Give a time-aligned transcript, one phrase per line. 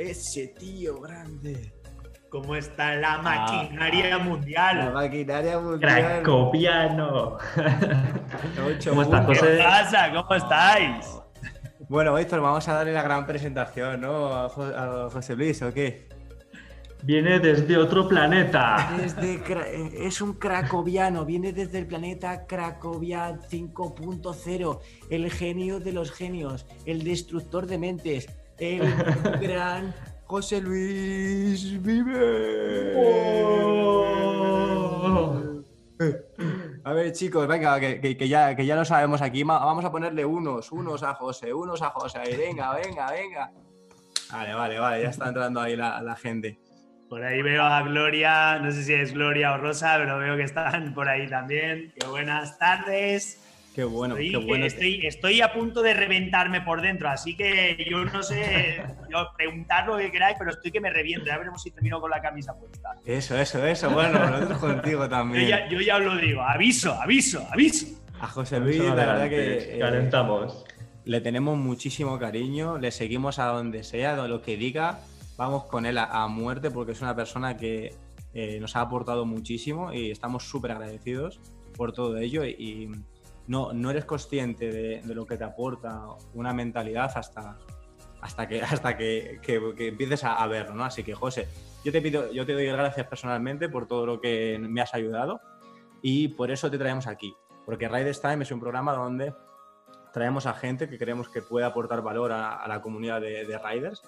[0.00, 1.72] ese tío grande.
[2.30, 4.78] ¿Cómo está la maquinaria mundial?
[4.78, 6.22] La maquinaria mundial.
[6.22, 7.38] Cracopiano.
[8.88, 9.56] ¿Cómo estás, José?
[9.56, 10.12] ¿Qué pasa?
[10.12, 11.20] ¿Cómo estáis?
[11.88, 14.32] Bueno, Víctor, vamos a darle la gran presentación, ¿no?
[14.32, 14.48] A,
[15.10, 16.08] José Luis, ¿o qué?
[17.02, 18.96] Viene desde otro planeta.
[19.92, 27.02] es un cracoviano, viene desde el planeta Cracovia 5.0, el genio de los genios, el
[27.02, 28.28] destructor de mentes,
[28.60, 28.82] el
[29.40, 29.92] gran
[30.26, 32.94] José Luis Vive.
[32.96, 34.06] Oh.
[36.84, 39.42] A ver, chicos, venga, que, ya, que ya lo sabemos aquí.
[39.42, 42.20] Vamos a ponerle unos, unos a José, unos a José.
[42.36, 43.50] Venga, venga, venga.
[44.32, 46.58] Vale, vale, vale, ya está entrando ahí la gente.
[47.10, 50.44] Por ahí veo a Gloria, no sé si es Gloria o Rosa, pero veo que
[50.44, 51.92] están por ahí también.
[51.98, 53.49] Qué buenas tardes.
[53.74, 54.66] Qué bueno, estoy, qué bueno.
[54.66, 59.96] Estoy, a punto de reventarme por dentro, así que yo no sé, yo preguntar lo
[59.96, 61.26] que queráis, pero estoy que me reviento.
[61.26, 62.90] Ya veremos si termino con la camisa puesta.
[63.06, 63.90] Eso, eso, eso.
[63.90, 65.68] Bueno, nosotros contigo también.
[65.70, 66.42] Yo ya, os lo digo.
[66.42, 67.86] Aviso, aviso, aviso.
[68.20, 69.76] A José Luis, la verdad que.
[69.76, 70.64] Eh, calentamos.
[71.04, 75.00] le tenemos muchísimo cariño, le seguimos a donde sea, a lo que diga
[75.40, 77.94] vamos con él a, muerte porque es una persona que
[78.34, 81.40] eh, nos ha aportado muchísimo y estamos súper agradecidos
[81.78, 82.90] por todo ello y,
[83.46, 86.02] no, no eres consciente de, lo que te aporta
[86.34, 87.56] una mentalidad hasta,
[88.20, 89.40] hasta que, hasta que,
[89.78, 90.84] empieces a, verlo, ¿no?
[90.84, 91.48] Así que, José,
[91.84, 95.40] yo te pido, yo te doy gracias personalmente por todo lo que me has ayudado
[96.02, 99.34] y por eso te traemos aquí, porque Riders Time es un programa donde
[100.12, 104.02] traemos a gente que creemos que puede aportar valor a, la comunidad de, de riders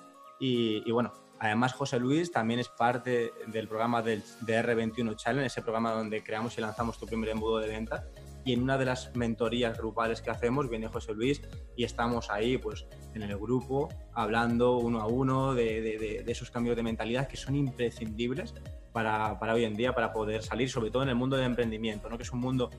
[0.44, 5.92] y, bueno, además José Luis también es parte del programa del DR21 Challenge, ese programa
[5.92, 8.04] donde creamos y lanzamos tu primer embudo de venta.
[8.44, 11.42] Y en una de las mentorías grupales que hacemos viene José Luis
[11.76, 16.76] y estamos ahí pues en el grupo hablando uno a uno de, de, esos cambios
[16.76, 18.54] de mentalidad que son imprescindibles
[18.92, 22.08] para, para, hoy en día, para poder salir, sobre todo en el mundo del emprendimiento,
[22.08, 22.16] ¿no?
[22.16, 22.70] que es un mundo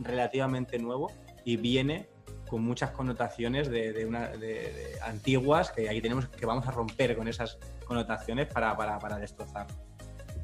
[0.00, 1.12] relativamente nuevo
[1.44, 2.08] y viene
[2.48, 7.28] con muchas connotaciones de, una, de, antiguas que ahí tenemos que vamos a romper con
[7.28, 9.68] esas connotaciones para, para, para destrozar.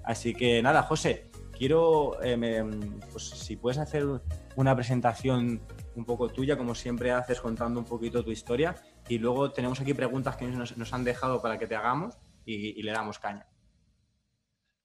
[0.04, 2.64] Así que nada, José, quiero, eh,
[3.12, 4.04] pues, si puedes hacer
[4.56, 5.60] una presentación
[5.94, 8.74] un poco tuya, como siempre haces, contando un poquito tu historia,
[9.08, 12.82] y luego tenemos aquí preguntas que nos, nos han dejado para que te hagamos y,
[12.82, 13.46] le damos caña.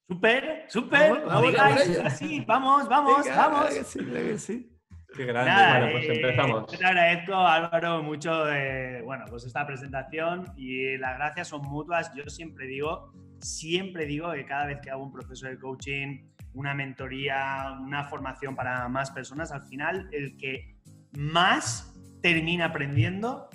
[0.07, 4.41] Súper, súper, vamos, vamos, vamos, vamos, vamos.
[4.41, 4.71] sí.
[5.15, 5.51] Qué grande.
[5.51, 6.67] bueno, pues eh, empezamos.
[6.67, 12.13] te agradezco, Álvaro, mucho de, bueno, pues esta presentación y las gracias son mutuas.
[12.15, 16.73] Yo siempre digo, siempre digo que cada vez que hago un proceso de coaching, una
[16.73, 20.75] mentoría, una formación para más personas, al final el que
[21.17, 23.49] más termina aprendiendo,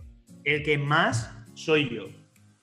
[0.45, 2.05] el que más soy yo.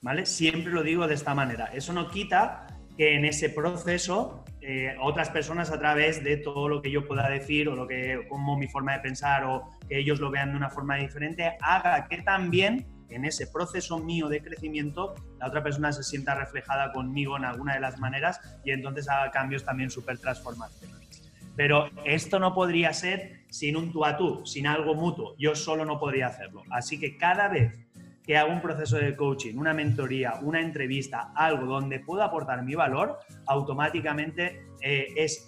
[0.02, 0.26] ¿Vale?
[0.26, 1.66] Siempre lo digo de esta manera.
[1.68, 2.68] Eso no quita
[2.98, 7.30] que en ese proceso eh, otras personas a través de todo lo que yo pueda
[7.30, 10.58] decir o lo que como mi forma de pensar o que ellos lo vean de
[10.58, 12.86] una forma diferente haga que también
[13.16, 17.76] en ese proceso mío de crecimiento la otra persona se sienta reflejada conmigo en alguna
[17.76, 21.32] de las maneras y entonces haga cambios también súper transformacionales.
[21.56, 25.36] Pero esto no podría ser sin un tú a tú, sin algo mutuo.
[25.38, 26.64] Yo solo no podría hacerlo.
[26.72, 27.80] Así que cada vez
[28.24, 32.74] que hago un proceso de coaching, una mentoría, una entrevista, algo donde puedo aportar mi
[32.74, 35.48] valor, automáticamente eh, es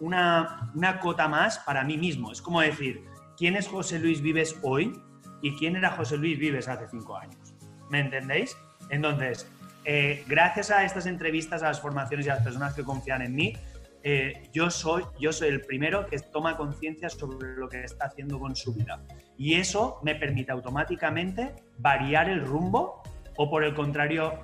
[0.00, 2.32] una, una cota más para mí mismo.
[2.32, 3.04] Es como decir,
[3.38, 5.00] ¿quién es José Luis Vives hoy
[5.42, 7.54] y quién era José Luis Vives hace cinco años?
[7.90, 8.56] ¿Me entendéis?
[8.90, 9.50] Entonces,
[9.84, 13.34] eh, gracias a estas entrevistas, a las formaciones y a las personas que confían en
[13.34, 13.54] mí,
[14.02, 18.38] eh, yo, soy, yo soy el primero que toma conciencia sobre lo que está haciendo
[18.38, 19.02] con su vida.
[19.36, 23.02] Y eso me permite automáticamente variar el rumbo
[23.36, 24.40] o por el contrario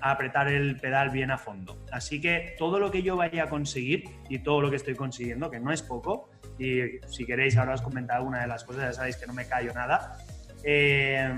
[0.00, 1.78] apretar el pedal bien a fondo.
[1.90, 5.50] Así que todo lo que yo vaya a conseguir y todo lo que estoy consiguiendo,
[5.50, 8.92] que no es poco, y si queréis ahora os comentar alguna de las cosas, ya
[8.92, 10.18] sabéis que no me callo nada,
[10.64, 11.34] eh,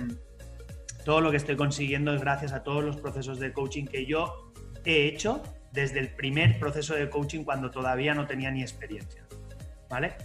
[1.04, 4.52] todo lo que estoy consiguiendo es gracias a todos los procesos de coaching que yo
[4.84, 5.42] he hecho
[5.72, 9.26] desde el primer proceso de coaching cuando todavía no tenía ni experiencia.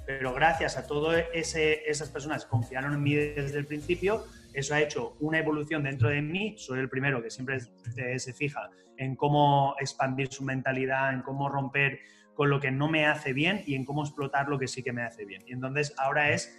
[0.05, 4.81] Pero gracias a todas esas personas que confiaron en mí desde el principio, eso ha
[4.81, 6.55] hecho una evolución dentro de mí.
[6.57, 11.99] Soy el primero que siempre se fija en cómo expandir su mentalidad, en cómo romper
[12.33, 14.93] con lo que no me hace bien y en cómo explotar lo que sí que
[14.93, 15.43] me hace bien.
[15.45, 16.57] Y entonces ahora es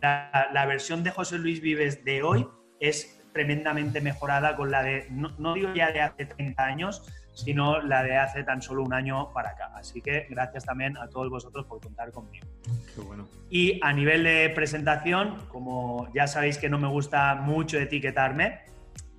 [0.00, 2.46] la, versión de José Luis Vives de hoy
[2.80, 7.02] es tremendamente mejorada con la de, no, no digo ya de hace 30 años,
[7.38, 9.70] sino la de hace tan solo un año para acá.
[9.76, 12.46] Así que gracias también a todos vosotros por contar conmigo.
[12.94, 13.28] Qué bueno.
[13.48, 18.60] Y a nivel de presentación, como ya sabéis que no me gusta mucho etiquetarme,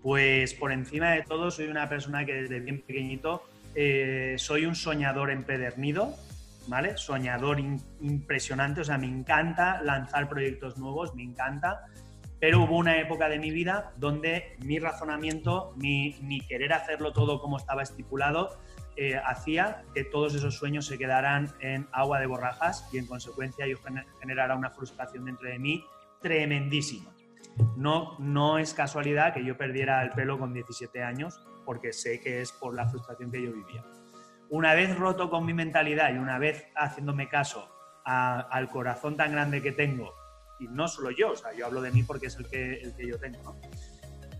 [0.01, 3.43] Pues por encima de todo soy una persona que desde bien pequeñito
[3.75, 6.15] eh, soy un soñador empedernido,
[6.67, 6.97] ¿vale?
[6.97, 11.85] Soñador impresionante, o sea, me encanta lanzar proyectos nuevos, me encanta,
[12.39, 17.57] pero hubo una época de mi vida donde mi razonamiento, mi, querer hacerlo todo como
[17.57, 18.57] estaba estipulado,
[18.95, 23.65] eh, hacía que todos esos sueños se quedaran en agua de borrajas y en consecuencia
[23.67, 23.77] yo
[24.19, 25.83] generara una frustración dentro de mí
[26.21, 27.13] tremendísima.
[27.75, 32.41] No, no es casualidad que yo perdiera el pelo con 17 años, porque sé que
[32.41, 33.83] es por la frustración que yo vivía.
[34.49, 37.69] Una vez roto con mi mentalidad y una vez haciéndome caso
[38.03, 40.11] al corazón tan grande que tengo,
[40.59, 42.95] y no solo yo, o sea, yo hablo de mí porque es el que, el
[42.95, 43.55] que yo tengo, ¿no?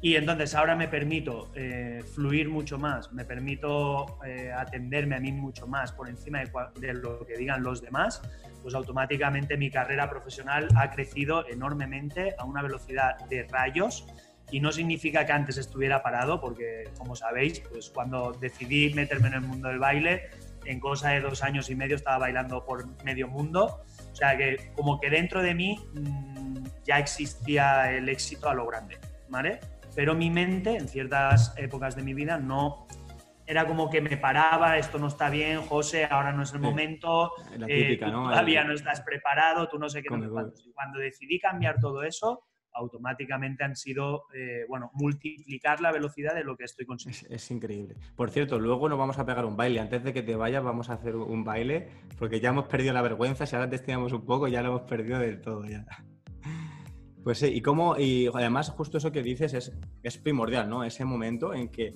[0.02, 5.34] Y entonces ahora me permito eh, fluir mucho más, me permito eh, atenderme a mí
[5.34, 8.22] mucho más por encima de, lo que digan los demás,
[8.62, 14.08] pues automáticamente mi carrera profesional ha crecido enormemente a una velocidad de rayos
[14.52, 19.34] y no significa que antes estuviera parado, porque como sabéis, pues cuando decidí meterme en
[19.36, 20.30] el mundo del baile,
[20.66, 24.72] en cosa de dos años y medio estaba bailando por medio mundo, o sea que
[24.76, 28.98] como que dentro de mí mm, ya existía el éxito a lo grande,
[29.30, 29.60] ¿vale?
[29.96, 32.88] pero mi mente en ciertas épocas de mi vida no
[33.46, 37.34] era como que me paraba, esto no está bien, José, ahora no es el momento,
[37.58, 40.10] la típica, eh, todavía no estás preparado, tú no sé qué.
[40.10, 42.44] cuando decidí cambiar todo eso,
[42.74, 47.36] automáticamente han sido, eh, bueno, multiplicar la velocidad de lo que estoy consiguiendo.
[47.36, 47.96] Es, increíble.
[48.16, 49.80] Por cierto, luego nos vamos a pegar un baile.
[49.80, 53.02] Antes de que te vayas, vamos a hacer un baile, porque ya hemos perdido la
[53.02, 53.46] vergüenza.
[53.46, 55.66] Si ahora te estiramos un poco, ya lo hemos perdido del todo.
[55.66, 55.86] Ya.
[57.24, 60.84] Pues sí, y cómo, y además justo eso que dices es, es primordial, ¿no?
[60.84, 61.94] Ese momento en que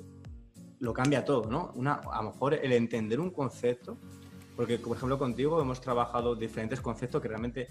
[0.79, 1.71] lo cambia todo, ¿no?
[1.75, 3.97] Una, a lo mejor el entender un concepto,
[4.55, 7.67] porque por ejemplo contigo hemos trabajado diferentes conceptos que realmente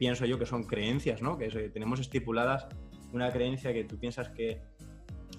[0.00, 1.36] pienso yo que son creencias, ¿no?
[1.36, 2.66] Que tenemos estipuladas
[3.12, 4.62] una creencia que tú piensas que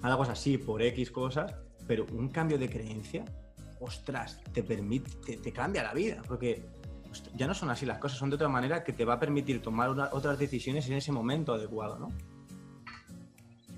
[0.02, 1.56] algo es así por X cosas,
[1.88, 3.24] pero un cambio de creencia,
[3.80, 6.64] ostras, te permite, te, te cambia la vida, porque
[7.34, 9.60] ya no son así las cosas, son de otra manera que te va a permitir
[9.60, 12.08] tomar otras decisiones en ese momento adecuado, ¿no?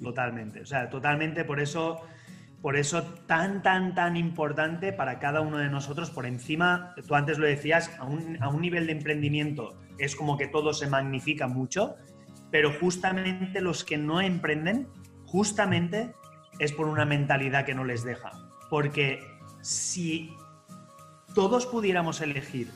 [0.03, 2.03] Totalmente, o sea, totalmente, por eso,
[2.65, 7.37] por eso tan, tan, tan importante para cada uno de nosotros, por encima, tú antes
[7.37, 11.47] lo decías, a un, a un nivel de emprendimiento es como que todo se magnifica
[11.47, 11.97] mucho,
[12.51, 14.89] pero justamente los que no emprenden,
[15.27, 16.15] justamente
[16.59, 18.31] es por una mentalidad que no les deja.
[18.71, 19.21] Porque
[19.61, 20.35] si
[21.35, 22.71] todos pudiéramos elegir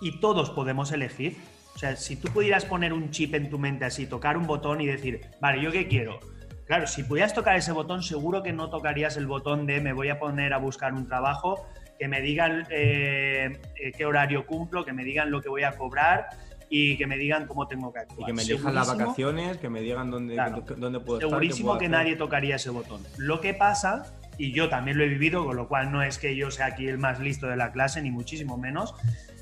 [0.00, 1.36] y todos podemos elegir.
[1.74, 4.80] O sea, si tú pudieras poner un chip en tu mente así, tocar un botón
[4.80, 6.20] y decir, vale, ¿yo qué quiero?
[6.66, 10.08] Claro, si pudieras tocar ese botón, seguro que no tocarías el botón de me voy
[10.08, 11.66] a poner a buscar un trabajo,
[11.98, 15.76] que me digan eh, eh, qué horario cumplo, que me digan lo que voy a
[15.76, 16.26] cobrar
[16.68, 18.20] y que me digan cómo tengo que actuar.
[18.20, 20.36] Y que me elijan las vacaciones, que me digan dónde,
[20.76, 21.82] dónde puedo Segurísimo estar.
[21.82, 23.02] que nadie tocaría ese botón.
[23.16, 26.34] Lo que pasa, y yo también lo he vivido, con lo cual no es que
[26.34, 28.94] yo sea aquí el más listo de la clase, ni muchísimo menos,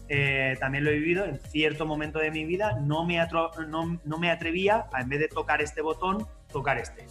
[0.08, 3.16] eh, también lo he vivido en cierto momento de mi vida, no me,
[3.68, 7.06] no, no me atrevía a, en vez de tocar este botón, tocar este.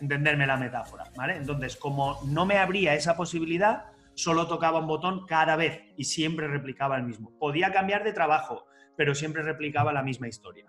[0.00, 1.36] Entenderme la metáfora, ¿vale?
[1.36, 6.46] Entonces, como no me abría esa posibilidad, solo tocaba un botón cada vez y siempre
[6.46, 7.32] replicaba el mismo.
[7.38, 8.66] Podía cambiar de trabajo,
[8.96, 10.66] pero siempre replicaba la misma historia.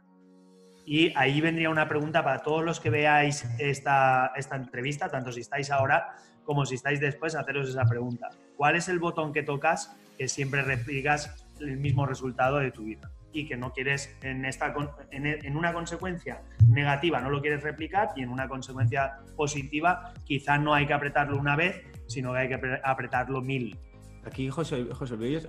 [0.85, 5.41] Y ahí vendría una pregunta para todos los que veáis esta, esta entrevista, tanto si
[5.41, 8.29] estáis ahora como si estáis después, haceros esa pregunta.
[8.57, 13.09] ¿Cuál es el botón que tocas que siempre replicas el mismo resultado de tu vida
[13.33, 14.73] y que no quieres en, esta,
[15.11, 20.73] en, una consecuencia negativa no lo quieres replicar y en una consecuencia positiva quizá no
[20.73, 23.77] hay que apretarlo una vez, sino que hay que apretarlo mil.
[24.25, 25.45] Aquí, José, José Luis,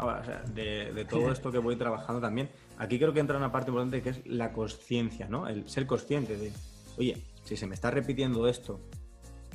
[0.52, 4.02] de, de, todo esto que voy trabajando también, aquí creo que entra una parte importante
[4.02, 5.46] que es la conciencia, ¿no?
[5.46, 6.52] El ser consciente de,
[6.98, 8.80] oye, si se me está repitiendo esto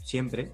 [0.01, 0.53] siempre,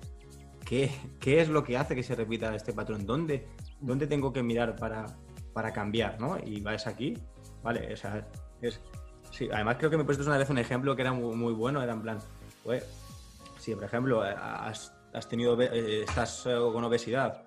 [0.65, 0.89] ¿qué,
[1.19, 3.05] qué es lo que hace que se repita este patrón?
[3.05, 3.47] ¿Dónde,
[3.79, 5.05] ¿dónde tengo que mirar para,
[5.53, 6.19] para cambiar?
[6.19, 6.37] ¿no?
[6.43, 7.13] Y vas aquí,
[7.65, 7.91] ¿vale?
[7.91, 8.25] O sea,
[8.61, 8.79] es,
[9.31, 11.93] sí, además creo que me puesto una vez un ejemplo que era muy, bueno, era
[11.93, 12.19] en plan,
[12.63, 12.85] pues,
[13.57, 17.41] si por ejemplo has, has tenido, eh, estás eh, con obesidad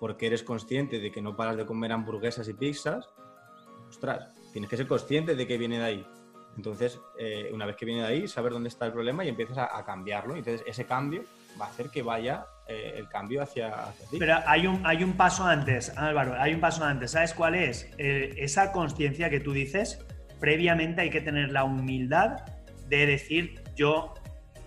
[0.00, 3.08] porque eres consciente de que no paras de comer hamburguesas y pizzas,
[3.88, 6.06] ostras, tienes que ser consciente de que viene de ahí.
[6.56, 9.58] Entonces, eh, una vez que viene de ahí, saber dónde está el problema y empiezas
[9.58, 10.34] a, a cambiarlo.
[10.34, 11.24] Entonces, ese cambio
[11.60, 13.72] va a hacer que vaya eh, el cambio hacia,
[14.10, 14.16] ti.
[14.18, 17.12] Pero hay un, hay un paso antes, Álvaro, hay un paso antes.
[17.12, 17.88] ¿Sabes cuál es?
[17.96, 20.04] Esa conciencia que tú dices,
[20.38, 22.42] previamente hay que tener la humildad
[22.88, 24.14] de decir yo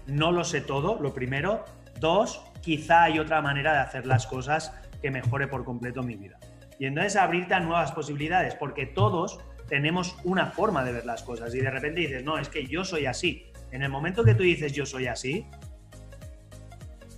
[0.08, 1.66] no lo sé todo, lo primero.
[2.00, 6.40] Dos, quizá hay otra manera de hacer las cosas que mejore por completo mi vida.
[6.80, 11.54] Y entonces abrirte a nuevas posibilidades, porque todos tenemos una forma de ver las cosas
[11.56, 13.52] y de repente dices, no, es que yo soy así.
[13.72, 15.46] En el momento que tú dices yo soy así,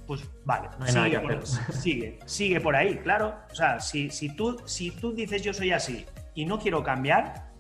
[0.08, 1.76] pues vale, No hay nada sigue, que por, hacer.
[1.82, 3.36] sigue, sigue por ahí, claro.
[3.52, 7.52] O sea, si, si, tú, si tú dices yo soy así y no quiero cambiar,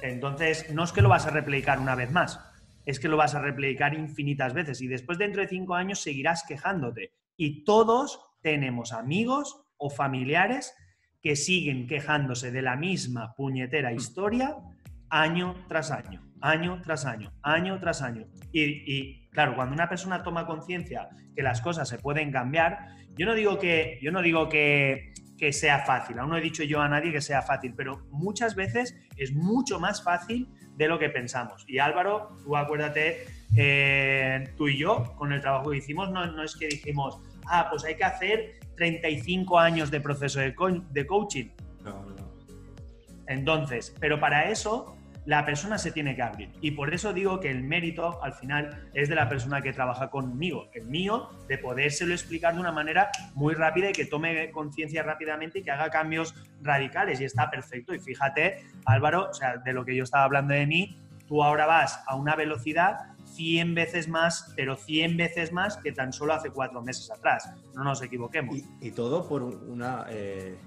[0.00, 2.40] entonces no es que lo vas a replicar una vez más,
[2.86, 6.44] es que lo vas a replicar infinitas veces y después dentro de cinco años seguirás
[6.44, 7.12] quejándote.
[7.36, 10.74] Y todos tenemos amigos o familiares
[11.22, 14.56] que siguen quejándose de la misma puñetera historia
[15.10, 18.26] año tras año, año tras año, año tras año.
[18.52, 23.26] Y, y, claro, cuando una persona toma conciencia que las cosas se pueden cambiar, yo
[23.26, 26.80] no digo que, yo no digo que, que sea fácil, aún no he dicho yo
[26.80, 31.08] a nadie que sea fácil, pero muchas veces es mucho más fácil de lo que
[31.08, 31.64] pensamos.
[31.66, 36.42] Y Álvaro, tú acuérdate, eh, tú y yo, con el trabajo que hicimos, no, no
[36.42, 41.06] es que dijimos, ah, pues hay que hacer 35 años de proceso de, co de
[41.06, 41.48] coaching.
[41.84, 42.30] No, no.
[43.26, 44.96] Entonces, pero para eso
[45.26, 46.50] la persona se tiene que abrir.
[46.60, 50.10] Y por eso digo que el mérito al final es de la persona que trabaja
[50.10, 55.02] conmigo, el mío, de podérselo explicar de una manera muy rápida y que tome conciencia
[55.02, 57.20] rápidamente y que haga cambios radicales.
[57.20, 57.94] Y está perfecto.
[57.94, 60.96] Y fíjate, Álvaro, o sea, de lo que yo estaba hablando de mí,
[61.26, 62.96] tú ahora vas a una velocidad
[63.34, 67.50] 100 veces más, pero 100 veces más que tan solo hace cuatro meses atrás.
[67.74, 68.56] No nos equivoquemos.
[68.80, 70.06] Y, todo por una...
[70.10, 70.58] Eh,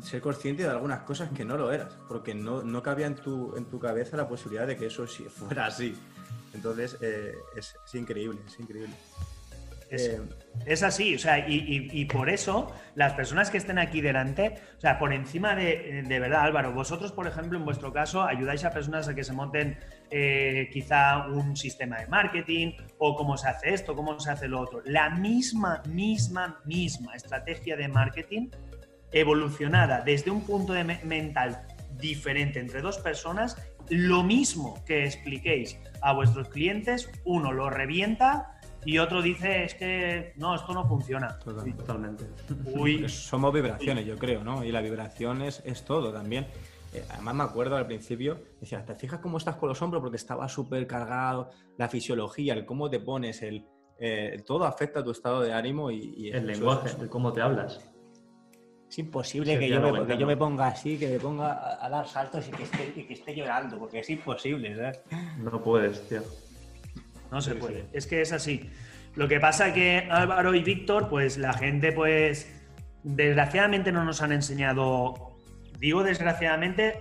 [0.00, 3.56] ser consciente de algunas cosas que no lo eras, porque no, no cabía en tu,
[3.56, 5.94] en tu cabeza la posibilidad de que eso sí fuera así.
[6.54, 8.94] Entonces, eh, es, es, increíble, es increíble.
[9.90, 10.20] Es, eh,
[10.64, 14.54] es así, o sea, y, y, y, por eso las personas que estén aquí delante,
[14.78, 18.64] o sea, por encima de, de verdad, Álvaro, vosotros, por ejemplo, en vuestro caso, ayudáis
[18.64, 19.78] a personas a que se monten
[20.10, 24.60] eh, quizá un sistema de marketing o cómo se hace esto, cómo se hace lo
[24.60, 24.82] otro.
[24.84, 28.48] La misma, misma, misma estrategia de marketing
[29.12, 31.66] evolucionada desde un punto de me mental
[31.98, 33.56] diferente entre dos personas,
[33.88, 40.32] lo mismo que expliquéis a vuestros clientes, uno lo revienta y otro dice es que
[40.36, 41.38] no, esto no funciona.
[41.38, 42.24] Totalmente.
[42.74, 43.08] Uy.
[43.08, 44.64] Somos vibraciones, yo creo, ¿no?
[44.64, 46.46] Y la vibración es, es todo también.
[46.92, 50.02] Eh, además me acuerdo al principio, decía, ¿te fijas cómo estás con los hombros?
[50.02, 53.64] Porque estaba súper cargado, la fisiología, el cómo te pones, el,
[53.98, 56.14] eh, todo afecta a tu estado de ánimo y...
[56.16, 57.80] y el lenguaje, es, el cómo te hablas.
[58.92, 61.86] Es imposible sí, que, yo me, que, yo me, ponga así, que me ponga a,
[61.86, 65.00] a dar saltos y que, esté, y que, esté, llorando, porque es imposible, ¿sabes?
[65.38, 66.20] No puedes, tío.
[67.30, 67.80] No se sí, puede.
[67.80, 67.88] Sí.
[67.94, 68.68] Es que es así.
[69.14, 72.54] Lo que pasa que Álvaro y Víctor, pues la gente, pues
[73.02, 75.38] desgraciadamente no nos han enseñado,
[75.78, 77.00] digo desgraciadamente,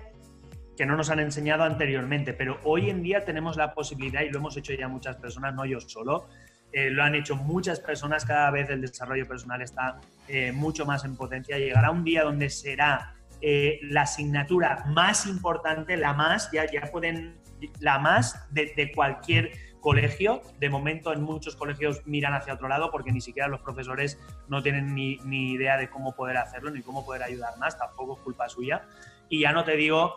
[0.78, 4.38] que no nos han enseñado anteriormente, pero hoy en día tenemos la posibilidad, y lo
[4.38, 6.30] hemos hecho ya muchas personas, no yo solo,
[6.74, 11.04] eh, lo han hecho muchas personas, cada vez el desarrollo personal está eh, mucho más
[11.04, 11.58] en potencia.
[11.58, 17.40] Llegará un día donde será eh, la asignatura más importante, la más, ya, ya pueden,
[17.80, 19.52] la más de, cualquier
[19.82, 20.42] colegio.
[20.60, 24.62] De momento en muchos colegios miran hacia otro lado porque ni siquiera los profesores no
[24.62, 28.20] tienen ni, ni idea de cómo poder hacerlo, ni cómo poder ayudar más, tampoco es
[28.22, 28.84] culpa suya.
[29.28, 30.16] Y ya no te digo,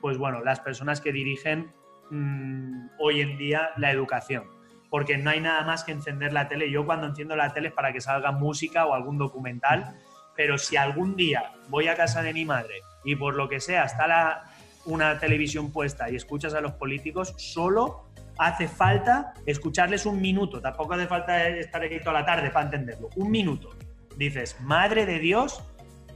[0.00, 1.72] pues bueno, las personas que dirigen
[2.10, 4.44] mmm, hoy en día la educación
[4.94, 6.70] porque no hay nada más que encender la tele.
[6.70, 9.96] Yo cuando enciendo la tele es para que salga música o algún documental,
[10.36, 13.86] pero si algún día voy a casa de mi madre y por lo que sea
[13.86, 14.44] está la,
[14.84, 18.08] una televisión puesta y escuchas a los políticos, solo
[18.38, 23.10] hace falta escucharles un minuto, tampoco hace falta estar aquí toda la tarde para entenderlo,
[23.16, 23.70] un minuto.
[24.16, 25.60] Dices, madre de Dios,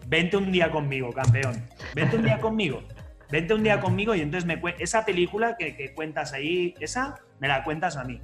[0.07, 2.85] vente un día conmigo, campeón, vente un día conmigo,
[3.29, 7.49] vente un día conmigo y entonces me esa película que, que cuentas ahí, esa me
[7.49, 8.21] la cuentas a mí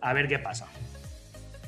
[0.00, 0.66] a ver qué pasa.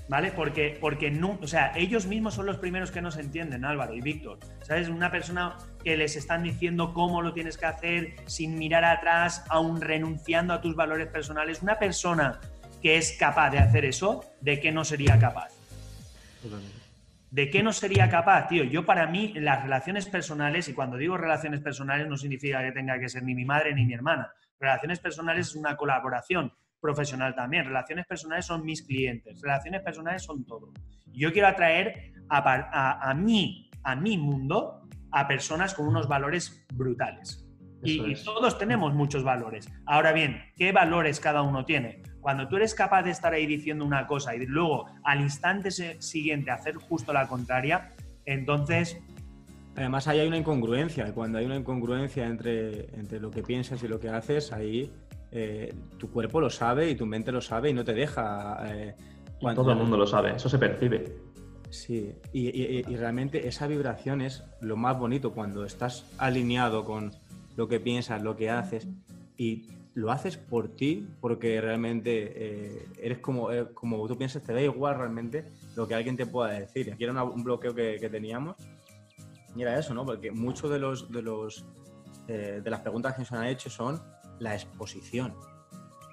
[0.09, 0.33] ¿Vale?
[0.33, 4.01] Porque, porque no, o sea, ellos mismos son los primeros que nos entienden, Álvaro y
[4.01, 4.39] Víctor.
[4.63, 4.89] ¿Sabes?
[4.89, 9.81] Una persona que les están diciendo cómo lo tienes que hacer sin mirar atrás, aún
[9.81, 11.63] renunciando a tus valores personales.
[11.63, 12.41] Una persona
[12.83, 15.49] que es capaz de hacer eso, ¿de qué no sería capaz?
[17.31, 18.65] ¿De qué no sería capaz, tío?
[18.65, 22.99] Yo para mí, las relaciones personales, y cuando digo relaciones personales no significa que tenga
[22.99, 24.33] que ser ni mi madre ni mi hermana.
[24.61, 27.65] Relaciones personales es una colaboración profesional también.
[27.65, 30.73] Relaciones personales son mis clientes, relaciones personales son todo.
[31.13, 36.67] Yo quiero atraer a, a, a mí, a mi mundo, a personas con unos valores
[36.75, 37.49] brutales.
[37.85, 39.69] Y, y, todos tenemos muchos valores.
[39.87, 42.03] Ahora bien, ¿qué valores cada uno tiene?
[42.21, 46.51] Cuando tú eres capaz de estar ahí diciendo una cosa y luego al instante siguiente
[46.51, 47.93] hacer justo la contraria,
[48.25, 48.99] entonces...
[49.75, 51.13] Además ahí hay una incongruencia.
[51.13, 54.93] Cuando hay una incongruencia entre, entre lo que piensas y lo que haces, ahí
[55.33, 58.63] eh, tu cuerpo lo sabe y tu mente lo sabe y no te deja.
[58.67, 58.95] Eh,
[59.41, 59.63] cuando...
[59.63, 61.17] Todo el mundo lo sabe, eso se percibe.
[61.71, 67.13] Sí, y, y, y, realmente esa vibración es lo más bonito cuando estás alineado con
[67.57, 68.87] lo que piensas, lo que haces
[69.39, 74.61] y lo haces por ti, porque realmente eh, eres como, como tú piensas, te da
[74.61, 76.93] igual realmente lo que alguien te pueda decir.
[76.93, 78.57] Aquí era un bloqueo que, teníamos
[79.57, 80.05] y era eso, ¿no?
[80.05, 81.65] Porque muchos de los, de los
[82.29, 84.01] eh, de las preguntas que nos han hecho son
[84.43, 85.35] la exposición.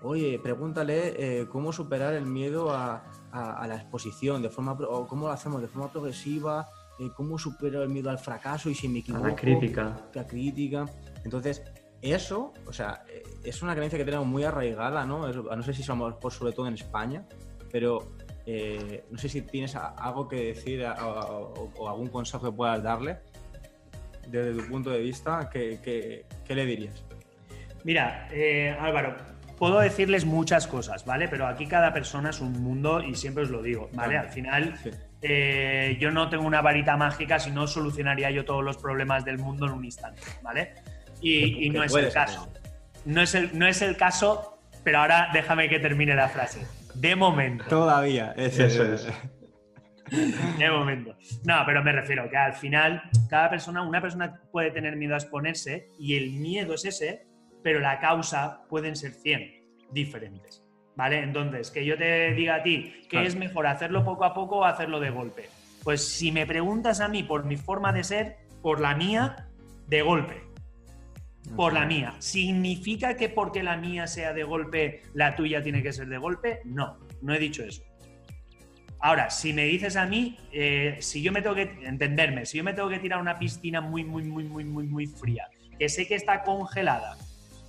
[0.01, 5.33] Oye, pregúntale eh, cómo superar el miedo a, la exposición, de forma, o cómo lo
[5.33, 6.67] hacemos de forma progresiva,
[7.15, 9.25] cómo supero el miedo al fracaso y si me equivoco.
[9.25, 10.09] A la crítica.
[10.13, 10.85] La crítica.
[11.23, 11.61] Entonces,
[12.01, 13.03] eso, o sea,
[13.43, 15.27] es una creencia que tenemos muy arraigada, ¿no?
[15.27, 17.25] no sé si somos, por sobre todo en España,
[17.71, 18.07] pero
[18.45, 23.19] eh, no sé si tienes algo que decir o, algún consejo que puedas darle
[24.27, 27.03] desde tu punto de vista, ¿qué, le dirías?
[27.83, 29.15] Mira, eh, Álvaro,
[29.57, 31.27] puedo decirles muchas cosas, ¿vale?
[31.27, 34.17] Pero aquí cada persona es un mundo y siempre os lo digo, ¿vale?
[34.17, 34.73] Al final,
[35.21, 39.37] eh, yo no tengo una varita mágica, si no solucionaría yo todos los problemas del
[39.37, 40.73] mundo en un instante, ¿vale?
[41.21, 42.51] Y, no es el caso.
[43.05, 46.65] No es el, no es el caso, pero ahora déjame que termine la frase.
[46.95, 47.65] De momento.
[47.65, 49.07] Todavía, eso es.
[50.57, 51.15] De momento.
[51.43, 55.17] No, pero me refiero que al final, cada persona, una persona puede tener miedo a
[55.17, 57.28] exponerse y el miedo es ese,
[57.63, 60.63] pero la causa pueden ser 100 diferentes.
[60.95, 61.19] ¿Vale?
[61.19, 64.65] Entonces, que yo te diga a ti que es mejor hacerlo poco a poco o
[64.65, 65.49] hacerlo de golpe.
[65.83, 69.47] Pues si me preguntas a mí por mi forma de ser, por la mía,
[69.87, 70.49] de golpe
[71.55, 72.15] por la mía.
[72.19, 76.61] ¿Significa que porque la mía sea de golpe, la tuya tiene que ser de golpe?
[76.65, 77.83] No, no he dicho eso.
[79.01, 82.63] Ahora, si me dices a mí, eh, si yo me tengo que entenderme, si yo
[82.63, 85.47] me tengo que tirar a una piscina muy, muy, muy, muy, muy, muy fría,
[85.77, 87.17] que sé que está congelada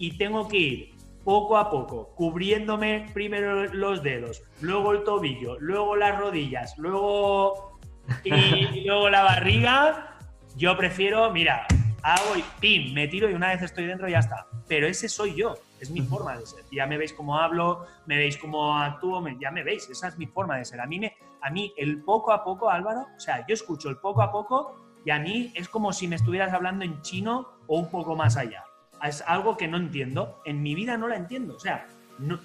[0.01, 5.95] y tengo que ir poco a poco, cubriéndome primero los dedos, luego el tobillo, luego
[5.95, 7.79] las rodillas, luego
[8.25, 10.17] y luego la barriga,
[10.57, 11.67] yo prefiero, mira,
[12.03, 14.47] hago y pim, me tiro y una vez estoy dentro ya está.
[14.67, 16.65] Pero ese soy yo, es mi forma de ser.
[16.73, 20.27] Ya me veis cómo hablo, me veis cómo actúo, ya me veis, esa es mi
[20.27, 20.81] forma de ser.
[20.81, 23.99] A mí, me, a mí el poco a poco, Álvaro, o sea, yo escucho el
[23.99, 27.79] poco a poco y a mí es como si me estuvieras hablando en chino o
[27.79, 28.65] un poco más allá.
[29.03, 31.87] Es algo que no entiendo, en mi vida no la entiendo, o sea,
[32.19, 32.39] no,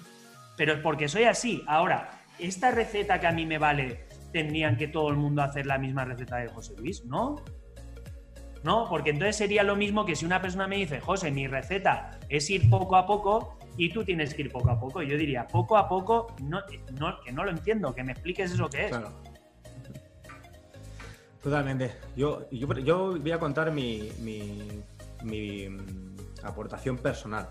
[0.56, 1.62] pero es porque soy así.
[1.66, 5.78] Ahora, esta receta que a mí me vale, tendrían que todo el mundo hacer la
[5.78, 7.36] misma receta de José Luis, ¿no?
[8.62, 8.86] ¿no?
[8.88, 12.50] Porque entonces sería lo mismo que si una persona me dice, José, mi receta es
[12.50, 15.02] ir poco a poco y tú tienes que ir poco a poco.
[15.02, 18.86] Yo diría, poco a poco, no, que no lo entiendo, que me expliques eso que
[18.86, 18.96] es.
[21.46, 21.92] Totalmente.
[22.16, 25.68] Yo, yo, voy a contar mi, mi,
[26.48, 27.48] aportación personal.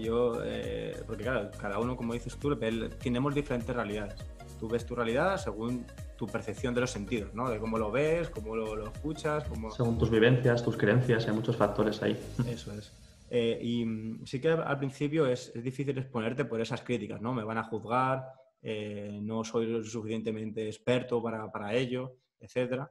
[0.00, 2.56] Yo, eh, porque claro, cada uno, como dices tú,
[3.02, 4.14] tenemos diferentes realidades.
[4.60, 5.84] Tú ves tu realidad según
[6.16, 7.50] tu percepción de los sentidos, ¿no?
[7.50, 9.70] De cómo lo ves, cómo lo, escuchas, cómo...
[9.72, 12.16] Según tus vivencias, tus creencias, hay muchos factores ahí.
[12.48, 12.92] Eso es.
[13.30, 17.34] Eh, y mm, sí que al principio es, difícil exponerte por esas críticas, ¿no?
[17.34, 18.26] Me van a juzgar,
[18.62, 22.90] eh, no soy lo suficientemente experto para, para, ello, etcétera.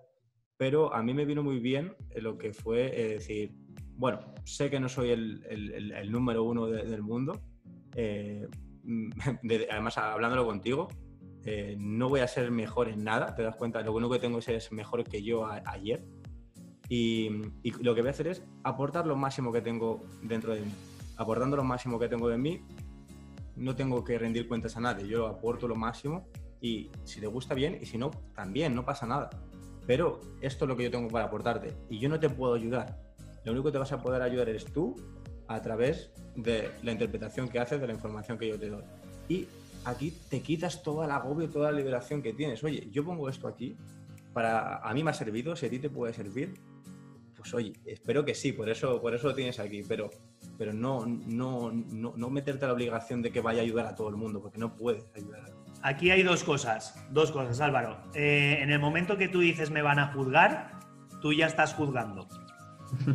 [0.58, 3.56] Pero a mí me vino muy bien lo que fue eh, decir,
[3.95, 7.41] bueno, sé que no soy el, número uno del mundo,
[7.95, 9.10] mm,
[9.71, 10.89] además hablándolo contigo,
[11.45, 14.39] eh, no voy a ser mejor en nada, te das cuenta, lo único que tengo
[14.39, 16.06] es ser mejor que yo ayer.
[16.89, 17.29] Y,
[17.82, 20.71] lo que voy a hacer es aportar lo máximo que tengo dentro de mí.
[21.17, 22.62] Aportando lo máximo que tengo de mí,
[23.56, 26.27] no tengo que rendir cuentas a nadie, yo aporto lo máximo
[26.62, 29.29] y si te gusta bien y si no, también, no pasa nada.
[29.86, 32.97] Pero esto es lo que yo tengo para aportarte y yo no te puedo ayudar.
[33.45, 34.95] Lo único que te vas a poder ayudar eres tú
[35.47, 38.84] a través de la interpretación que haces de la información que yo te doy.
[39.27, 39.47] Y
[39.86, 42.63] aquí te quitas todo el agobio, toda la liberación que tienes.
[42.63, 43.75] Oye, yo pongo esto aquí,
[44.34, 46.53] para a mí me ha servido, si a ti te puede servir,
[47.36, 50.10] pues oye, espero que sí, por eso, por eso lo tienes aquí, pero,
[50.58, 54.15] pero no, no, no, meterte la obligación de que vaya a ayudar a todo el
[54.15, 55.51] mundo, porque no puedes ayudar.
[55.82, 58.01] Aquí hay dos cosas, dos cosas, Álvaro.
[58.13, 60.79] Eh, en el momento que tú dices me van a juzgar,
[61.21, 62.29] tú ya estás juzgando.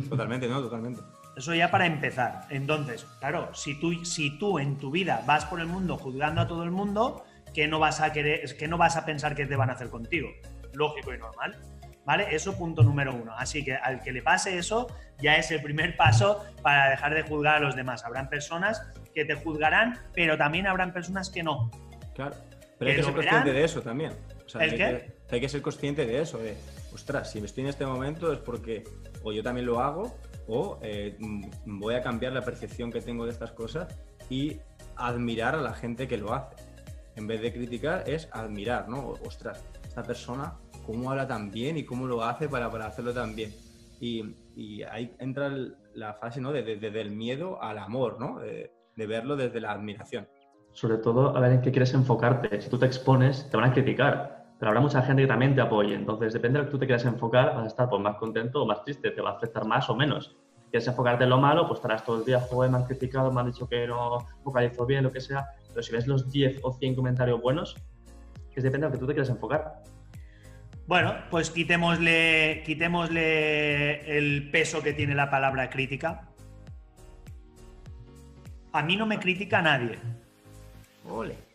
[0.09, 1.01] Totalmente, no, totalmente.
[1.35, 2.47] Eso ya para empezar.
[2.49, 6.47] Entonces, claro, si tú, si tú en tu vida vas por el mundo juzgando a
[6.47, 9.55] todo el mundo, ¿qué no vas a querer, que no vas a pensar que te
[9.55, 10.29] van a hacer contigo?
[10.73, 11.57] Lógico y normal.
[12.05, 12.27] ¿Vale?
[12.31, 13.33] Eso punto número uno.
[13.37, 14.87] Así que al que le pase eso,
[15.21, 18.03] ya es el primer paso para dejar de juzgar a los demás.
[18.03, 18.81] Habrán personas
[19.13, 21.69] que te juzgarán, pero también habrán personas que no.
[22.15, 22.35] Claro.
[22.79, 24.13] Pero hay que ser consciente de eso también.
[24.55, 26.55] hay, Que, hay que ser consciente de eso, de,
[26.93, 28.83] ostras, si me estoy en este momento es porque
[29.23, 30.15] o yo también lo hago
[30.47, 33.87] o eh, mm, voy a cambiar la percepción que tengo de estas cosas
[34.29, 34.59] y
[34.95, 36.55] admirar a la gente que lo hace.
[37.15, 39.13] En vez de criticar, es admirar, ¿no?
[39.25, 43.35] Ostras, esta persona, ¿cómo habla tan bien y cómo lo hace para, para hacerlo tan
[43.35, 43.53] bien?
[43.99, 45.51] Y, ahí entra
[45.93, 46.51] la fase, ¿no?
[46.51, 48.39] Desde de, el miedo al amor, ¿no?
[48.39, 50.27] De, verlo desde la admiración.
[50.73, 52.61] Sobre todo, a ver en qué quieres enfocarte.
[52.61, 55.61] Si tú te expones, te van a criticar, pero habrá mucha gente que también te
[55.61, 55.95] apoye.
[55.95, 58.61] Entonces, depende de lo que tú te quieras enfocar, vas a estar pues, más contento
[58.61, 60.35] o más triste, te va a afectar más o menos.
[60.69, 63.39] Quieres enfocarte en lo malo, pues estarás todo el día, joder, me han criticado, me
[63.41, 65.47] han dicho que no vocalizo bien, lo que sea.
[65.69, 67.75] Pero si ves los 10 o 100 comentarios buenos,
[68.59, 69.83] es depende de lo que tú te quieras enfocar.
[70.85, 76.29] Bueno, pues quitémosle, quitémosle el peso que tiene la palabra crítica.
[78.71, 79.97] A mí no me critica nadie.
[81.09, 81.48] Ole.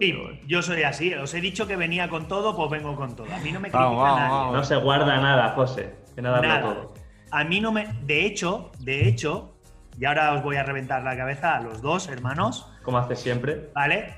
[0.00, 0.14] Sí,
[0.46, 1.14] yo soy así.
[1.14, 3.26] Os he dicho que venía con todo, pues vengo con todo.
[3.32, 4.52] A mí no me critica nadie.
[4.52, 5.94] No se guarda nada, José.
[6.14, 6.62] Que nada, nada.
[6.62, 6.94] todo.
[7.30, 7.86] A mí no me.
[8.02, 9.54] De hecho, de hecho,
[9.98, 12.66] y ahora os voy a reventar la cabeza a los dos hermanos.
[12.82, 13.70] Como hace siempre.
[13.74, 14.14] ¿Vale?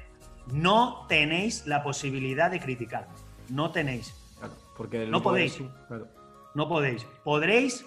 [0.52, 3.08] No tenéis la posibilidad de criticar.
[3.48, 4.14] No tenéis.
[4.76, 5.60] Porque no podéis.
[6.54, 7.04] No podéis.
[7.24, 7.84] Podréis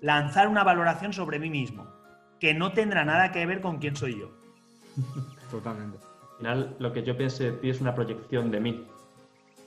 [0.00, 1.86] lanzar una valoración sobre mí mismo,
[2.40, 4.30] que no tendrá nada que ver con quién soy yo.
[5.50, 5.98] Totalmente.
[6.36, 8.86] Al final, lo que yo piense de ti es una proyección de mí.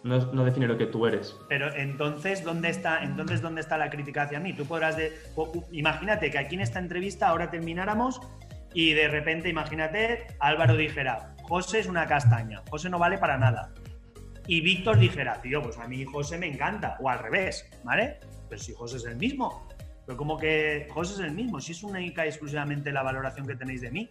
[0.03, 1.37] No, no, define lo que tú eres.
[1.49, 4.53] Pero entonces, ¿dónde está, entonces, ¿dónde está la crítica hacia mí?
[4.53, 5.11] Tú podrás de,
[5.71, 8.21] imagínate que aquí en esta entrevista ahora termináramos
[8.73, 13.73] y de repente, imagínate, Álvaro dijera, José es una castaña, José no vale para nada
[14.49, 18.19] y Víctor dijera, tío, pues a mí José me encanta, o al revés, ¿vale?
[18.49, 19.67] Pero si José es el mismo,
[20.07, 23.55] pero como que José es el mismo, si es única y exclusivamente la valoración que
[23.55, 24.09] tenéis de mí,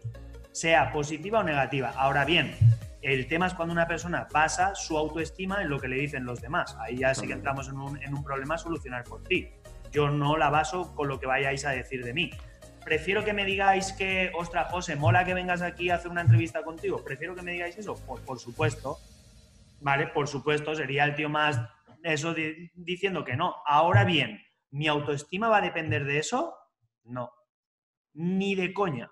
[0.58, 1.92] sea positiva o negativa.
[1.96, 2.56] Ahora bien,
[3.02, 6.40] el tema es cuando una persona basa su autoestima en lo que le dicen los
[6.40, 6.76] demás.
[6.80, 9.48] Ahí ya sí que entramos en un, en un problema a solucionar por ti.
[9.92, 12.30] Yo no la baso con lo que vayáis a decir de mí.
[12.84, 16.62] Prefiero que me digáis que, ostras, José, mola que vengas aquí a hacer una entrevista
[16.62, 17.04] contigo.
[17.04, 17.94] Prefiero que me digáis eso.
[18.06, 18.98] Pues por supuesto,
[19.80, 20.08] ¿vale?
[20.08, 21.60] Por supuesto, sería el tío más
[22.02, 22.34] eso
[22.74, 23.56] diciendo que no.
[23.66, 26.54] Ahora bien, ¿mi autoestima va a depender de eso?
[27.04, 27.30] No.
[28.14, 29.10] Ni de coña.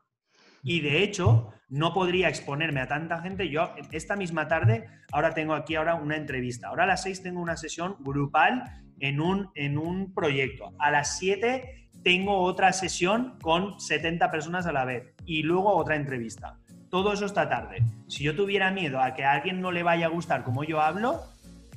[0.66, 3.48] Y de hecho, no podría exponerme a tanta gente.
[3.48, 6.68] Yo esta misma tarde, ahora tengo aquí ahora una entrevista.
[6.68, 8.64] Ahora a las 6 tengo una sesión grupal
[8.98, 10.74] en un, en un proyecto.
[10.78, 15.14] A las 7 tengo otra sesión con 70 personas a la vez.
[15.24, 16.58] Y luego otra entrevista
[16.90, 17.82] todo eso esta tarde.
[18.08, 20.80] Si yo tuviera miedo a que a alguien no le vaya a gustar como yo
[20.80, 21.24] hablo,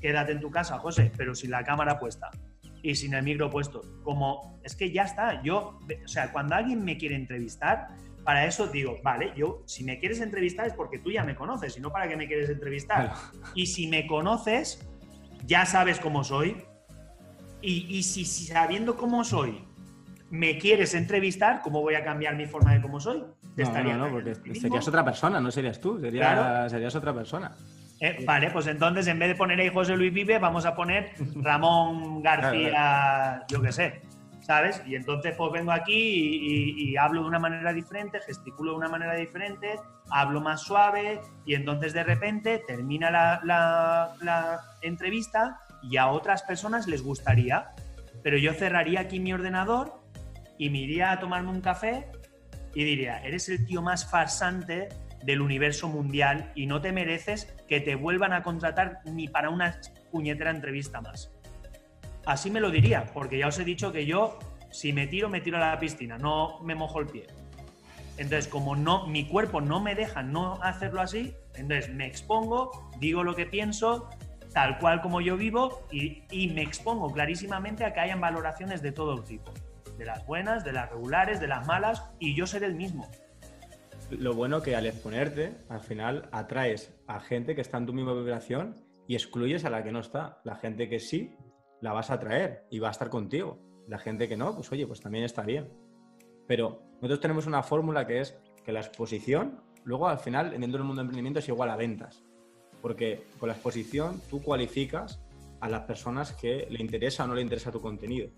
[0.01, 2.29] quédate en tu casa, José, pero sin la cámara puesta
[2.81, 3.81] y sin el micro puesto.
[4.03, 7.89] Como es que ya está, yo, o sea, cuando alguien me quiere entrevistar,
[8.23, 11.77] para eso digo, vale, yo, si me quieres entrevistar es porque tú ya me conoces,
[11.77, 13.13] y no para qué me quieres entrevistar.
[13.55, 14.87] Y si me conoces,
[15.45, 16.63] ya sabes cómo soy.
[17.61, 19.65] Y, y si, si sabiendo cómo soy,
[20.29, 23.23] me quieres entrevistar, ¿cómo voy a cambiar mi forma de cómo soy?
[23.57, 27.51] no, no, porque serías otra persona, no serías tú, serías otra persona.
[27.99, 31.11] Eh, vale, pues entonces en vez de poner ahí José Luis Vive, vamos a poner
[31.35, 34.01] Ramón García, yo qué sé,
[34.49, 34.81] ¿sabes?
[34.87, 39.13] Y entonces pues vengo aquí y, hablo de una manera diferente, gesticulo de una manera
[39.13, 39.75] diferente,
[40.09, 47.03] hablo más suave y entonces de repente termina la, entrevista y a otras personas les
[47.03, 47.75] gustaría,
[48.23, 50.01] pero yo cerraría aquí mi ordenador
[50.57, 52.07] y me iría a tomarme un café
[52.73, 54.89] y diría, eres el tío más farsante
[55.23, 59.79] del universo mundial y no te mereces que te vuelvan a contratar ni para una
[60.11, 61.38] puñetera entrevista más.
[62.29, 64.37] Así me lo diría, porque ya os he dicho que yo,
[64.69, 67.25] si me tiro, me tiro a la piscina, no me mojo el pie.
[68.17, 73.23] Entonces, como no, mi cuerpo no me deja no hacerlo así, entonces me expongo, digo
[73.23, 74.11] lo que pienso,
[74.53, 78.91] tal cual como yo vivo, y, y me expongo clarísimamente a que hayan valoraciones de
[78.91, 79.51] todo tipo
[79.97, 83.09] de las buenas, de las regulares, de las malas, y yo seré el mismo.
[84.11, 88.13] Lo bueno que al exponerte, al final atraes a gente que está en tu misma
[88.13, 88.75] vibración
[89.07, 90.41] y excluyes a la que no está.
[90.43, 91.35] La gente que sí,
[91.81, 93.59] la vas a atraer y va a estar contigo.
[93.87, 95.71] La gente que no, pues oye, pues también está bien.
[96.47, 100.83] Pero nosotros tenemos una fórmula que es que la exposición, luego al final, dentro del
[100.83, 102.23] mundo del emprendimiento, es igual a ventas.
[102.81, 105.21] Porque con la exposición tú cualificas
[105.59, 108.29] a las personas que le interesa o no le interesa tu contenido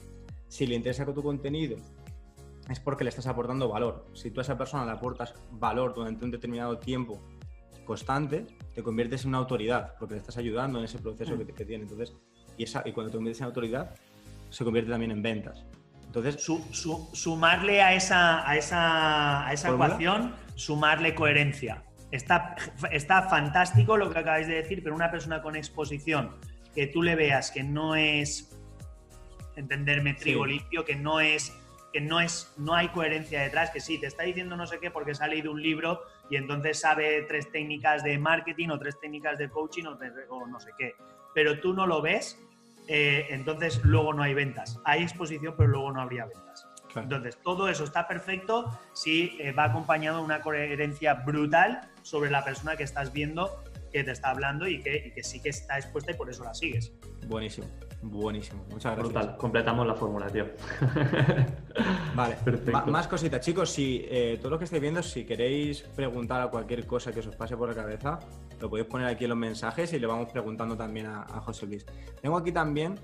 [0.52, 1.78] si le interesa tu contenido,
[2.70, 4.06] es porque le estás aportando valor.
[4.14, 7.22] Si tú a esa persona le aportas valor durante un determinado tiempo
[7.86, 11.64] constante, te conviertes en una autoridad, porque le estás ayudando en ese proceso que, que,
[11.64, 11.84] tiene.
[11.84, 12.14] Entonces,
[12.62, 13.96] y, esa, y cuando te conviertes en autoridad,
[14.52, 15.66] se convierte también en ventas.
[16.06, 16.46] Entonces,
[17.14, 21.84] sumarle a esa, a esa, a esa ecuación, sumarle coherencia.
[22.12, 22.56] Está,
[22.92, 26.36] está fantástico lo que acabáis de decir, pero una persona con exposición
[26.76, 28.56] que tú le veas que no es
[29.56, 31.58] entenderme trigo limpio, que no es
[31.92, 34.92] que no es no hay coherencia detrás, que sí, te está diciendo no sé qué
[34.92, 38.98] porque se ha leído un libro y entonces sabe tres técnicas de marketing o tres
[39.00, 39.86] técnicas de coaching
[40.30, 40.96] o, no sé qué,
[41.34, 42.40] pero tú no lo ves,
[42.94, 44.78] eh, entonces luego no hay ventas.
[44.84, 46.68] Hay exposición, pero luego no habría ventas.
[46.94, 52.44] Entonces, todo eso está perfecto si eh, va acompañado de una coherencia brutal sobre la
[52.44, 56.16] persona que estás viendo que te está hablando y que, sí que está expuesta y
[56.16, 56.92] por eso la sigues.
[57.28, 57.68] Buenísimo,
[58.02, 58.66] buenísimo.
[58.70, 59.14] Muchas gracias.
[59.14, 59.38] Brutal.
[59.38, 60.48] Completamos la fórmula, tío.
[62.16, 62.36] vale,
[62.88, 63.70] más cositas, chicos.
[63.70, 67.28] Si eh, todo lo que estáis viendo, si queréis preguntar a cualquier cosa que os
[67.38, 68.20] pase por la cabeza,
[68.62, 71.86] lo podéis poner aquí en los mensajes y le vamos preguntando también a, José Luis.
[72.22, 72.96] Tengo aquí también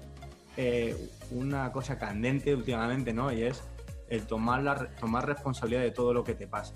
[0.56, 3.32] eh, una cosa candente últimamente, ¿no?
[3.32, 3.63] Y es
[4.08, 6.76] el tomar, la, tomar responsabilidad de todo lo que te pasa.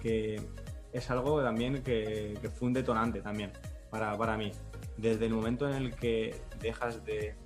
[0.00, 0.40] Que
[0.92, 3.52] es algo también que, fue un detonante también
[3.90, 4.52] para, para, mí.
[4.98, 7.36] Desde el momento en el que dejas de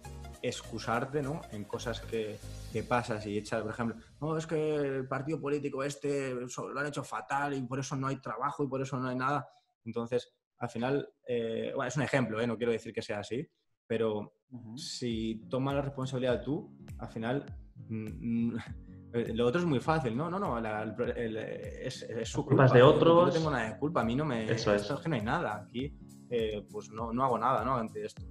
[0.42, 1.40] excusarte ¿no?
[1.52, 2.38] en cosas que,
[2.72, 6.86] que pasas y echas, por ejemplo, no, es que el partido político este lo han
[6.86, 9.48] hecho fatal y por eso no hay trabajo y por eso no hay nada.
[9.84, 12.46] Entonces, al final, eh, bueno, es un ejemplo, ¿eh?
[12.46, 13.46] no quiero decir que sea así,
[13.86, 14.34] pero
[14.76, 17.44] si tomas la responsabilidad tú, al final
[17.88, 18.56] mm, mm,
[19.34, 20.58] lo otro es muy fácil, no, no, no,
[21.16, 22.68] es, su culpa.
[22.68, 23.20] de otros.
[23.20, 24.50] Yo no tengo nada de culpa, a mí no me.
[24.50, 24.90] Eso es.
[25.02, 25.56] que no hay nada.
[25.56, 25.96] Aquí,
[26.30, 27.76] eh, pues no, no, hago nada, ¿no?
[27.76, 28.22] Ante esto.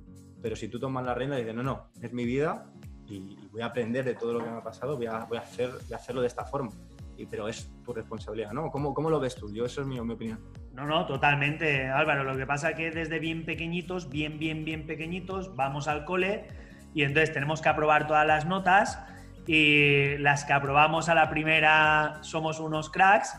[0.41, 2.69] Pero si tú tomas la rienda y dices, no, no, es mi vida
[3.07, 5.41] y, voy a aprender de todo lo que me ha pasado, voy a, voy a,
[5.41, 6.71] hacer, voy a hacerlo de esta forma.
[7.15, 8.69] Y, pero es tu responsabilidad, ¿no?
[8.69, 9.53] ¿Cómo, ¿Cómo, lo ves tú?
[9.53, 10.39] Yo, eso es mi, mi opinión.
[10.73, 12.23] No, no, totalmente, Álvaro.
[12.23, 16.45] Lo que pasa es que desde bien pequeñitos, bien, bien, bien pequeñitos, vamos al cole
[16.95, 18.99] y entonces tenemos que aprobar todas las notas
[19.45, 23.37] y las que aprobamos a la primera somos unos cracks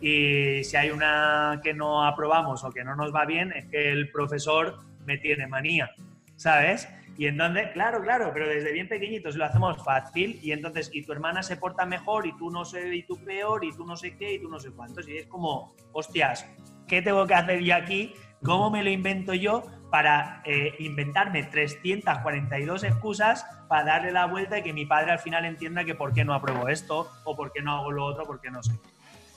[0.00, 3.90] y si hay una que no aprobamos o que no nos va bien es que
[3.90, 5.90] el profesor me tiene manía,
[6.36, 6.88] ¿sabes?
[7.16, 11.12] Y entonces, claro, claro, pero desde bien pequeñitos lo hacemos fácil y entonces, y tu
[11.12, 14.16] hermana se porta mejor y tú no sé, y tú peor y tú no sé
[14.16, 15.08] qué y tú no sé cuántos.
[15.08, 16.44] Y es como, hostias,
[16.86, 18.14] ¿qué tengo que hacer yo aquí?
[18.42, 24.62] ¿Cómo me lo invento yo para eh, inventarme 342 excusas para darle la vuelta y
[24.62, 27.62] que mi padre al final entienda que por qué no apruebo esto o por qué
[27.62, 28.72] no hago lo otro, porque no sé.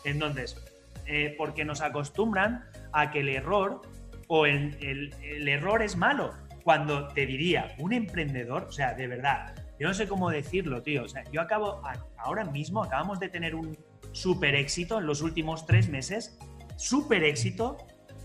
[0.03, 0.61] Entonces,
[1.05, 3.81] eh, porque nos acostumbran a que el error
[4.27, 5.13] o el,
[5.47, 6.33] error es malo.
[6.63, 11.03] Cuando te diría un emprendedor, o sea, de verdad, yo no sé cómo decirlo, tío.
[11.03, 11.81] O sea, yo acabo,
[12.17, 13.77] ahora mismo acabamos de tener un
[14.11, 16.37] super éxito en los últimos tres meses,
[16.77, 17.77] super éxito,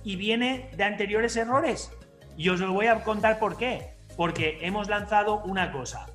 [0.05, 1.91] y viene de anteriores errores.
[2.37, 3.95] Y os lo voy a contar por qué.
[4.17, 6.07] Porque hemos lanzado una cosa.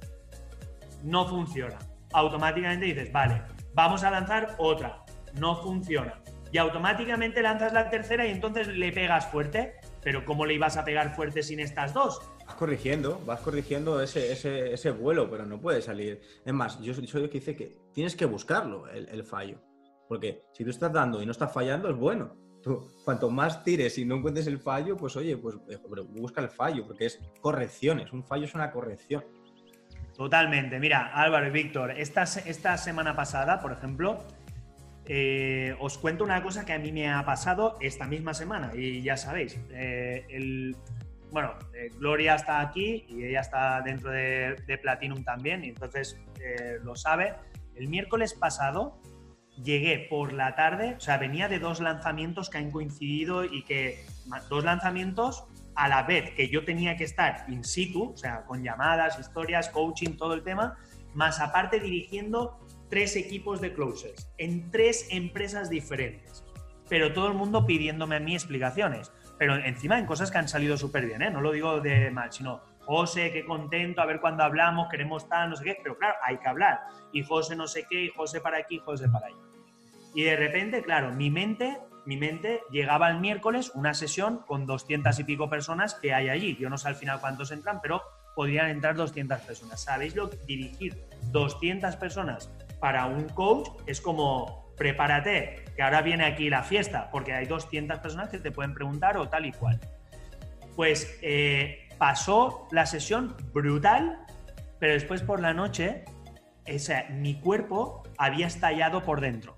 [1.04, 1.78] No funciona.
[2.14, 3.42] Automáticamente dices, vale,
[3.74, 5.04] vamos a lanzar otra.
[5.34, 6.22] No funciona.
[6.52, 9.76] Y automáticamente lanzas la tercera y entonces le pegas fuerte.
[10.04, 12.22] Pero ¿cómo le ibas a pegar fuerte sin estas dos?
[12.46, 16.22] Vas corrigiendo, vas corrigiendo ese, ese, vuelo, pero no puede salir.
[16.46, 19.60] Es más, yo soy el que dice que tienes que buscarlo, el fallo.
[20.08, 22.48] Porque si tú estás dando y no estás fallando, es bueno
[23.04, 25.78] cuanto más tires y no encuentres el fallo, pues oye, pues eh,
[26.10, 28.12] busca el fallo, porque es correcciones.
[28.12, 29.24] Un fallo es una corrección.
[30.16, 30.80] Totalmente.
[30.80, 34.24] Mira, Álvaro y Víctor, esta, esta semana pasada, por ejemplo,
[35.06, 39.02] eh, os cuento una cosa que a mí me ha pasado esta misma semana y
[39.04, 40.76] ya sabéis, eh, el,
[41.32, 41.54] bueno,
[41.98, 46.20] Gloria está aquí y ella está dentro de, de Platinum también y entonces
[46.84, 47.36] lo sabe.
[47.76, 49.00] El miércoles pasado
[49.64, 54.06] llegué por la tarde, o sea, venía de dos lanzamientos que han coincidido y que
[54.50, 58.64] dos lanzamientos a la vez que yo tenía que estar in situ, o sea, con
[58.64, 60.78] llamadas, historias, coaching, todo el tema,
[61.14, 66.44] más aparte dirigiendo tres equipos de closers en tres empresas diferentes,
[66.90, 70.78] pero todo el mundo pidiéndome a mí explicaciones, pero encima en cosas que han salido
[70.78, 71.30] súper bien, ¿eh?
[71.30, 75.50] no lo digo de mal, sino José, qué contento, a ver cuándo hablamos, queremos tal,
[75.50, 76.80] no sé qué, pero claro, hay que hablar.
[77.12, 79.47] Y José no sé qué, y José para aquí, José para allá.
[80.18, 81.78] Y de repente, claro, mi mente,
[82.08, 86.58] mi mente llegaba el miércoles una sesión con 200 y pico personas que hay allí.
[86.60, 88.02] Yo no sé al final cuántos entran, pero
[88.36, 89.80] podrían entrar 200 personas.
[89.80, 92.50] ¿Sabéis lo que dirigir 200 personas
[92.80, 98.00] para un coach es como prepárate, que ahora viene aquí la fiesta, porque hay 200
[98.00, 99.80] personas que te pueden preguntar o tal y cual.
[100.76, 104.26] Pues eh, pasó la sesión brutal,
[104.80, 106.06] pero después por la noche,
[107.12, 109.57] mi cuerpo había estallado por dentro.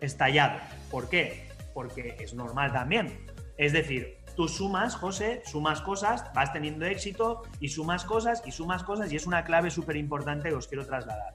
[0.00, 0.60] Estallado.
[0.90, 1.48] ¿Por qué?
[1.74, 3.18] Porque es normal también.
[3.56, 8.82] Es decir, tú sumas, José, sumas cosas, vas teniendo éxito y sumas cosas y sumas
[8.82, 11.34] cosas y es una clave súper importante que os quiero trasladar.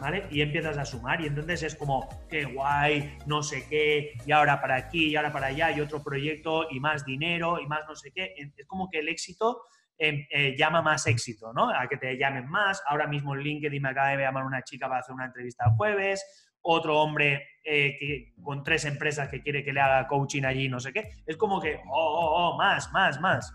[0.00, 0.26] ¿Vale?
[0.30, 4.58] Y empiezas a sumar y entonces es como, qué guay, no sé qué, y ahora
[4.58, 7.94] para aquí, y ahora para allá, y otro proyecto, y más dinero, y más no
[7.94, 8.32] sé qué.
[8.34, 9.60] Es como que el éxito
[10.02, 11.68] Em, eh, llama más éxito, ¿no?
[11.68, 12.82] A que te llamen más.
[12.86, 15.76] Ahora mismo en LinkedIn me acaba de llamar una chica para hacer una entrevista el
[15.76, 20.68] jueves, otro hombre eh, que, con tres empresas que quiere que le haga coaching allí,
[20.68, 21.22] no sé qué.
[21.26, 23.54] Es como que, oh, oh, oh, más, más, más.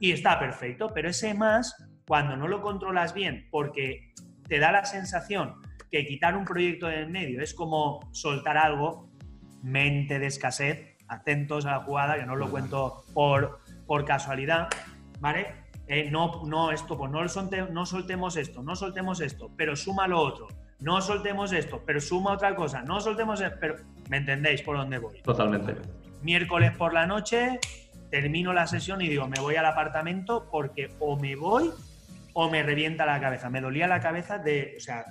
[0.00, 1.74] Y está perfecto, pero ese más,
[2.06, 4.12] cuando no lo controlas bien, porque
[4.48, 5.54] te da la sensación
[5.90, 9.08] que quitar un proyecto de en medio es como soltar algo,
[9.62, 14.68] mente de escasez, atentos a la jugada, que no lo cuento por, por casualidad,
[15.18, 15.48] ¿vale?
[15.86, 17.20] Eh, no, no, esto, pues no,
[17.72, 20.46] no soltemos esto, no soltemos esto, pero suma lo otro.
[20.80, 22.82] No soltemos esto, pero suma otra cosa.
[22.82, 23.76] No soltemos esto, pero...
[24.08, 25.20] ¿Me entendéis por dónde voy?
[25.22, 25.76] Totalmente.
[26.22, 27.60] Miércoles por la noche,
[28.10, 31.70] termino la sesión y digo, me voy al apartamento porque o me voy
[32.32, 33.50] o me revienta la cabeza.
[33.50, 35.04] Me dolía la cabeza de, o sea,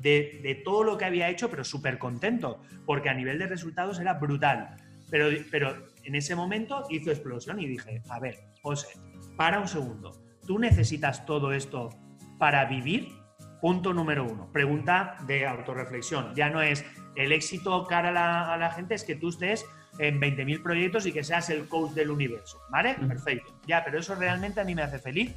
[0.00, 4.00] de, de todo lo que había hecho, pero súper contento, porque a nivel de resultados
[4.00, 4.76] era brutal.
[5.10, 8.88] Pero, pero en ese momento hizo explosión y dije, a ver, José,
[9.36, 10.12] para un segundo.
[10.46, 11.90] ¿Tú necesitas todo esto
[12.38, 13.17] para vivir?
[13.60, 14.50] Punto número uno.
[14.52, 16.34] Pregunta de autorreflexión.
[16.34, 16.84] Ya no es
[17.16, 19.66] el éxito cara a la, gente, es que tú estés
[19.98, 22.60] en 20.000 proyectos y que seas el coach del universo.
[22.70, 22.94] ¿Vale?
[22.94, 23.58] Perfecto.
[23.66, 25.34] Ya, pero eso realmente a mí me hace feliz.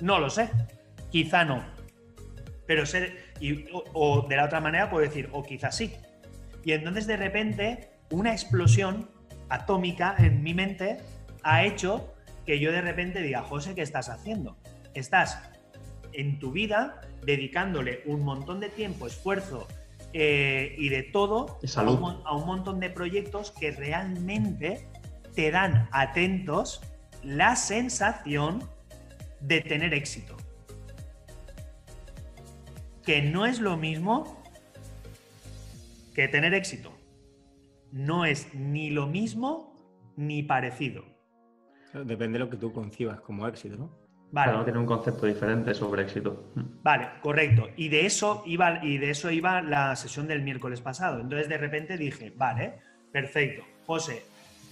[0.00, 0.50] No lo sé.
[1.10, 1.64] Quizá no.
[2.66, 3.32] Pero ser.
[3.72, 5.94] o, o de la otra manera puedo decir, o quizá sí.
[6.64, 9.10] Y entonces de repente una explosión
[9.48, 10.98] atómica en mi mente
[11.42, 12.14] ha hecho
[12.46, 14.58] que yo de repente diga, José, ¿qué estás haciendo?
[14.94, 15.51] Estás
[16.12, 19.68] en tu vida dedicándole un montón de tiempo, esfuerzo
[20.12, 24.88] eh, y de todo a un, a un montón de proyectos que realmente
[25.34, 26.82] te dan atentos
[27.22, 28.68] la sensación
[29.40, 30.36] de tener éxito.
[33.04, 34.42] Que no es lo mismo
[36.14, 36.92] que tener éxito.
[37.90, 39.72] No es ni lo mismo
[40.16, 41.04] ni parecido.
[41.92, 44.01] Depende de lo que tú concibas como éxito, ¿no?
[44.32, 44.46] Vale.
[44.46, 46.52] Cada uno tiene un concepto diferente sobre éxito.
[46.82, 47.68] Vale, correcto.
[47.76, 51.20] Y de eso iba, y de eso iba la sesión del miércoles pasado.
[51.20, 52.80] Entonces de repente dije, vale,
[53.12, 53.62] perfecto.
[53.86, 54.24] José,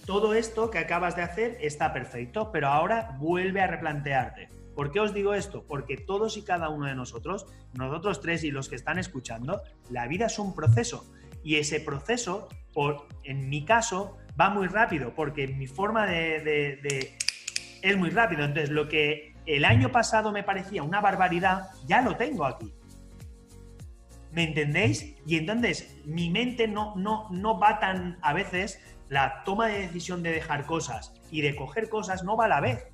[0.05, 4.49] todo esto que acabas de hacer está perfecto, pero ahora vuelve a replantearte.
[4.75, 5.63] ¿Por qué os digo esto?
[5.67, 10.07] Porque todos y cada uno de nosotros, nosotros tres y los que están escuchando, la
[10.07, 11.05] vida es un proceso.
[11.43, 17.15] Y ese proceso, por, en mi caso, va muy rápido, porque mi forma de,
[17.81, 18.43] es muy rápido.
[18.43, 22.73] Entonces, lo que el año pasado me parecía una barbaridad, ya lo tengo aquí.
[24.31, 25.15] ¿Me entendéis?
[25.25, 30.23] Y entonces mi mente no, no, no va tan, a veces, la toma de decisión
[30.23, 32.87] de dejar cosas y de coger cosas no va a la vez.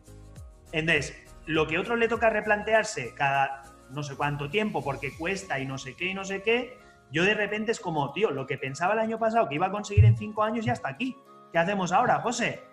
[0.71, 5.60] Entonces, lo que a otro le toca replantearse cada no sé cuánto tiempo porque cuesta
[5.60, 6.77] y no sé qué y no sé qué,
[7.12, 9.71] yo de repente es como, tío, lo que pensaba el año pasado que iba a
[9.71, 11.15] conseguir en cinco años ya está aquí.
[11.51, 12.63] ¿Qué hacemos ahora, José?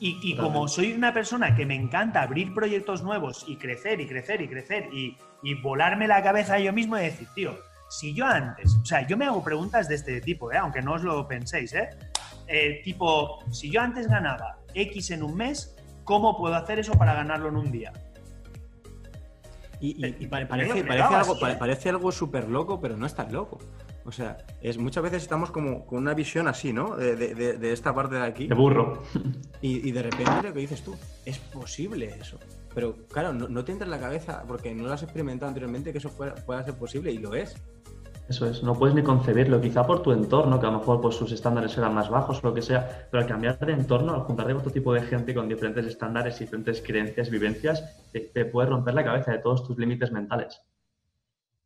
[0.00, 4.40] Y, como soy una persona que me encanta abrir proyectos nuevos y crecer y crecer
[4.40, 5.16] y crecer y,
[5.62, 7.58] volarme la cabeza yo mismo y decir, tío,
[7.90, 10.58] si yo antes, o sea, yo me hago preguntas de este tipo, ¿eh?
[10.58, 11.88] aunque no os lo penséis, ¿eh?
[12.46, 12.80] ¿eh?
[12.84, 17.48] tipo, si yo antes ganaba X en un mes, ¿cómo puedo hacer eso para ganarlo
[17.48, 17.92] en un día?
[19.80, 21.56] Y, parece, algo, ¿eh?
[21.56, 23.58] parece algo súper loco, pero no es tan loco.
[24.08, 26.96] O sea, es, muchas veces estamos como con una visión así, ¿no?
[26.96, 28.46] De, esta parte de aquí.
[28.46, 29.02] De burro.
[29.60, 32.38] Y, de repente lo que dices tú, es posible eso.
[32.74, 35.98] Pero claro, no, te entra en la cabeza, porque no lo has experimentado anteriormente, que
[35.98, 37.60] eso pueda ser posible, y lo es.
[38.30, 41.16] Eso es, no puedes ni concebirlo, quizá por tu entorno, que a lo mejor pues,
[41.16, 44.22] sus estándares eran más bajos o lo que sea, pero al cambiar de entorno, al
[44.22, 48.70] juntarte con otro tipo de gente con diferentes estándares, diferentes creencias, vivencias, te, te puede
[48.70, 50.62] romper la cabeza de todos tus límites mentales.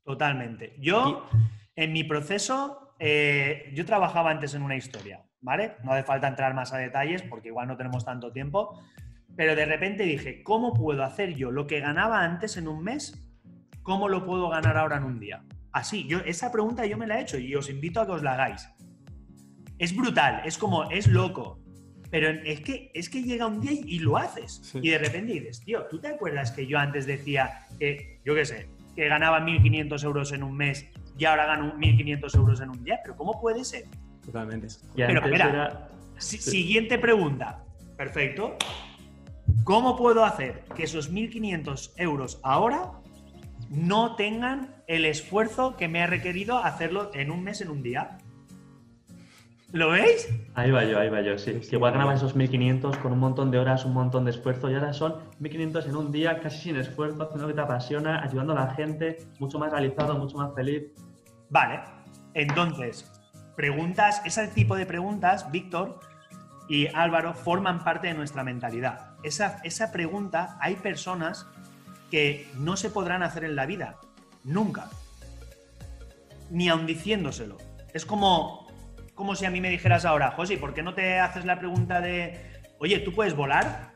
[0.04, 0.74] Totalmente.
[0.80, 1.28] Yo,
[1.76, 5.76] en mi proceso, eh, yo trabajaba antes en una historia, ¿vale?
[5.82, 8.80] No hace falta entrar más a detalles porque igual no tenemos tanto tiempo,
[9.36, 13.26] pero de repente dije, ¿cómo puedo hacer yo lo que ganaba antes en un mes?
[13.82, 15.42] ¿Cómo lo puedo ganar ahora en un día?
[15.72, 18.22] Así, yo esa pregunta yo me la he hecho y os invito a que os
[18.22, 18.68] la hagáis.
[19.78, 21.58] Es brutal, es como, es loco.
[22.10, 24.70] Pero es que, es que llega un día y, lo haces.
[24.74, 28.44] Y de repente dices, tío, ¿tú te acuerdas que yo antes decía que, yo qué
[28.44, 30.86] sé, que ganaba 1.500 euros en un mes
[31.22, 32.98] y ahora gano 1.500 euros en un día?
[33.00, 33.84] ¿Pero cómo puede ser?
[34.26, 34.66] Totalmente.
[34.96, 37.62] Pero espera, siguiente pregunta.
[37.96, 38.56] Perfecto.
[39.62, 42.90] ¿Cómo puedo hacer que esos 1.500 euros ahora
[43.70, 48.18] no tengan el esfuerzo que me ha requerido hacerlo en un mes, en un día.
[49.72, 50.28] ¿Lo veis?
[50.54, 51.52] Ahí va yo, ahí va yo, sí.
[51.54, 54.74] Que igual ganaba esos 1500 con un montón de horas, un montón de esfuerzo y
[54.74, 58.52] ahora son 1500 en un día, casi sin esfuerzo, haciendo lo que te apasiona, ayudando
[58.52, 60.92] a la gente, mucho más realizado, mucho más feliz.
[61.52, 61.80] Vale,
[62.32, 63.12] entonces,
[63.56, 66.00] preguntas, ese tipo de preguntas, Víctor
[66.66, 69.10] y Álvaro, forman parte de nuestra mentalidad.
[69.22, 71.46] Esa, esa pregunta, hay personas
[72.10, 73.98] que no se podrán hacer en la vida.
[74.44, 74.88] Nunca.
[76.48, 77.58] Ni aun diciéndoselo.
[77.92, 78.66] Es como,
[79.14, 82.00] como si a mí me dijeras ahora, José, ¿por qué no te haces la pregunta
[82.00, 83.92] de, oye, ¿tú puedes volar?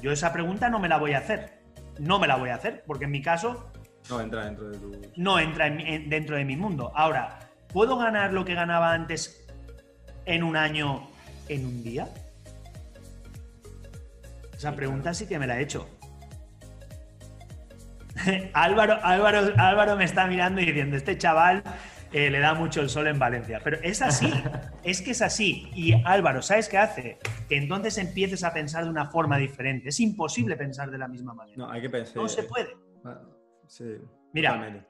[0.00, 1.58] Yo esa pregunta no me la voy a hacer.
[1.98, 3.72] No me la voy a hacer, porque en mi caso
[4.08, 4.92] No entra dentro de tu...
[5.16, 6.92] No entra dentro de mi mundo.
[6.94, 7.38] Ahora,
[7.72, 9.46] ¿puedo ganar lo que ganaba antes
[10.24, 11.08] en un año,
[11.48, 12.08] en un día?
[14.56, 15.88] Esa pregunta sí que me la he hecho.
[18.52, 21.62] Álvaro, Álvaro, Álvaro me está mirando y diciendo, este chaval
[22.12, 23.60] eh, le da mucho el sol en Valencia.
[23.62, 24.32] Pero es así,
[24.82, 25.70] es que es así.
[25.74, 27.18] Y Álvaro, ¿sabes qué hace?
[27.48, 29.90] Que entonces empieces a pensar de una forma diferente.
[29.90, 31.56] Es imposible pensar de la misma manera.
[31.56, 32.16] No, hay que pensar.
[32.16, 32.76] No se puede.
[33.04, 33.20] Ah,
[33.68, 33.98] sí,
[34.32, 34.84] Mira,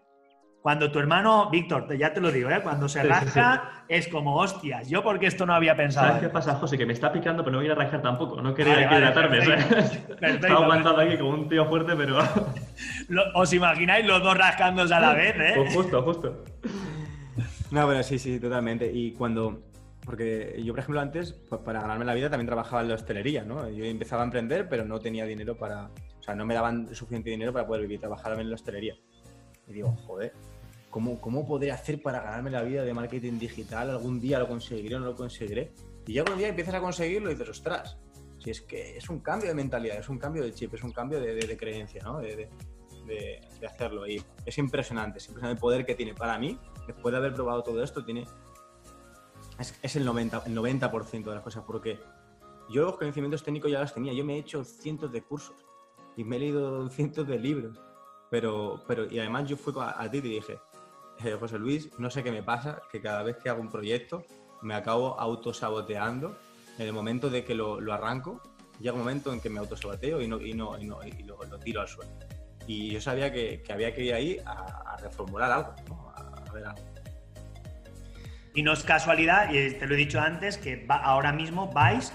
[0.61, 2.61] cuando tu hermano, Víctor, ya te lo digo, ¿eh?
[2.63, 4.89] cuando se rasca es como hostias.
[4.89, 6.09] Yo porque esto no había pensado.
[6.09, 6.77] ¿Sabes qué pasa, José?
[6.77, 8.43] Que me está picando, pero no voy a rascar tampoco.
[8.43, 9.39] No quería hidratarme.
[10.21, 12.19] Estaba aguantando aquí como un tío fuerte, pero.
[13.35, 15.53] ¿Os imagináis los dos rascándose a la vez, eh?
[15.57, 16.45] Pues justo, justo.
[17.71, 18.91] No, pero sí, sí, totalmente.
[18.93, 19.63] Y cuando.
[20.05, 23.45] Porque yo, por ejemplo, antes, pues, para ganarme la vida también trabajaba en la hostelería,
[23.45, 23.71] ¿no?
[23.71, 25.89] Yo empezaba a emprender, pero no tenía dinero para.
[26.29, 28.01] Sea, no me daban suficiente dinero para poder vivir.
[28.01, 28.95] Trabajaba en la hostelería.
[29.67, 30.35] Y digo, joder,
[30.91, 33.89] ¿cómo, ¿cómo podré hacer para ganarme la vida de marketing digital?
[33.89, 35.73] ¿Algún día lo conseguiré o no lo conseguiré?
[36.07, 37.97] Y ya un día empiezas a conseguirlo y dices, ostras,
[38.39, 40.93] si es que es un cambio de mentalidad, es un cambio de chip, es un
[40.93, 42.19] cambio de, creencia, ¿no?
[42.19, 42.51] De,
[43.67, 44.07] hacerlo.
[44.07, 46.13] Y es impresionante, es impresionante el poder que tiene.
[46.13, 48.27] Para mí, después de haber probado todo esto, tiene.
[49.59, 51.99] Es, el 90%, el 90 de las cosas, porque
[52.69, 54.13] yo los conocimientos técnicos ya los tenía.
[54.13, 55.68] Yo me he hecho cientos de cursos
[56.19, 57.81] y me he leído cientos de libros
[58.31, 60.59] pero, pero, y además yo fui a, ti y dije,
[61.25, 64.25] eh, José Luis, no sé qué me pasa, que cada vez que hago un proyecto
[64.63, 66.37] me acabo autosaboteando.
[66.79, 68.41] En el momento de que lo, lo arranco,
[68.79, 71.39] llega un momento en que me autosaboteo y, no, y, no, y, no, y lo,
[71.59, 72.11] tiro al suelo.
[72.67, 75.75] Y yo sabía que, que había que ir ahí a, reformular algo.
[78.55, 82.13] Y no es casualidad, y te lo he dicho antes, que ahora mismo vais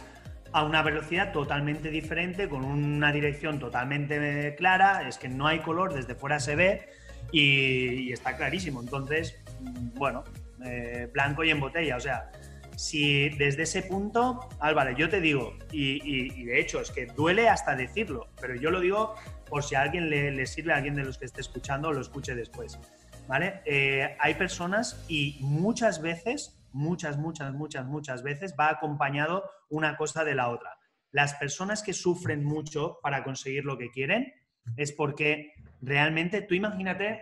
[0.54, 5.94] a una velocidad totalmente diferente, con una dirección totalmente clara, es que no hay color,
[5.94, 6.90] desde fuera se ve
[7.32, 8.80] y, está clarísimo.
[8.80, 10.24] Entonces, mm, bueno,
[10.64, 12.32] eh, blanco y en botella, o sea,
[12.76, 17.76] si desde ese punto, Álvaro, yo te digo, y, de hecho es que duele hasta
[17.76, 19.16] decirlo, pero yo lo digo
[19.50, 22.34] por si a alguien le, sirve, a alguien de los que esté escuchando lo escuche
[22.36, 22.80] después,
[23.28, 23.62] ¿vale?
[23.66, 30.24] Eh, hay personas y muchas veces muchas, muchas, muchas, muchas veces va acompañado una cosa
[30.24, 30.78] de la otra.
[31.12, 34.34] Las personas que sufren mucho para conseguir lo que quieren
[34.76, 37.22] es porque realmente, tú imagínate,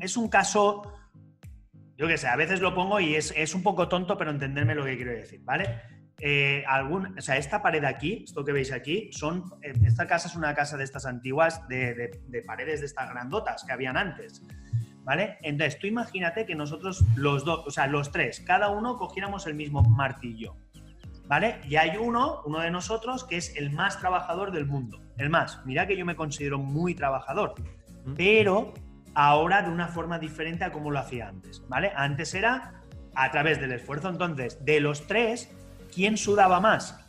[0.00, 0.82] es un caso,
[1.96, 4.84] yo qué sé, a veces lo pongo y es, un poco tonto, pero entenderme lo
[4.84, 5.82] que quiero decir, ¿vale?
[6.22, 10.28] Eh, algún, o sea, esta pared aquí, esto que veis aquí, son, eh, esta casa
[10.28, 14.42] es una casa de estas antiguas, de, de paredes de estas grandotas que habían antes.
[15.10, 15.38] ¿Vale?
[15.42, 19.54] Entonces, tú imagínate que nosotros los dos, o sea, los tres, cada uno cogiéramos el
[19.54, 20.54] mismo martillo,
[21.26, 21.60] ¿vale?
[21.68, 25.00] Y hay uno, uno de nosotros, que es el más trabajador del mundo.
[25.18, 27.54] El más, mira que yo me considero muy trabajador,
[28.16, 28.72] pero
[29.16, 31.90] ahora de una forma diferente a como lo hacía antes, ¿vale?
[31.96, 32.80] Antes era
[33.16, 34.10] a través del esfuerzo.
[34.10, 35.50] Entonces, de los tres,
[35.92, 37.04] ¿quién sudaba más?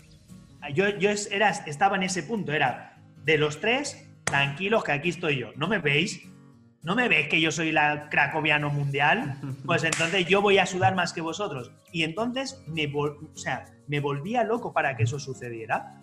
[0.73, 5.37] Yo, yo era, estaba en ese punto, era de los tres, tranquilos que aquí estoy
[5.37, 5.51] yo.
[5.55, 6.30] ¿No me veis?
[6.83, 9.37] ¿No me ves que yo soy la cracoviano mundial?
[9.65, 11.71] Pues entonces yo voy a sudar más que vosotros.
[11.91, 16.01] Y entonces me, o sea, me volvía loco para que eso sucediera.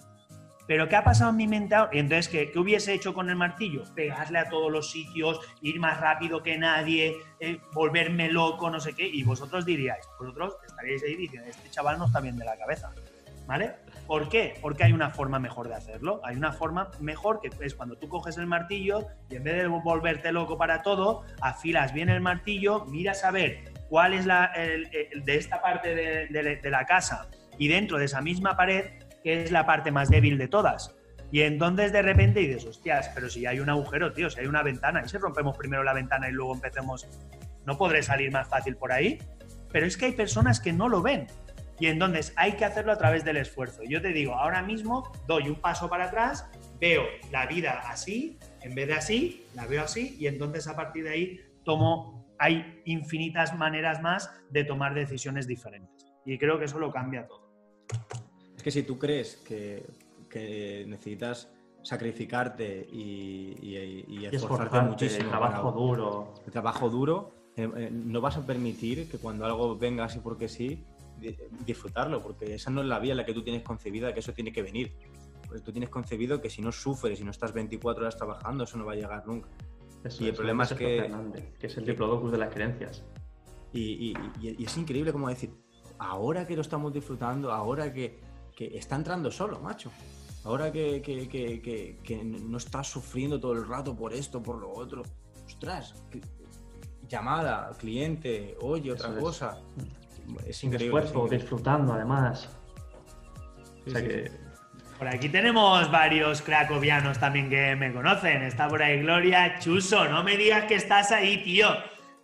[0.67, 3.37] Pero ¿qué ha pasado en mi mente Y entonces, ¿qué, ¿qué, hubiese hecho con el
[3.37, 3.83] martillo?
[3.95, 8.93] Pegarle a todos los sitios, ir más rápido que nadie, eh, volverme loco, no sé
[8.93, 9.09] qué.
[9.09, 12.93] Y vosotros diríais, vosotros estaríais ahí diciendo, este chaval no está bien de la cabeza.
[13.47, 13.77] ¿Vale?
[14.09, 14.55] ¿Por qué?
[14.63, 16.23] Porque hay una forma mejor de hacerlo.
[16.25, 19.67] Hay una forma mejor que es cuando tú coges el martillo y en vez de
[19.67, 25.37] volverte loco para todo, afilas bien el martillo, miras a ver cuál es la de
[25.37, 27.29] esta parte de, la casa
[27.59, 28.87] y dentro de esa misma pared,
[29.23, 30.97] que es la parte más débil de todas.
[31.31, 34.63] Y entonces de repente dices, hostias, pero si hay un agujero, tío, si hay una
[34.63, 37.07] ventana, y si rompemos primero la ventana y luego empecemos,
[37.67, 39.19] ¿no podré salir más fácil por ahí?
[39.71, 41.27] Pero es que hay personas que no lo ven.
[41.81, 43.83] Y entonces hay que hacerlo a través del esfuerzo.
[43.85, 46.49] Yo te digo, ahora mismo doy un paso para atrás,
[46.81, 51.05] veo la vida así, en vez de así, la veo así, y entonces a partir
[51.05, 56.07] de ahí tomo, hay infinitas maneras más de tomar decisiones diferentes.
[56.25, 57.49] Y creo que eso lo cambia todo.
[58.57, 59.87] Es que si tú crees que,
[60.87, 61.51] necesitas
[61.83, 65.25] sacrificarte y, esforzarte muchísimo.
[65.25, 66.35] El trabajo duro.
[66.45, 70.49] El trabajo duro, eh, eh, no vas a permitir que cuando algo venga así porque
[70.49, 70.85] sí,
[71.65, 74.33] disfrutarlo, porque esa no es la vía en la que tú tienes concebida que eso
[74.33, 74.95] tiene que venir.
[75.47, 78.77] Porque tú tienes concebido que si no sufres y no estás 24 horas trabajando, eso
[78.77, 79.49] no va a llegar nunca.
[80.19, 81.11] y el problema es que,
[81.59, 83.05] que es el diplodocus de las creencias.
[83.73, 85.53] Y, es increíble como decir,
[85.99, 88.21] ahora que lo estamos disfrutando, ahora que,
[88.57, 89.91] que está entrando solo, macho.
[90.45, 94.73] ahora que, que, que, que no estás sufriendo todo el rato por esto, por lo
[94.73, 95.03] otro,
[95.47, 95.95] ostras,
[97.09, 99.61] llamada, cliente, oye, otra cosa.
[99.77, 100.08] Es
[100.63, 100.87] increíble.
[100.87, 102.49] Esfuerzo, disfrutando además.
[104.99, 108.43] Por aquí tenemos varios cracovianos también que me conocen.
[108.43, 111.69] Está por ahí Gloria, Chuso, no me digas que estás ahí, tío.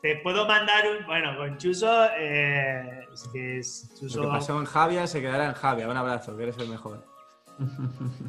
[0.02, 1.07] Te puedo mandar un.
[1.07, 2.07] Bueno, con Chuso.
[2.18, 4.22] Eh, es que es Chuso.
[4.22, 5.88] Lo que pasó en Javia se quedará en Javia.
[5.88, 7.07] Un abrazo, que eres el mejor.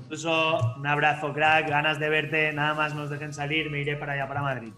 [0.09, 1.67] Chuso, un abrazo, crack.
[1.67, 2.53] Ganas de verte.
[2.53, 3.69] Nada más nos dejen salir.
[3.71, 4.71] Me iré para allá, para Madrid.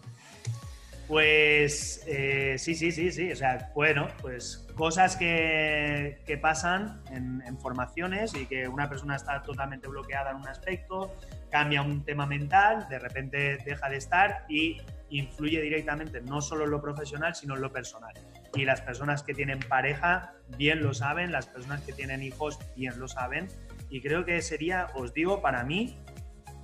[1.07, 3.31] Pues eh, sí, sí, sí, sí.
[3.31, 9.87] O sea, bueno, pues cosas que, pasan en, formaciones y que una persona está totalmente
[9.87, 11.15] bloqueada en un aspecto,
[11.49, 14.77] cambia un tema mental, de repente deja de estar y
[15.09, 18.13] influye directamente no solo en lo profesional, sino en lo personal.
[18.53, 22.99] Y las personas que tienen pareja bien lo saben, las personas que tienen hijos bien
[22.99, 23.47] lo saben.
[23.89, 25.97] Y creo que sería, os digo, para mí,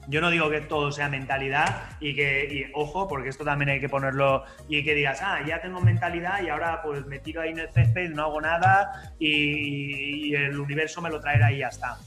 [0.07, 3.89] yo no digo que todo sea mentalidad y que, ojo, porque esto también hay que
[3.89, 7.59] ponerlo y que digas, ah, ya tengo mentalidad y ahora pues me tiro ahí en
[7.59, 11.97] el césped, no hago nada y, el universo me lo traerá y ya está.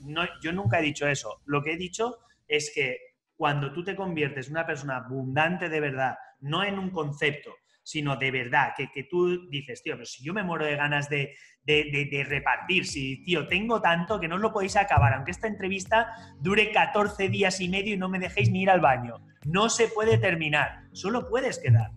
[0.00, 1.40] No, yo nunca he dicho eso.
[1.46, 2.98] Lo que he dicho es que
[3.36, 7.54] cuando tú te conviertes en una persona abundante de verdad, no en un concepto,
[7.84, 11.08] sino de verdad, que, que tú dices, tío, pero si yo me muero de ganas
[11.08, 15.46] de, de, repartir, si, tío, tengo tanto que no os lo podéis acabar, aunque esta
[15.46, 16.08] entrevista
[16.40, 19.24] dure 14 días y medio y no me dejéis ni ir al baño.
[19.44, 21.90] No se puede terminar, solo puedes quedar.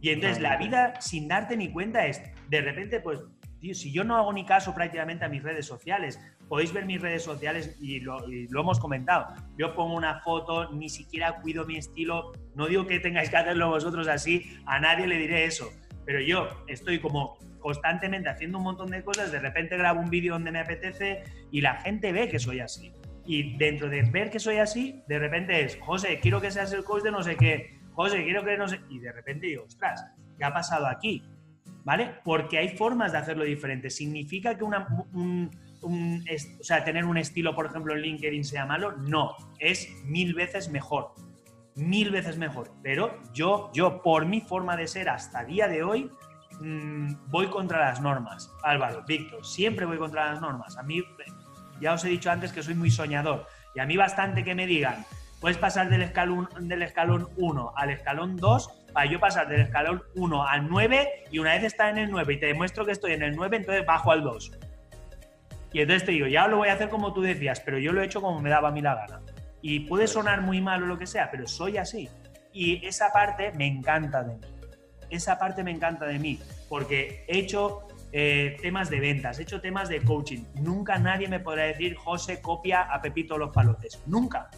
[0.00, 3.20] Y entonces la vida, sin darte ni cuenta, es, de repente, pues,
[3.62, 7.00] tío, si yo no hago ni caso prácticamente a mis redes sociales, podéis ver mis
[7.00, 9.34] redes sociales y lo, hemos comentado.
[9.56, 12.32] Yo pongo una foto, ni siquiera cuido mi estilo.
[12.56, 15.70] No digo que tengáis que hacerlo vosotros así, a nadie le diré eso.
[16.04, 20.32] Pero yo estoy como constantemente haciendo un montón de cosas, de repente grabo un vídeo
[20.32, 22.92] donde me apetece y la gente ve que soy así.
[23.24, 26.82] Y dentro de ver que soy así, de repente es, José, quiero que seas el
[26.82, 28.80] coach de no sé qué, José, quiero que no sé...
[28.88, 30.04] Y de repente digo, ostras,
[30.36, 31.22] ¿qué ha pasado aquí?
[31.84, 32.14] ¿Vale?
[32.24, 33.90] Porque hay formas de hacerlo diferente.
[33.90, 35.50] ¿Significa que una, un,
[35.82, 38.92] o sea, tener un estilo, por ejemplo, en LinkedIn sea malo.
[38.92, 41.14] No, es mil veces mejor.
[41.74, 42.72] Mil veces mejor.
[42.82, 46.10] Pero yo, yo, por mi forma de ser hasta día de hoy,
[46.60, 48.50] mm, voy contra las normas.
[48.62, 50.76] Álvaro, Víctor, siempre voy contra las normas.
[50.76, 51.02] A mí,
[51.80, 53.46] ya os he dicho antes que soy muy soñador.
[53.74, 55.04] Y a mí bastante que me digan,
[55.40, 60.02] puedes pasar del escalón, del escalón 1 al escalón 2 para yo pasar del escalón
[60.14, 63.12] 1 al 9 y una vez está en el 9 y te demuestro que estoy
[63.12, 64.52] en el 9, entonces bajo al 2.
[65.72, 68.02] Y entonces te digo, ya lo voy a hacer como tú decías, pero yo lo
[68.02, 69.20] he hecho como me daba a mí la gana.
[69.62, 72.08] Y puede sonar muy mal o lo que sea, pero soy así.
[72.52, 74.40] Y esa parte me encanta de mí.
[75.08, 79.60] Esa parte me encanta de mí, porque he hecho eh, temas de ventas, he hecho
[79.60, 80.44] temas de coaching.
[80.54, 84.02] Nunca nadie me podrá decir, José, copia a Pepito los palotes.
[84.06, 84.50] Nunca.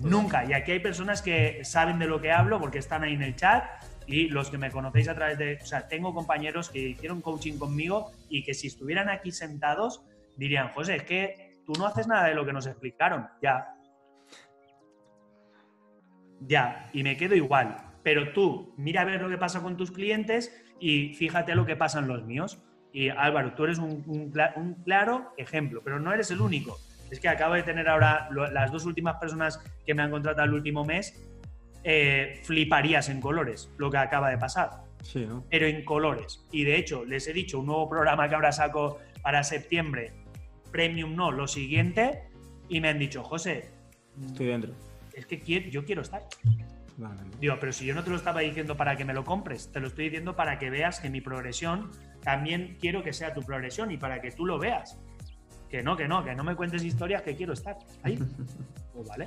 [0.00, 0.44] Nunca.
[0.44, 3.36] Y aquí hay personas que saben de lo que hablo porque están ahí en el
[3.36, 3.64] chat
[4.06, 5.58] y los que me conocéis a través de...
[5.62, 10.02] O sea, tengo compañeros que hicieron coaching conmigo y que si estuvieran aquí sentados
[10.36, 13.26] dirían, José, es que tú no haces nada de lo que nos explicaron.
[13.42, 13.74] Ya.
[16.40, 17.76] Ya, y me quedo igual.
[18.02, 21.76] Pero tú, mira a ver lo que pasa con tus clientes y fíjate lo que
[21.76, 22.62] pasa en los míos.
[22.92, 24.32] Y Álvaro, tú eres un,
[24.84, 26.78] claro ejemplo, pero no eres el único.
[27.10, 30.54] Es que acabo de tener ahora las dos últimas personas que me han contratado el
[30.54, 31.22] último mes,
[31.84, 34.70] eh, fliparías en colores lo que acaba de pasar.
[35.02, 35.44] Sí, ¿no?
[35.50, 36.44] Pero en colores.
[36.50, 40.12] Y de hecho, les he dicho un nuevo programa que ahora saco para septiembre
[40.76, 42.24] Premium no, lo siguiente,
[42.68, 43.70] y me han dicho, José,
[44.24, 44.74] estoy dentro.
[45.14, 45.38] Es que
[45.70, 46.22] yo quiero estar.
[47.40, 49.80] Digo, pero si yo no te lo estaba diciendo para que me lo compres, te
[49.80, 51.90] lo estoy diciendo para que veas que mi progresión
[52.22, 54.98] también quiero que sea tu progresión y para que tú lo veas.
[55.70, 58.18] Que no, que no, que no me cuentes historias que quiero estar ahí.
[58.92, 59.26] Pues vale.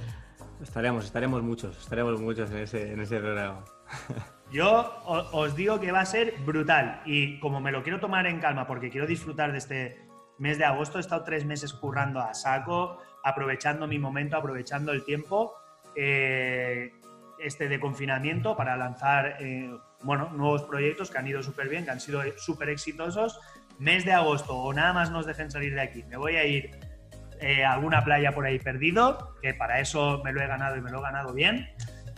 [0.64, 3.64] Estaremos, estaremos muchos, estaremos muchos en ese, en ese programa.
[4.52, 8.40] Yo os digo que va a ser brutal y como me lo quiero tomar en
[8.40, 10.10] calma porque quiero disfrutar de este,
[10.40, 15.04] mes de agosto he estado tres meses currando a saco, aprovechando mi momento, aprovechando el
[15.04, 15.54] tiempo
[15.96, 16.94] eh,
[17.38, 19.70] este de confinamiento para lanzar eh,
[20.02, 23.40] bueno, nuevos proyectos que han ido súper bien, que han sido súper exitosos.
[23.80, 26.04] Mes de agosto o nada más nos dejen salir de aquí.
[26.04, 26.72] Me voy a ir
[27.40, 30.82] eh, a alguna playa por ahí perdido, que para eso me lo he ganado y
[30.82, 31.70] me lo he ganado bien.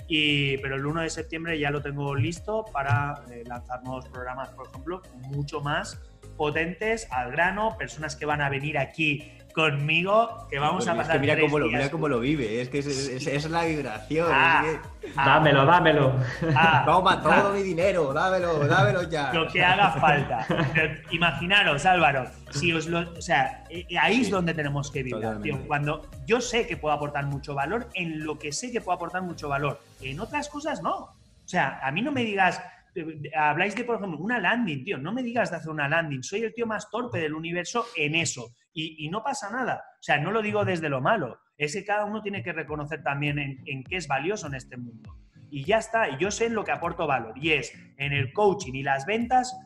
[0.07, 4.67] Y, pero el 1 de septiembre ya lo tengo listo para lanzar nuevos programas, por
[4.67, 6.01] ejemplo, mucho más
[6.35, 11.13] potentes, al grano, personas que van a venir aquí conmigo que vamos a es pasar
[11.13, 13.49] que mira tres cómo, lo, días mira cómo lo vive, es que es, es- es
[13.49, 14.27] la vibración.
[14.31, 14.71] Ah, es
[15.01, 16.15] que- ah, Dámelo, dámelo.
[16.55, 19.33] ah, Toma ah, todo mi dinero, dámelo, dámelo ya.
[19.33, 20.45] lo que haga falta.
[20.73, 25.39] Pero imaginaros, Álvaro, si os lo, o sea, eh, ahí es donde tenemos que vibrar,
[25.41, 25.59] tío.
[25.67, 29.21] Cuando yo sé que puedo aportar mucho valor en lo que sé que puedo aportar
[29.21, 30.95] mucho valor, en otras cosas no.
[30.95, 32.61] O sea, a mí no me digas,
[32.95, 33.03] eh,
[33.37, 36.43] habláis de, por ejemplo, una landing, tío, no me digas de hacer una landing, soy
[36.43, 39.83] el tío más torpe del universo en eso y, no pasa nada.
[39.99, 43.03] O sea, no lo digo desde lo malo, es que cada uno tiene que reconocer
[43.03, 45.17] también en, en qué es valioso en este mundo.
[45.49, 48.31] Y ya está, y yo sé en lo que aporto valor, y es en el
[48.31, 49.57] coaching y las ventas,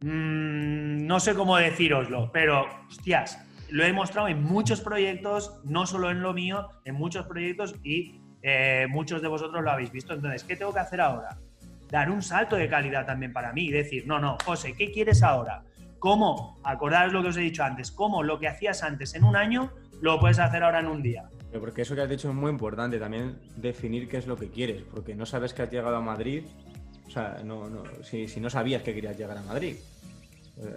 [0.00, 6.10] mm, no sé cómo decíroslo, pero, hostias, lo he mostrado en muchos proyectos, no solo
[6.10, 10.14] en lo mío, en muchos proyectos y eh, muchos de vosotros lo habéis visto.
[10.14, 11.38] Entonces, ¿qué tengo que hacer ahora?
[11.90, 15.22] Dar un salto de calidad también para mí y decir, no, no, José, ¿qué quieres
[15.22, 15.64] ahora?
[15.98, 16.58] ¿Cómo?
[16.64, 19.72] Acordaros lo que os he dicho antes, cómo lo que hacías antes en un año
[20.00, 21.28] lo puedes hacer ahora en un día.
[21.50, 24.48] Pero Porque eso que has dicho es muy importante, también definir qué es lo que
[24.50, 26.42] quieres, porque no sabes que has llegado a Madrid,
[27.06, 29.76] o sea, no, no, si, si no sabías que querías llegar a Madrid.
[30.58, 30.76] Eh,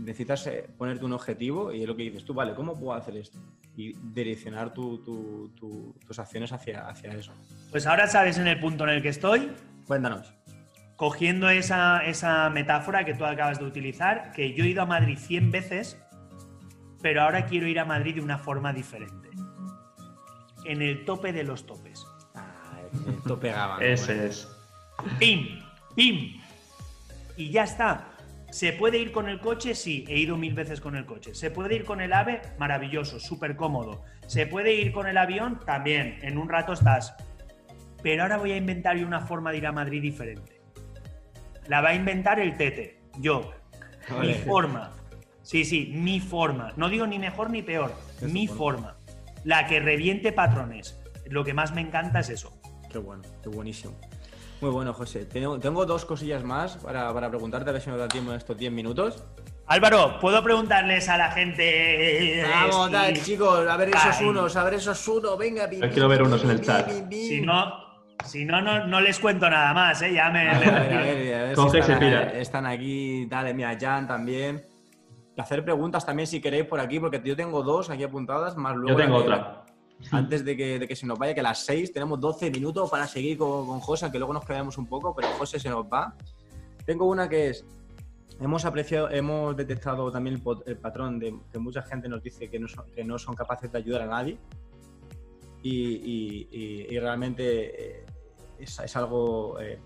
[0.00, 3.16] necesitas eh, ponerte un objetivo y es lo que dices tú, vale, ¿cómo puedo hacer
[3.16, 3.38] esto?
[3.76, 7.32] Y direccionar tu- tu- tu- tus acciones hacia, hacia eso.
[7.70, 9.50] Pues ahora sabes en el punto en el que estoy,
[9.86, 10.32] Cuéntanos.
[11.00, 15.16] Cogiendo esa, esa metáfora que tú acabas de utilizar, que yo he ido a Madrid
[15.16, 15.98] 100 veces,
[17.00, 19.30] pero ahora quiero ir a Madrid de una forma diferente.
[20.66, 22.06] En el tope de los topes.
[22.34, 23.76] Ah, el tope gama.
[23.76, 23.80] ¿no?
[23.80, 24.46] Ese es.
[25.18, 25.60] ¡Pim!
[25.96, 26.38] ¡Pim!
[27.38, 28.08] Y ya está.
[28.50, 29.74] ¿Se puede ir con el coche?
[29.74, 31.34] Sí, he ido mil veces con el coche.
[31.34, 32.42] ¿Se puede ir con el AVE?
[32.58, 34.02] Maravilloso, súper cómodo.
[34.26, 35.60] ¿Se puede ir con el avión?
[35.64, 37.14] También, en un rato estás.
[38.02, 40.59] Pero ahora voy a inventar yo una forma de ir a Madrid diferente.
[41.70, 43.52] La va a inventar el Tete, yo.
[44.20, 44.90] Mi forma.
[45.40, 46.72] Sí, sí, mi forma.
[46.76, 47.92] No digo ni mejor ni peor,
[48.22, 48.56] mi forma.
[48.58, 48.96] forma.
[49.44, 50.98] La que reviente patrones.
[51.26, 52.52] Lo que más me encanta es eso.
[52.90, 53.96] Qué bueno, qué buenísimo.
[54.60, 55.26] Muy bueno, José.
[55.26, 58.38] Tengo, tengo dos cosillas más para, para preguntarte, a ver si nos da tiempo en
[58.38, 59.22] estos 10 minutos.
[59.68, 62.42] Álvaro, ¿puedo preguntarles a la gente?
[62.50, 64.26] Vamos, si- dale, chicos, a ver esos Ay.
[64.26, 65.68] unos, a ver esos unos, venga.
[65.68, 66.90] quiero ver unos en el chat.
[67.12, 67.79] Si no,
[68.24, 70.12] si no, no, no les cuento nada más, ¿eh?
[70.14, 70.48] Ya me.
[70.50, 71.98] A ver, a ver, a ver, a si están,
[72.36, 74.62] están aquí, dale, mira, Jan también.
[75.38, 78.98] Hacer preguntas también si queréis por aquí, porque yo tengo dos aquí apuntadas, más luego.
[78.98, 79.64] Yo tengo la otra.
[80.12, 82.90] Antes de que, de que se nos vaya, que a las 6 tenemos 12 minutos
[82.90, 85.84] para seguir con, con José, que luego nos quedamos un poco, pero José se nos
[85.86, 86.14] va.
[86.86, 87.64] Tengo una que es,
[88.40, 92.48] hemos apreciado, hemos detectado también el, pot- el patrón de que mucha gente nos dice
[92.50, 94.38] que no son, que no son capaces de ayudar a nadie.
[95.62, 98.04] Y, y- y- y realmente eh,
[98.62, 99.80] es, es algo eh,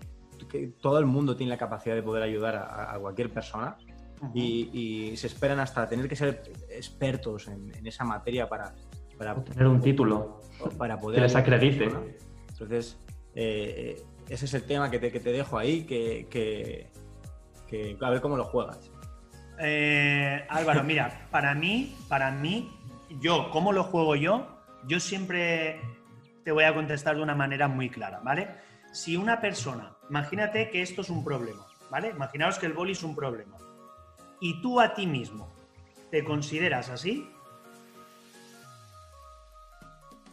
[0.49, 3.77] que todo el mundo tiene la capacidad de poder ayudar a, a cualquier persona
[4.33, 4.69] y,
[5.11, 8.73] y se esperan hasta tener que ser expertos en, en esa materia para,
[9.17, 10.39] para Tener un título.
[10.77, 11.85] para poder Que les acredite.
[11.85, 12.05] persona.
[12.49, 12.97] Entonces,
[13.35, 16.89] eh, ese es el tema que te, que te dejo ahí, que, que-
[17.67, 18.91] que a ver cómo lo juegas.
[19.59, 22.71] Eh, Álvaro, mira, para mí, para mí,
[23.21, 24.47] yo, ¿cómo lo juego yo?
[24.87, 25.79] Yo siempre
[26.43, 28.49] te voy a contestar de una manera muy clara, ¿vale?
[28.95, 32.11] Si una persona, imagínate que esto es un problema, ¿vale?
[32.11, 33.57] Imaginaos que el boli es un problema.
[34.39, 35.53] Y tú a ti mismo
[36.11, 37.29] te consideras así,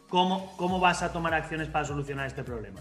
[0.07, 2.79] ¿cómo, cómo vas a tomar acciones para solucionar este problema?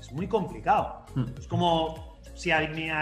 [0.00, 1.04] Es muy complicado.
[1.14, 1.38] Mm.
[1.38, 2.94] Es como si alguien,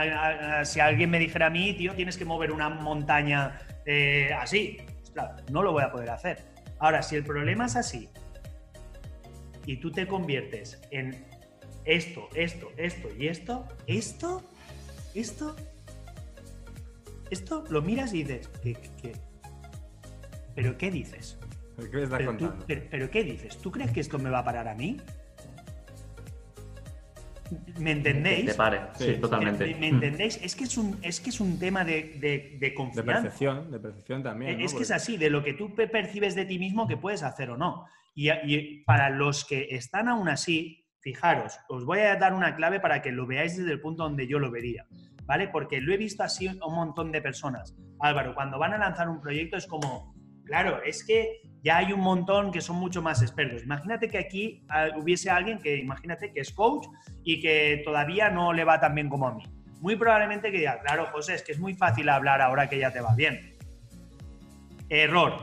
[0.64, 4.78] si me dijera a mí, tío, tienes que mover una montaña eh, así.
[5.52, 6.44] No lo voy a poder hacer.
[6.80, 8.08] Ahora, si el problema es así
[9.66, 11.32] y tú te conviertes en
[11.84, 14.42] esto, esto, esto y esto, esto,
[15.14, 15.56] esto,
[17.30, 19.12] esto, lo miras y dices, ¿qué?
[20.54, 21.38] ¿pero qué dices?
[21.76, 23.56] ¿Qué me estás ¿Pero, tú- pero- pero qué dices?
[23.58, 24.96] ¿Tú crees que esto me va a parar a mí?
[27.78, 28.46] ¿Me entendéis?
[28.46, 28.80] Te pare.
[28.98, 29.66] Sí, totalmente.
[29.66, 30.40] ¿Me, me entendéis?
[30.42, 33.12] Es que es un, es que es un tema de, de- de De confianza.
[33.22, 34.58] percepción, de percepción también.
[34.58, 34.64] ¿no?
[34.64, 37.22] Es que es así, de lo que tú pe- percibes de ti mismo que puedes
[37.22, 37.84] hacer o no.
[38.14, 42.80] Y, y para los que están aún así, fijaros, os voy a dar una clave
[42.80, 44.86] para que lo veáis desde el punto donde yo lo vería,
[45.26, 45.48] ¿vale?
[45.48, 47.76] Porque lo he visto así a un montón de personas.
[48.00, 52.00] Álvaro, cuando van a lanzar un proyecto es como, claro, es que ya hay un
[52.00, 53.62] montón que son mucho más expertos.
[53.62, 56.86] Imagínate que aquí ah, hubiese alguien que, imagínate que es coach
[57.22, 59.44] y que todavía no le va tan bien como a mí.
[59.80, 62.90] Muy probablemente que diga, claro, José, es que es muy fácil hablar ahora que ya
[62.90, 63.58] te va bien.
[64.88, 65.34] Error.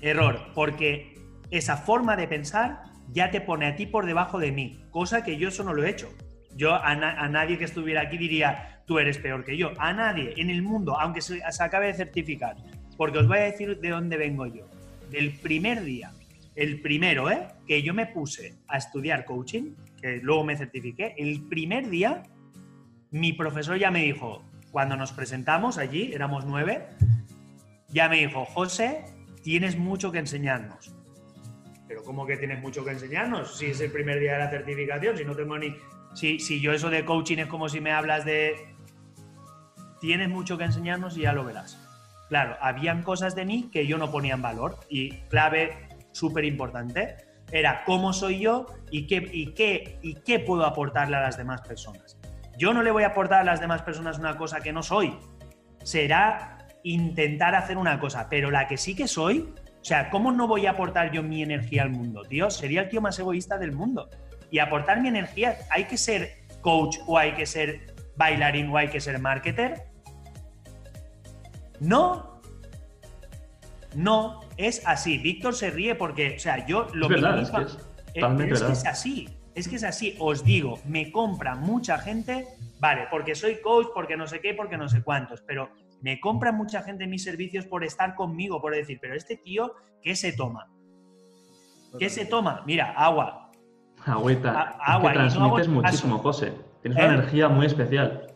[0.00, 0.40] Error.
[0.54, 1.14] Porque
[1.50, 5.36] esa forma de pensar ya te pone a ti por debajo de mí, cosa que
[5.36, 6.08] yo eso no lo he hecho.
[6.56, 9.72] Yo a, a nadie que estuviera aquí diría, tú eres peor que yo.
[9.78, 12.56] A nadie en el mundo, aunque se, se acabe de certificar.
[12.96, 14.68] porque os voy a decir de dónde vengo yo.
[15.10, 16.12] Del primer día,
[16.54, 17.48] el primero, ¿eh?
[17.66, 22.22] Que yo me puse a estudiar coaching, que luego me certifiqué, el primer día,
[23.10, 26.86] mi profesor ya me dijo, cuando nos presentamos allí, éramos nueve,
[27.88, 29.04] ya me dijo, José,
[29.42, 30.94] tienes mucho que enseñarnos.
[31.92, 33.58] Pero ¿cómo que tienes mucho que enseñarnos?
[33.58, 35.76] Si es el primer día de la certificación, si no tengo ni...
[36.14, 38.74] Si, si yo eso de coaching es como si me hablas de...
[40.00, 41.78] Tienes mucho que enseñarnos y ya lo verás.
[42.30, 47.18] Claro, habían cosas de mí que yo no ponía en valor y clave súper importante
[47.50, 51.60] era cómo soy yo y qué, y, qué, y qué puedo aportarle a las demás
[51.60, 52.16] personas.
[52.56, 55.14] Yo no le voy a aportar a las demás personas una cosa que no soy.
[55.82, 59.52] Será intentar hacer una cosa, pero la que sí que soy,
[59.82, 62.50] o sea, ¿cómo no voy a aportar yo mi energía al mundo, tío?
[62.50, 64.08] Sería el tío más egoísta del mundo.
[64.48, 68.88] Y aportar mi energía, ¿hay que ser coach o hay que ser bailarín o hay
[68.88, 69.82] que ser marketer?
[71.80, 72.40] No.
[73.96, 75.18] No, es así.
[75.18, 78.52] Víctor se ríe porque, o sea, yo lo es verdad, mismo- es que es eh,
[78.52, 80.16] es que es así, es que es así.
[80.20, 82.46] Os digo, me compra mucha gente,
[82.78, 85.70] vale, porque soy coach, porque no sé qué, porque no sé cuántos, pero
[86.02, 89.72] me compra mucha gente mis servicios por estar conmigo, por decir, pero este tío,
[90.02, 90.68] ¿qué se toma?
[91.98, 92.62] ¿Qué se toma?
[92.66, 93.50] Mira, agua.
[94.04, 94.50] Agüita.
[94.52, 96.22] A- agua, es que transmites muchísimo, caso.
[96.22, 96.52] José.
[96.82, 97.04] Tienes ¿Eh?
[97.04, 98.26] una energía muy especial.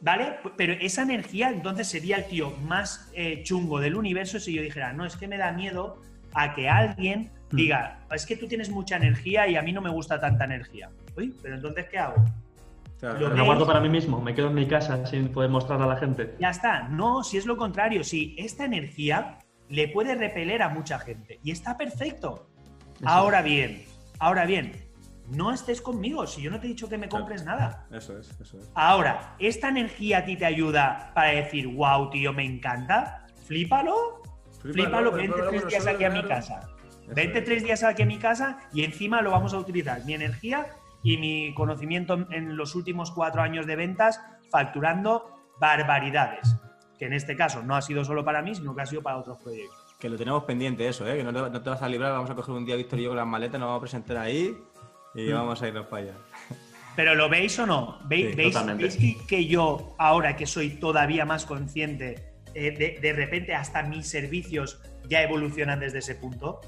[0.00, 0.36] ¿Vale?
[0.56, 4.92] Pero esa energía entonces sería el tío más eh, chungo del universo si yo dijera,
[4.92, 6.00] no, es que me da miedo
[6.34, 7.56] a que alguien Hmm.
[7.56, 10.90] diga, es que tú tienes mucha energía y a mí no me gusta tanta energía.
[11.16, 12.16] Uy, pero entonces, ¿qué hago?
[13.00, 15.84] Claro, Lo Me guardo para mí mismo, me quedo en mi casa sin poder mostrarla
[15.84, 16.36] a la gente.
[16.40, 16.88] Ya está.
[16.88, 19.38] No, si es lo contrario, si esta energía
[19.68, 22.48] le puede repeler a mucha gente y está perfecto.
[22.96, 23.08] Eso.
[23.08, 23.84] Ahora bien,
[24.20, 24.72] ahora bien,
[25.30, 27.24] no estés conmigo si yo no te he dicho que me Claro.
[27.24, 27.86] compres nada.
[27.90, 28.70] Eso es, eso es.
[28.74, 33.26] Ahora, ¿esta energía a ti te ayuda para decir, wow, tío, me encanta?
[33.46, 34.22] Flípalo,
[34.60, 36.70] flípalo, vente tres días aquí a mi casa.
[37.08, 40.02] Vente tres días aquí a mi casa y encima lo vamos a utilizar.
[40.06, 40.66] Mi energía
[41.04, 45.30] y mi conocimiento en- los últimos cuatro años de ventas facturando
[45.60, 46.56] barbaridades.
[46.98, 49.18] Que en este caso no ha sido solo para mí, sino que ha sido para
[49.18, 49.76] otros proyectos.
[50.00, 51.16] Que lo tenemos pendiente eso, ¿eh?
[51.16, 53.02] Que no te, no te vas a librar, vamos a coger un día Víctor y
[53.04, 54.56] yo con las maletas, nos vamos a presentar ahí
[55.14, 55.34] y Mm.
[55.34, 56.14] vamos a irnos para allá.
[56.96, 57.98] Pero ¿lo veis o no?
[58.04, 58.82] ¿Veis, Sí, veis- totalmente.
[58.84, 63.82] veis que, que yo, ahora que soy todavía más consciente, eh, de, de repente hasta
[63.82, 66.60] mis servicios ya evolucionan desde ese punto?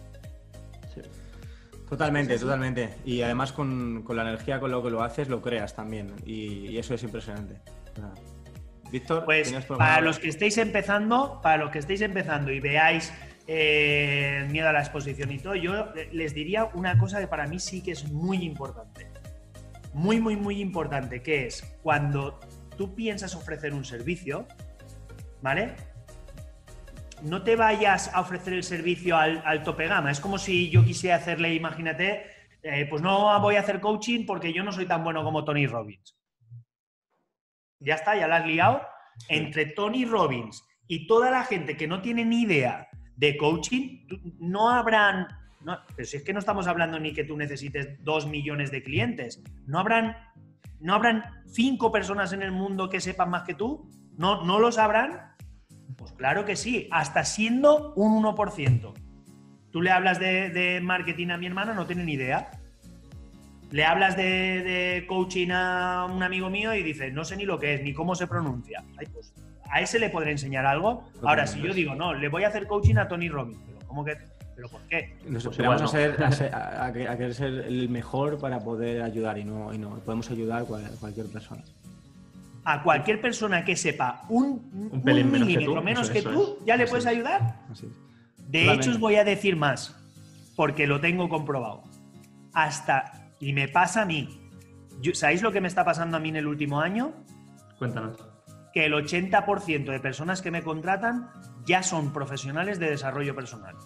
[1.88, 2.94] Totalmente, totalmente.
[3.04, 6.14] Y además con, con la energía con lo que lo haces, lo creas también.
[6.24, 7.60] Y, y eso es impresionante.
[8.90, 13.12] Víctor, Pues ¿tienes para los que estéis empezando, para los que estéis empezando y veáis
[13.48, 17.60] eh, miedo a la exposición y todo, yo les diría una cosa que para mí
[17.60, 19.08] sí que es muy importante.
[19.92, 22.38] Muy, muy, muy importante, que es cuando
[22.76, 24.46] tú piensas ofrecer un servicio,
[25.40, 25.74] ¿vale?
[27.22, 30.10] No te vayas a ofrecer el servicio al, al tope gama.
[30.10, 32.26] Es como si yo quisiera hacerle, imagínate,
[32.62, 35.66] eh, pues no voy a hacer coaching porque yo no soy tan bueno como Tony
[35.66, 36.16] Robbins.
[37.80, 38.82] Ya está, ya la has liado.
[39.28, 44.06] Entre Tony Robbins y toda la gente que no tiene ni idea de coaching,
[44.40, 45.28] no habrán.
[45.60, 48.82] No, pero si es que no estamos hablando ni que tú necesites dos millones de
[48.82, 49.42] clientes.
[49.66, 50.16] No habrán,
[50.80, 53.88] no habrán cinco personas en el mundo que sepan más que tú.
[54.16, 55.35] ¿No, no lo sabrán?
[55.96, 58.92] Pues claro que sí, hasta siendo un 1%.
[59.70, 62.50] Tú le hablas de, de marketing a mi hermana, no tiene ni idea.
[63.70, 67.58] Le hablas de, de coaching a un amigo mío y dice, no sé ni lo
[67.58, 68.84] que es, ni cómo se pronuncia.
[68.96, 69.32] Ay, pues,
[69.68, 71.08] a ese le podré enseñar algo.
[71.22, 74.04] Ahora, si yo digo, no, le voy a hacer coaching a Tony Robbins, pero ¿cómo
[74.04, 74.16] que?
[74.54, 75.16] ¿Pero por qué?
[75.28, 75.88] Nos Pues esperamos a, no.
[75.90, 79.44] ser, a, ser- a- a que- a querer ser el mejor para poder ayudar y
[79.44, 81.62] no, y no podemos ayudar a cual- cualquier persona.
[82.68, 86.30] A cualquier persona que sepa un, un pelín menos que milímetro tú, menos que eso
[86.30, 87.12] tú, ya le puedes es.
[87.12, 87.60] ayudar.
[87.70, 87.88] Así.
[88.38, 89.94] De hecho, os voy a decir más,
[90.56, 91.84] porque lo tengo comprobado.
[92.52, 94.40] Hasta, y me pasa a mí.
[95.00, 97.12] Yo- ¿Sabéis lo que me está pasando a mí en el último año?
[97.78, 98.18] Cuéntanos.
[98.72, 101.30] Que el 80% de personas que me contratan
[101.64, 103.76] ya son profesionales de desarrollo personal.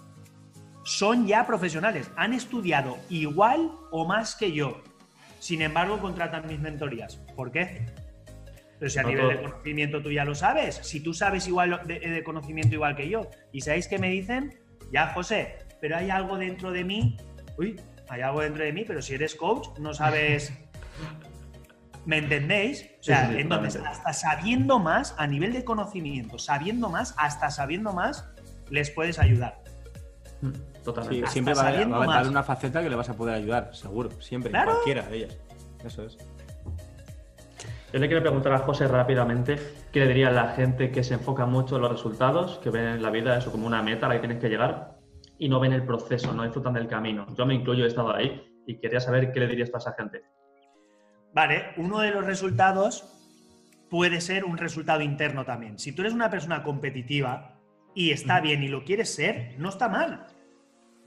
[0.85, 4.81] Son ya profesionales, han estudiado igual o más que yo.
[5.39, 7.17] Sin embargo, contratan mis mentorías.
[7.37, 7.87] ¿Por qué?
[8.81, 11.83] Pero si a No nivel de conocimiento tú ya lo sabes, si tú sabes igual
[11.87, 14.59] de, de conocimiento igual que yo, y sabéis qué me dicen,
[14.91, 17.17] ya José, pero hay algo dentro de mí,
[17.59, 17.79] uy,
[18.09, 20.53] hay algo dentro de mí, pero si eres coach, no sabes,
[22.07, 22.87] ¿me entendéis?
[23.01, 27.15] O sea, Sí, sí, sí, entonces, hasta sabiendo más, a nivel de conocimiento, sabiendo más,
[27.19, 28.27] hasta sabiendo más,
[28.71, 29.63] les puedes ayudar.
[30.41, 31.19] Mm, Sí, Totalmente.
[31.25, 33.15] Hasta siempre va a, haber- sabiendo va a haber una faceta que le vas a
[33.15, 34.73] poder ayudar, seguro, siempre, Claro.
[34.73, 35.37] cualquiera de ellas.
[35.85, 36.17] Eso es.
[37.93, 39.59] Yo le quiero preguntar a José rápidamente
[39.91, 42.87] qué le diría a la gente que se enfoca mucho en los resultados, que ven
[42.87, 44.97] en la vida eso como una meta a la que tienes que llegar
[45.39, 47.27] y no ven el proceso, no disfrutan del camino.
[47.37, 50.23] Yo me incluyo, he estado ahí y quería saber qué le dirías a esa gente.
[51.35, 53.05] Vale, uno de los resultados
[53.89, 55.77] puede ser un resultado interno también.
[55.81, 57.59] Si tú eres una persona competitiva
[57.93, 60.27] y está bien y lo quieres ser, no está mal.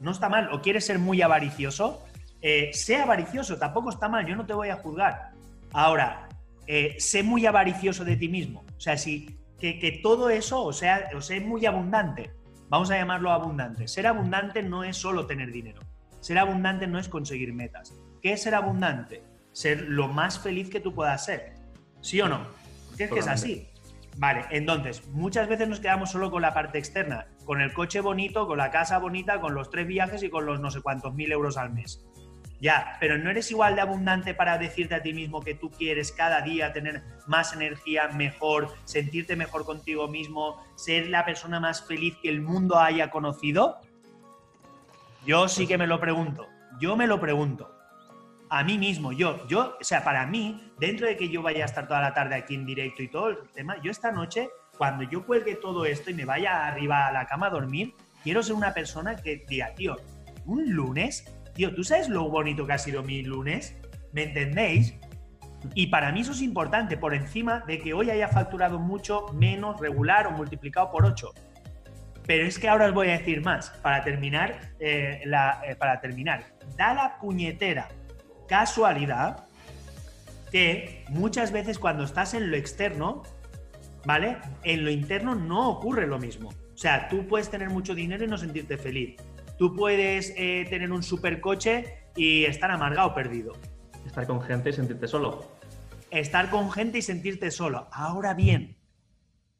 [0.01, 0.49] No está mal.
[0.51, 2.03] O quieres ser muy avaricioso,
[2.41, 5.31] eh, sea avaricioso, tampoco está mal, yo no te voy a juzgar.
[5.71, 6.27] Ahora,
[6.67, 8.65] eh, sé muy avaricioso de ti mismo.
[8.77, 12.33] O sea, si que, todo eso, o sea, o sea, muy abundante.
[12.69, 13.87] Vamos a llamarlo abundante.
[13.87, 15.81] Ser abundante no es solo tener dinero.
[16.19, 17.93] Ser abundante no es conseguir metas.
[18.21, 19.23] ¿Qué es ser abundante?
[19.51, 21.53] Ser lo más feliz que tú puedas ser.
[22.01, 22.47] ¿Sí o no?
[22.97, 23.69] es que es así.
[24.17, 28.45] Vale, entonces, muchas veces nos quedamos solo con la parte externa, con el coche bonito,
[28.45, 31.31] con la casa bonita, con los tres viajes y con los no sé cuántos mil
[31.31, 32.05] euros al mes.
[32.63, 36.13] Ya, pero no eres igual de abundante para decirte a ti mismo que tú quieres
[36.13, 42.15] cada día tener más energía, mejor, sentirte mejor contigo mismo, ser la persona más feliz
[42.21, 43.81] que el mundo haya conocido.
[45.25, 46.47] Yo sí que me lo pregunto.
[46.79, 47.69] Yo me lo pregunto
[48.49, 51.65] a mí mismo, yo, yo, o sea, para mí, dentro de que yo vaya a
[51.65, 54.47] estar toda la tarde aquí en directo y todo el tema, yo esta noche,
[54.77, 58.43] cuando yo cuelgue todo esto y me vaya arriba a la cama a dormir, quiero
[58.43, 59.97] ser una persona que diga, tío,
[60.45, 63.75] un lunes, tío, ¿tú sabes lo bonito que ha sido mi lunes?
[64.11, 64.95] ¿Me entendéis?
[65.75, 69.79] Y para mí eso es importante, por encima de que hoy haya facturado mucho menos,
[69.79, 71.33] regular o multiplicado por 8.
[72.25, 75.99] Pero es que ahora os voy a decir más, para terminar, eh, la, eh, para
[75.99, 76.45] terminar,
[76.77, 77.89] da la puñetera
[78.47, 79.45] casualidad
[80.51, 83.23] que muchas veces cuando estás en lo externo,
[84.05, 84.37] ¿vale?
[84.63, 86.49] En lo interno no ocurre lo mismo.
[86.49, 89.15] O sea, tú puedes tener mucho dinero y no sentirte feliz.
[89.63, 93.53] Tú puedes eh, tener un supercoche y estar amargado, perdido.
[94.05, 95.53] Estar con gente y sentirte solo.
[96.11, 97.87] Estar con gente y sentirte solo.
[97.93, 98.75] Ahora bien,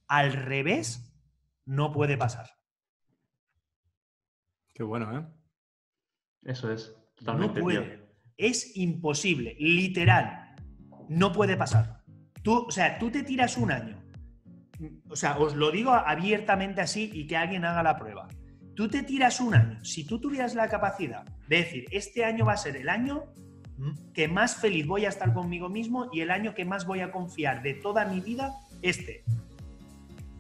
[0.10, 1.10] al revés,
[1.64, 2.50] no puede pasar.
[4.74, 5.26] Qué bueno, ¿eh?
[6.52, 6.94] Eso es.
[7.16, 8.06] Totalmente, no puede.
[8.36, 10.54] Es imposible, literal.
[11.08, 12.04] No puede pasar.
[12.42, 14.04] Tú, o sea, tú te tiras un año.
[15.08, 18.28] O sea, os lo digo abiertamente así y que alguien haga la prueba.
[18.76, 19.84] Tú te tiras un año.
[19.86, 23.26] Si tú tuvieras la capacidad de decir, este año va a ser el año
[24.14, 27.12] que más feliz voy a estar conmigo mismo y el año que más voy a
[27.12, 29.24] confiar de toda mi vida, este.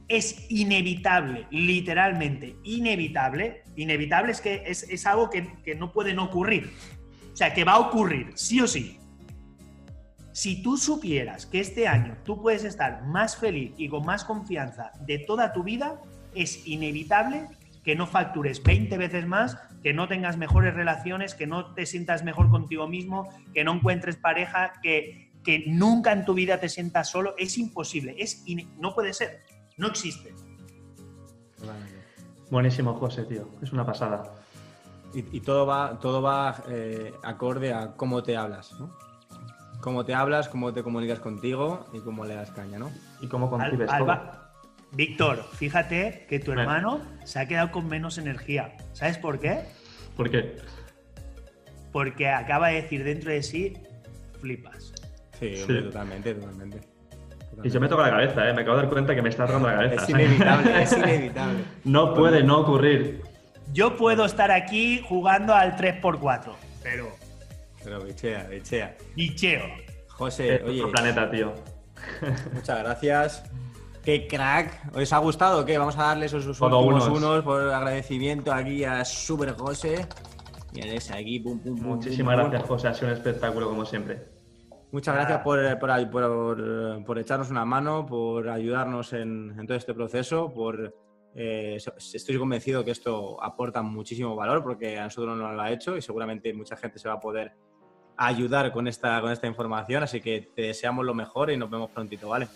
[0.07, 3.63] Es inevitable, literalmente inevitable.
[3.75, 6.71] Inevitable es que es, algo que, que no puede no ocurrir.
[7.31, 8.99] O sea, que va a ocurrir, sí o sí.
[10.33, 14.91] Si tú supieras que este año tú puedes estar más feliz y con más confianza
[15.05, 16.01] de toda tu vida,
[16.35, 17.47] es inevitable
[17.83, 22.23] que no factures 20 veces más, que no tengas mejores relaciones, que no te sientas
[22.23, 27.09] mejor contigo mismo, que no encuentres pareja, que, que nunca en tu vida te sientas
[27.09, 27.35] solo.
[27.37, 28.45] Es imposible, es
[28.77, 29.43] no puede ser,
[29.77, 30.33] no existe.
[32.49, 33.49] Buenísimo, José, tío.
[33.61, 34.23] Es una pasada.
[35.13, 38.89] Y, todo va, todo va eh, acorde a cómo te hablas, ¿no?
[39.79, 42.91] Cómo te hablas, cómo te comunicas contigo y cómo le das caña, ¿no?
[43.21, 43.91] Y cómo concibes
[44.95, 48.75] Víctor, fíjate que tu hermano se ha quedado con menos energía.
[48.93, 49.61] ¿Sabes por qué?
[50.15, 50.55] ¿Por qué?
[51.91, 53.73] Porque acaba de decir dentro de sí,
[54.39, 54.93] flipas.
[55.39, 56.81] Sí, totalmente, totalmente.
[57.63, 58.53] Y yo me toco la cabeza, ¿eh?
[58.53, 60.03] me acabo de dar cuenta que me está tocando la cabeza.
[60.03, 61.59] Es inevitable, es inevitable.
[61.83, 63.21] No puede no ocurrir.
[63.73, 67.09] Yo puedo estar aquí jugando al 3x4, pero.
[67.83, 68.95] Pero bichea, bichea.
[69.15, 69.63] Bicheo.
[70.09, 70.83] José, oye.
[70.87, 71.53] planeta, tío.
[72.53, 73.43] Muchas gracias.
[74.03, 74.95] Qué crack.
[74.95, 75.77] ¿Os ha gustado o qué?
[75.77, 77.43] Vamos a darle esos últimos unos.
[77.43, 80.05] por agradecimiento aquí a Super José.
[80.73, 81.85] Y ese aquí, pum, pum, pum.
[81.85, 82.87] Muchísimas gracias, José.
[82.87, 84.25] Ha sido un espectáculo como siempre.
[84.91, 90.53] Muchas gracias por, por, por, echarnos una mano, por ayudarnos en, en todo este proceso,
[90.53, 90.93] por
[91.35, 91.77] eh,
[92.13, 96.01] estoy convencido que esto aporta muchísimo valor porque a nosotros no lo ha hecho y
[96.01, 97.53] seguramente mucha gente se va a poder
[98.17, 100.03] ayudar con esta, con esta información.
[100.03, 102.47] Así que te deseamos lo mejor y nos vemos prontito, ¿vale?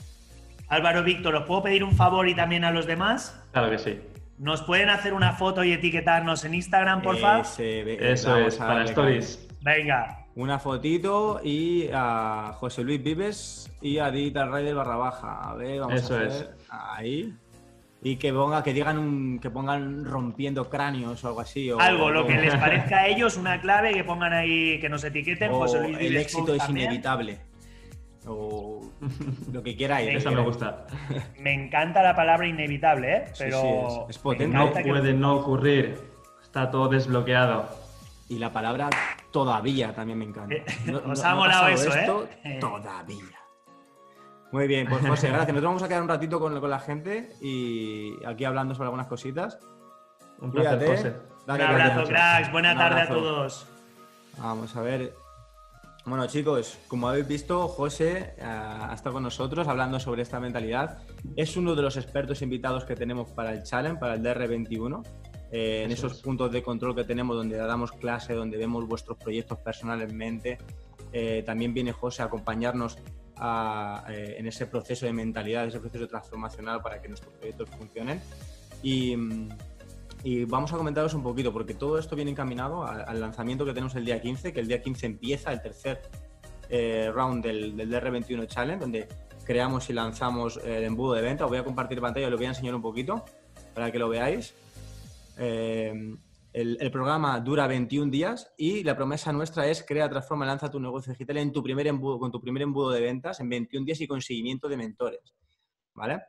[0.70, 3.42] Álvaro Víctor, ¿os puedo pedir un favor y también a los demás?
[3.52, 4.00] Claro que sí.
[4.38, 7.46] ¿Nos pueden hacer una foto y etiquetarnos en Instagram, por favor?
[7.58, 9.48] Eso es, para stories.
[9.62, 10.26] Venga.
[10.36, 15.50] Una fotito y a José Luis Vives y a Digital Rider barra baja.
[15.50, 16.28] A ver, vamos Eso a ver.
[16.28, 16.50] Es.
[16.70, 17.34] Ahí
[18.04, 21.72] y que ponga, que digan un, que pongan rompiendo cráneos o algo así.
[21.72, 25.04] O, algo, lo que les parezca a ellos, una clave, que pongan ahí, que nos
[25.04, 25.52] etiqueten.
[25.52, 27.40] O el éxito es inevitable.
[28.28, 28.82] O
[29.52, 30.16] lo que queráis.
[30.16, 30.86] Eso me gusta.
[31.40, 33.24] Me encanta la palabra inevitable, ¿eh?
[33.38, 34.56] Pero es, potente.
[34.56, 35.98] No puede no ocurrir.
[36.42, 37.70] Está todo desbloqueado.
[38.30, 38.90] Y la palabra
[39.32, 40.56] todavía también me encanta.
[40.86, 42.58] Nos ha molado eso, ¿eh?
[42.60, 43.38] Todavía.
[44.52, 45.54] Muy bien, pues José, gracias.
[45.54, 49.08] Nos vamos a quedar un ratito con, con la gente y aquí hablando sobre algunas
[49.08, 49.60] cositas.
[50.40, 51.16] Un placer, José.
[51.48, 52.52] un abrazo, cracks.
[52.52, 53.68] Buena tarde a todos.
[54.38, 55.27] Vamos a ver.
[56.08, 61.00] Bueno, chicos, como habéis visto, José eh, ha estado con nosotros hablando sobre esta mentalidad.
[61.36, 65.06] Es uno de los expertos invitados que tenemos para el Challenge, para el DR21.
[65.52, 69.58] Eh, en esos puntos de control que tenemos donde damos clase, donde vemos vuestros proyectos
[69.60, 70.60] personalmente.
[71.12, 72.98] Eh, también viene José a acompañarnos
[74.08, 78.22] en ese proceso de mentalidad, ese proceso transformacional para que nuestros proyectos funcionen.
[78.82, 79.14] Y,
[80.28, 83.96] y vamos a comentaros un poquito, porque todo esto viene encaminado al, lanzamiento que tenemos
[83.96, 86.02] el día 15, que el día 15 empieza el tercer
[86.68, 89.08] eh, round del, del, DR21 Challenge, donde
[89.46, 91.46] creamos y lanzamos el embudo de venta.
[91.46, 93.24] Os voy a compartir pantalla, lo voy a enseñar un poquito
[93.74, 94.54] para que lo veáis.
[95.38, 95.94] Eh,
[96.52, 101.14] el, programa dura 21 días y la promesa nuestra es crea, transforma, lanza tu negocio
[101.14, 104.08] digital en tu primer embudo, con tu primer embudo de ventas en 21 días y
[104.08, 105.22] con seguimiento de mentores.
[105.94, 106.20] ¿Vale?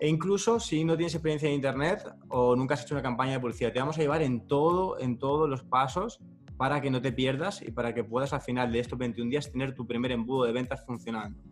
[0.00, 3.40] E incluso si no tienes experiencia en Internet o nunca has hecho una campaña de
[3.40, 6.20] publicidad, te vamos a llevar en todo, en todos los pasos
[6.56, 9.50] para que no te pierdas y para que puedas al final de estos 21 días
[9.50, 11.42] tener tu primer embudo de ventas funcionando.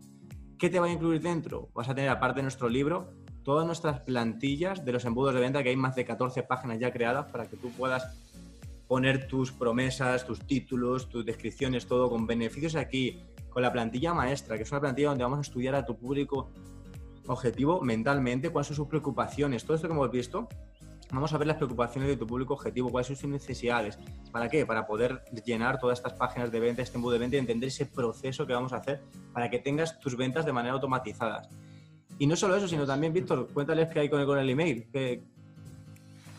[0.58, 1.70] ¿Qué te va a incluir dentro?
[1.74, 5.62] Vas a tener, aparte de nuestro libro, todas nuestras plantillas de los embudos de venta,
[5.62, 8.16] que hay más de 14 páginas ya creadas para que tú puedas
[8.86, 14.56] poner tus promesas, tus títulos, tus descripciones, todo con beneficios aquí, con la plantilla maestra,
[14.56, 16.50] que es una plantilla donde vamos a estudiar a tu público
[17.26, 20.48] objetivo mentalmente, cuáles son sus preocupaciones, todo esto que hemos visto.
[21.12, 23.98] Vamos a ver las preocupaciones de tu público objetivo, cuáles son sus necesidades.
[24.32, 24.66] ¿Para qué?
[24.66, 27.86] Para poder llenar todas estas páginas de venta, este embudo de venta y entender ese
[27.86, 29.02] proceso que vamos a hacer
[29.32, 31.48] para que tengas tus ventas de manera automatizadas.
[32.18, 34.88] Y no solo eso, sino también, Víctor, cuéntales qué hay con el, email.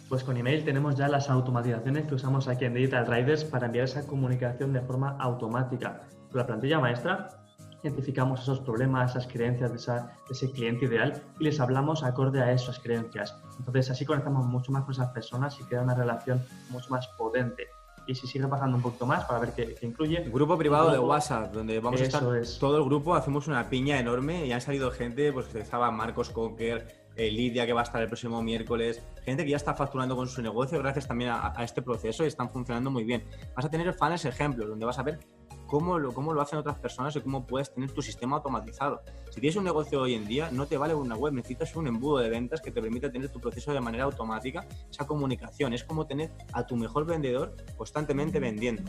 [0.09, 3.85] Pues con email tenemos ya las automatizaciones que usamos aquí en Digital Riders para enviar
[3.85, 6.01] esa comunicación de forma automática.
[6.33, 7.46] La plantilla maestra
[7.87, 12.79] identificamos esos problemas, esas creencias de, ese cliente ideal y les hablamos acorde a esas
[12.79, 13.35] creencias.
[13.57, 17.67] Entonces así conectamos mucho más con esas personas y crea una relación mucho más potente.
[18.05, 20.23] Y si sigue pasando un poquito más para ver qué, incluye.
[20.29, 22.23] Grupo privado de WhatsApp, donde vamos a estar
[22.59, 26.87] todo el grupo, hacemos una piña enorme y han salido gente, pues estaba Marcos Cocker,
[27.17, 30.27] eh, Lidia que va a estar el próximo miércoles, gente que ya está facturando con
[30.27, 33.25] su negocio gracias también a, a este proceso y están funcionando muy bien.
[33.55, 35.19] Vas a tener fans ejemplos, donde vas a ver
[35.67, 39.01] cómo lo, cómo lo hacen otras personas y cómo puedes tener tu sistema automatizado.
[39.29, 42.17] Si tienes un negocio hoy en día, no te vale una web, necesitas un embudo
[42.19, 45.73] de ventas que te permita tener tu proceso de manera automática, esa comunicación.
[45.73, 48.83] Es como tener a tu mejor vendedor constantemente vendiendo.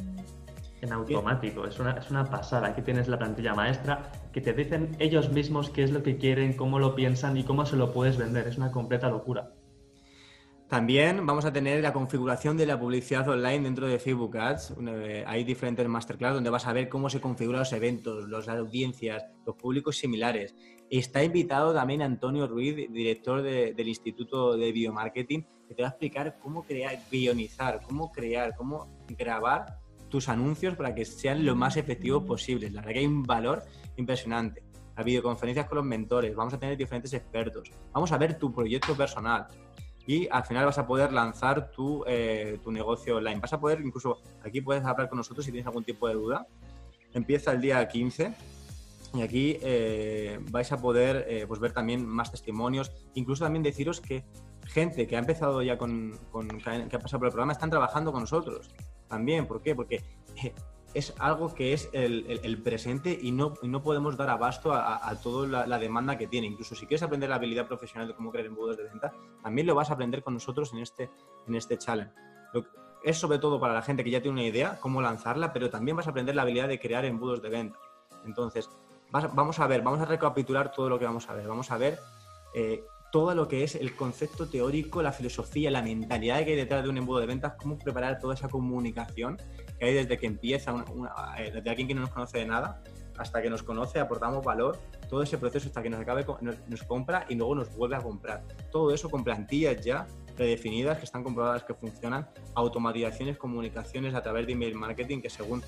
[0.80, 2.68] En automático, es una, es una pasada.
[2.68, 6.52] Aquí tienes la plantilla maestra que te dicen ellos mismos qué es lo que quieren,
[6.52, 8.46] cómo lo piensan y cómo se lo puedes vender.
[8.46, 9.50] Es una completa locura.
[10.68, 14.74] También vamos a tener la configuración de la publicidad online dentro de Facebook Ads.
[15.26, 19.56] Hay diferentes masterclass donde vas a ver cómo se configuran los eventos, las audiencias, los
[19.56, 20.54] públicos similares.
[20.90, 26.38] Está invitado también Antonio Ruiz, director del Instituto de Biomarketing, que te va a explicar
[26.38, 29.78] cómo crear, guionizar, cómo crear, cómo grabar
[30.10, 32.74] tus anuncios para que sean lo más efectivos posibles.
[32.74, 33.62] La verdad que hay un valor
[33.96, 34.64] impresionante.
[34.94, 37.70] Las videoconferencias con los mentores, vamos a tener diferentes expertos.
[37.92, 39.46] Vamos a ver tu proyecto personal
[40.08, 43.40] y al final vas a poder lanzar tu, eh, tu negocio online.
[43.40, 46.46] Vas a poder, incluso aquí puedes hablar con nosotros si tienes algún tipo de duda.
[47.12, 48.32] Empieza el día 15
[49.12, 54.00] y aquí eh, vais a poder eh, pues ver también más testimonios, incluso también deciros
[54.00, 54.24] que
[54.64, 58.10] gente que ha empezado ya con, con que ha pasado por el programa están trabajando
[58.10, 58.70] con nosotros
[59.08, 59.46] también.
[59.46, 59.74] ¿Por qué?
[59.74, 60.02] Porque
[60.94, 65.78] es algo que es el, presente y no, no, podemos dar abasto a, toda la,
[65.78, 66.46] demanda que tiene.
[66.46, 69.12] Incluso si quieres aprender la habilidad profesional de cómo crear embudos de venta,
[69.42, 71.10] también lo vas a aprender con nosotros en este,
[71.46, 72.12] en este challenge.
[73.04, 75.96] es sobre todo para la gente que ya tiene una idea, cómo lanzarla, pero también
[75.96, 77.78] vas a aprender la habilidad de crear embudos de venta.
[78.24, 78.68] Entonces,
[79.10, 81.46] vamos a ver, vamos a recapitular todo lo que vamos a ver.
[81.46, 81.98] Vamos a ver
[82.54, 82.82] eh,
[83.12, 86.90] todo lo que es el concepto teórico, la filosofía, la mentalidad que hay detrás de
[86.90, 89.38] un embudo de ventas, cómo preparar toda esa comunicación
[89.78, 90.84] que hay desde que empieza,
[91.38, 92.82] eh, desde alguien que no nos conoce de nada
[93.18, 96.24] hasta que nos conoce, aportamos valor, todo ese proceso hasta que nos acabe,
[96.68, 98.44] nos, compra y luego nos vuelve a comprar.
[98.70, 100.06] Todo eso con plantillas ya
[100.36, 105.62] predefinidas que están comprobadas que funcionan, automatizaciones, comunicaciones a través de email marketing que según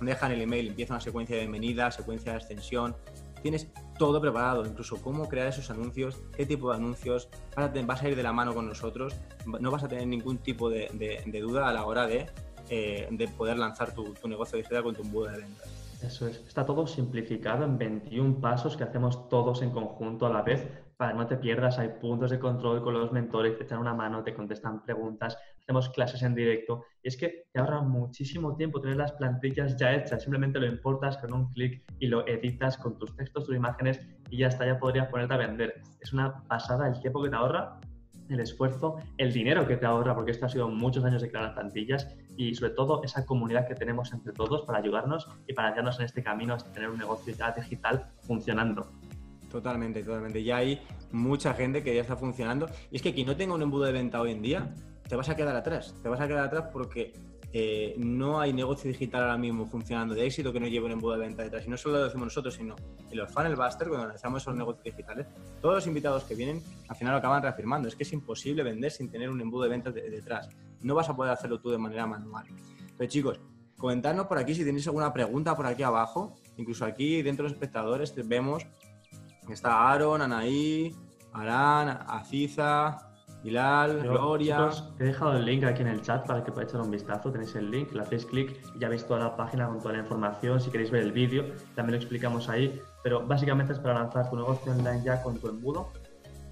[0.00, 2.94] dejan el email empieza una secuencia de bienvenida, secuencia de extensión,
[3.40, 3.68] tienes
[3.98, 8.22] todo preparado, incluso cómo crear esos anuncios, qué tipo de anuncios, vas a, ir de
[8.22, 9.14] la mano con nosotros,
[9.46, 12.26] no vas a tener ningún tipo de, duda a la hora de,
[12.68, 15.98] eh, de poder lanzar tu, negocio digital con tu embudo de ventas.
[16.02, 20.42] Eso es, está todo simplificado en 21 pasos que hacemos todos en conjunto a la
[20.42, 21.78] vez para que no te pierdas.
[21.78, 25.88] Hay puntos de control con los mentores, te echan una mano, te contestan preguntas, tenemos
[25.90, 26.84] clases en directo.
[27.02, 30.22] Y es que te ahorra muchísimo tiempo tener las plantillas ya hechas.
[30.22, 34.00] Simplemente lo importas con un clic y lo editas con tus textos, tus imágenes
[34.30, 35.82] y ya está, ya podrías ponerte a vender.
[36.00, 37.80] Es una pasada el tiempo que te ahorra
[38.28, 41.54] el esfuerzo, el dinero que te ahorra, porque esto ha sido muchos años de crear
[41.54, 45.98] plantillas y sobre todo esa comunidad que tenemos entre todos para ayudarnos y para ayudarnos
[45.98, 48.90] en este camino hasta tener un negocio ya digital funcionando.
[49.50, 50.42] Totalmente, totalmente.
[50.42, 50.80] Ya hay
[51.12, 52.68] mucha gente que ya está funcionando.
[52.90, 54.74] Y es que quien no tenga un embudo de venta hoy en día,
[55.08, 55.94] te vas a quedar atrás.
[56.02, 57.12] Te vas a quedar atrás porque
[57.52, 61.14] eh, no hay negocio digital ahora mismo funcionando de éxito que no lleve un embudo
[61.14, 61.66] de venta detrás.
[61.66, 62.74] Y no solo lo decimos nosotros, sino
[63.10, 65.26] en los Funnel Buster, cuando analizamos esos negocios digitales,
[65.62, 67.88] todos los invitados que vienen al final lo acaban reafirmando.
[67.88, 70.50] Es que es imposible vender sin tener un embudo de ventas detrás.
[70.82, 72.46] No vas a poder hacerlo tú de manera manual.
[72.80, 73.40] Entonces, chicos,
[73.76, 76.36] comentadnos por aquí si tenéis alguna pregunta por aquí abajo.
[76.56, 78.66] Incluso aquí dentro de los espectadores vemos
[79.48, 80.94] Está Aaron, Anaí,
[81.32, 82.98] Arán, Aziza,
[83.44, 84.70] Hilal, Gloria.
[84.98, 87.30] he dejado el link aquí en el chat para que podáis echar un vistazo.
[87.30, 90.00] Tenéis el link, le hacéis clic y ya veis toda la página con toda la
[90.00, 90.60] información.
[90.60, 91.44] Si queréis ver el vídeo,
[91.76, 92.80] también lo explicamos ahí.
[93.04, 95.92] Pero básicamente es para lanzar tu negocio online ya con tu embudo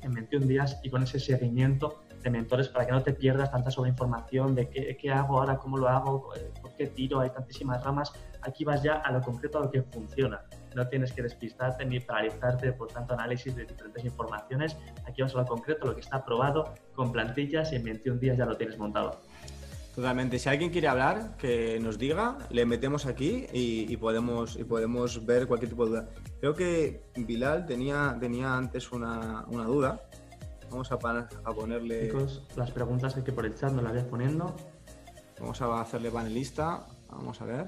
[0.03, 3.71] en 21 días y con ese seguimiento de mentores para que no te pierdas tanta
[3.71, 7.85] sobreinformación de qué, qué hago ahora, cómo lo hago, eh, por qué tiro, hay tantísimas
[7.85, 8.13] ramas.
[8.43, 10.43] Aquí vas ya a lo concreto, a lo que funciona
[10.75, 14.77] no tienes que despistarte ni paralizarte por tanto análisis de diferentes informaciones.
[15.07, 18.37] Aquí vamos a lo concreto, lo que está probado con plantillas y en 21 días
[18.37, 19.21] ya lo tienes montado.
[19.95, 20.41] Totalmente.
[20.41, 25.47] Si alguien quiere hablar, que nos diga, le metemos aquí y, podemos, y podemos ver
[25.47, 26.09] cualquier tipo de duda.
[26.41, 30.01] Creo que Bilal tenía, tenía antes una, duda.
[30.75, 30.97] Vamos a,
[31.45, 32.09] a ponerle.
[32.09, 34.57] Chicos, las preguntas que por el chat nos las voy poniendo.
[35.39, 36.85] Vamos a hacerle panelista.
[37.11, 37.67] Vamos a ver.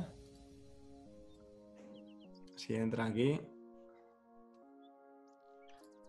[2.57, 3.41] Si entra aquí.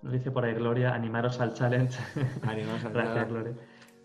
[0.01, 1.99] Nos dice por ahí Gloria, animaros al challenge.
[2.41, 3.53] Animaros al Gracias, Gloria.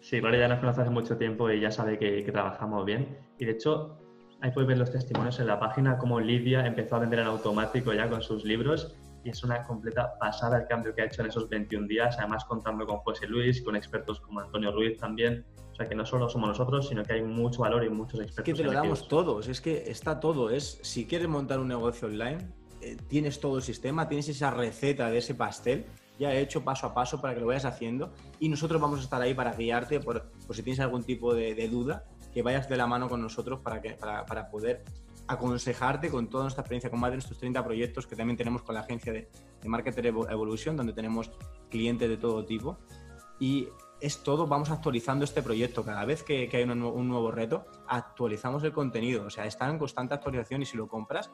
[0.01, 3.16] Sí, Gloria ya nos conoce hace mucho tiempo y ya sabe que, trabajamos bien.
[3.38, 3.97] Y de hecho,
[4.43, 7.95] ahí puedes ver los testimonios en la página, cómo Lidia empezó a vender en automático
[7.95, 8.95] ya con sus libros
[9.25, 12.45] y es una completa pasada el cambio que ha hecho en esos 21 días, además
[12.45, 15.45] contando con José Luis, con expertos como Antonio Ruiz también.
[15.70, 18.39] O sea que no solo somos nosotros, sino que hay mucho valor y muchos expertos.
[18.39, 20.51] Es que te lo damos todos, es que está todo.
[20.51, 22.39] Es si quieres montar un negocio online,
[22.83, 25.87] eh, tienes todo el sistema, tienes esa receta de ese pastel
[26.18, 29.20] ya hecho paso a paso para que lo vayas haciendo y nosotros vamos a estar
[29.20, 33.09] ahí para guiarte por, si tienes algún tipo de, duda, que vayas de la mano
[33.09, 34.85] con nosotros para, que, para, para poder
[35.27, 38.75] aconsejarte con toda nuestra experiencia con más de nuestros 30 proyectos que también tenemos con
[38.75, 39.29] la agencia de,
[39.61, 41.31] de Marketer Evolution, donde tenemos
[41.70, 42.79] clientes de todo tipo.
[43.39, 43.68] Y
[44.01, 45.85] es todo, vamos actualizando este proyecto.
[45.85, 49.25] Cada vez que, hay un, un, nuevo reto, actualizamos el contenido.
[49.25, 51.31] O sea, está en constante actualización y si lo compras,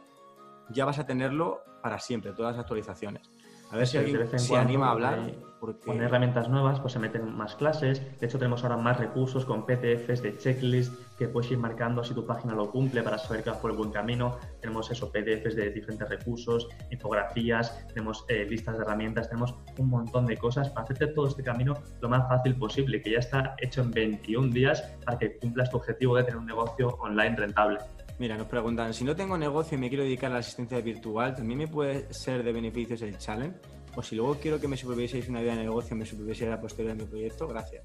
[0.70, 3.30] ya vas a tenerlo para siempre, todas las actualizaciones.
[3.70, 5.18] A ver si alguien se anima a hablar.
[5.60, 5.86] Porque...
[5.86, 8.00] Con herramientas nuevas, pues se meten más clases.
[8.20, 12.14] De hecho, tenemos ahora más recursos con PDFs de checklist que puedes ir marcando si
[12.14, 14.38] tu página lo cumple para saber que vas por el buen camino.
[14.60, 20.26] Tenemos eso, PDFs de diferentes recursos, infografías, tenemos eh, listas de herramientas, tenemos un montón
[20.26, 23.82] de cosas para hacerte todo este camino lo más fácil posible, que ya está hecho
[23.82, 27.78] en 21 días para que cumplas tu objetivo de tener un negocio online rentable.
[28.18, 31.36] Mira, nos preguntan, si no tengo negocio y me quiero dedicar a la asistencia virtual,
[31.36, 33.58] ¿también me puede ser de beneficios el challenge?
[33.94, 36.96] O si luego quiero que me superviséis una idea de negocio, me superviséis la posterior
[36.96, 37.84] de mi proyecto, gracias.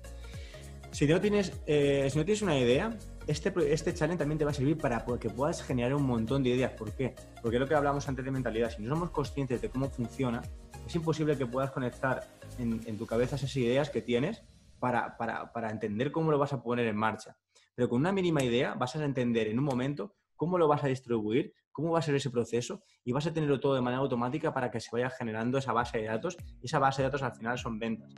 [0.91, 4.51] Si no tienes, eh, si no tienes una idea, este, este challenge también te va
[4.51, 6.71] a servir para que puedas generar un montón de ideas.
[6.73, 7.13] ¿Por qué?
[7.41, 8.71] Porque lo que hablamos antes de mentalidad.
[8.71, 10.41] Si no somos conscientes de cómo funciona,
[10.85, 12.27] es imposible que puedas conectar
[12.57, 14.43] en, en tu cabeza esas ideas que tienes
[14.79, 17.37] para, para, para entender cómo lo vas a poner en marcha.
[17.75, 20.87] Pero con una mínima idea vas a entender en un momento cómo lo vas a
[20.87, 24.53] distribuir, cómo va a ser ese proceso y vas a tenerlo todo de manera automática
[24.53, 27.33] para que se vaya generando esa base de datos y esa base de datos al
[27.33, 28.13] final son ventas.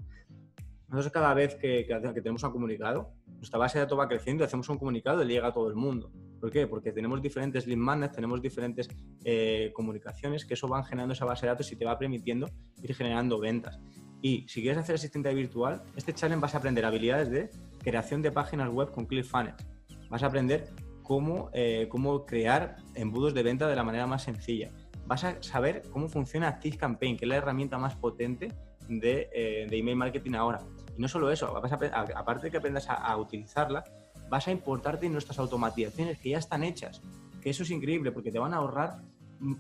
[0.88, 4.78] Nosotros cada vez que, tenemos un comunicado, nuestra base de datos va creciendo hacemos un
[4.78, 6.12] comunicado y llega a todo el mundo.
[6.40, 6.68] ¿Por qué?
[6.68, 8.88] Porque tenemos diferentes lead magnets, tenemos diferentes
[9.24, 12.50] eh, comunicaciones que eso van generando esa base de datos y te va permitiendo
[12.84, 13.80] ir generando ventas.
[14.22, 18.32] Y si quieres hacer asistente virtual, este challenge vas a aprender habilidades de creación de
[18.32, 19.68] páginas web con ClickFunnels.
[20.10, 20.70] Vas a aprender
[21.06, 24.72] cómo, eh, cómo crear embudos de venta de la manera más sencilla.
[25.06, 28.52] Vas a saber cómo funciona ActiveCampaign, que es la herramienta más potente
[28.90, 30.62] de, eh, de email marketing ahora.
[30.98, 33.84] Y no solo eso, aparte de que aprendas a, utilizarla,
[34.30, 37.02] vas a importarte nuestras automatizaciones que ya están hechas.
[37.42, 39.04] Que eso es increíble porque te van a ahorrar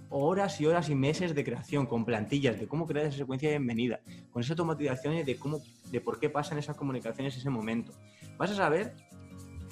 [0.10, 3.58] horas y horas y meses de creación con plantillas de cómo crear esa secuencia de
[3.58, 4.00] bienvenida,
[4.32, 5.60] con esas automatizaciones de cómo,
[5.92, 7.92] de por qué pasan esas comunicaciones en ese momento.
[8.38, 8.96] Vas a saber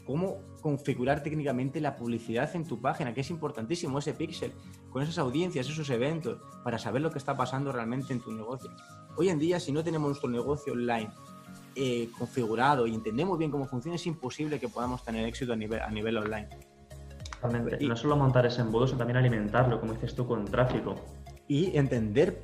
[0.05, 4.53] cómo configurar técnicamente la publicidad en tu página, que es importantísimo ese pixel,
[4.89, 8.71] con esas audiencias, esos eventos, para saber lo que está pasando realmente en tu negocio.
[9.17, 11.11] Hoy en día, si no tenemos nuestro negocio online
[11.75, 15.81] eh, configurado y entendemos bien cómo funciona, es imposible que podamos tener éxito a nivel,
[15.81, 16.47] a nivel online.
[17.41, 17.83] Totalmente.
[17.83, 20.95] Y no solo montar ese embudo, sino también alimentarlo, como dices tú, con tráfico.
[21.45, 22.41] Y entender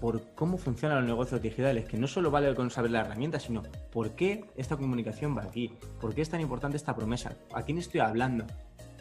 [0.00, 3.62] por cómo funcionan los negocios digitales, que no solo vale con saber la herramienta, sino
[3.92, 7.78] por qué esta comunicación va aquí, por qué es tan importante esta promesa, a quién
[7.78, 8.44] estoy hablando.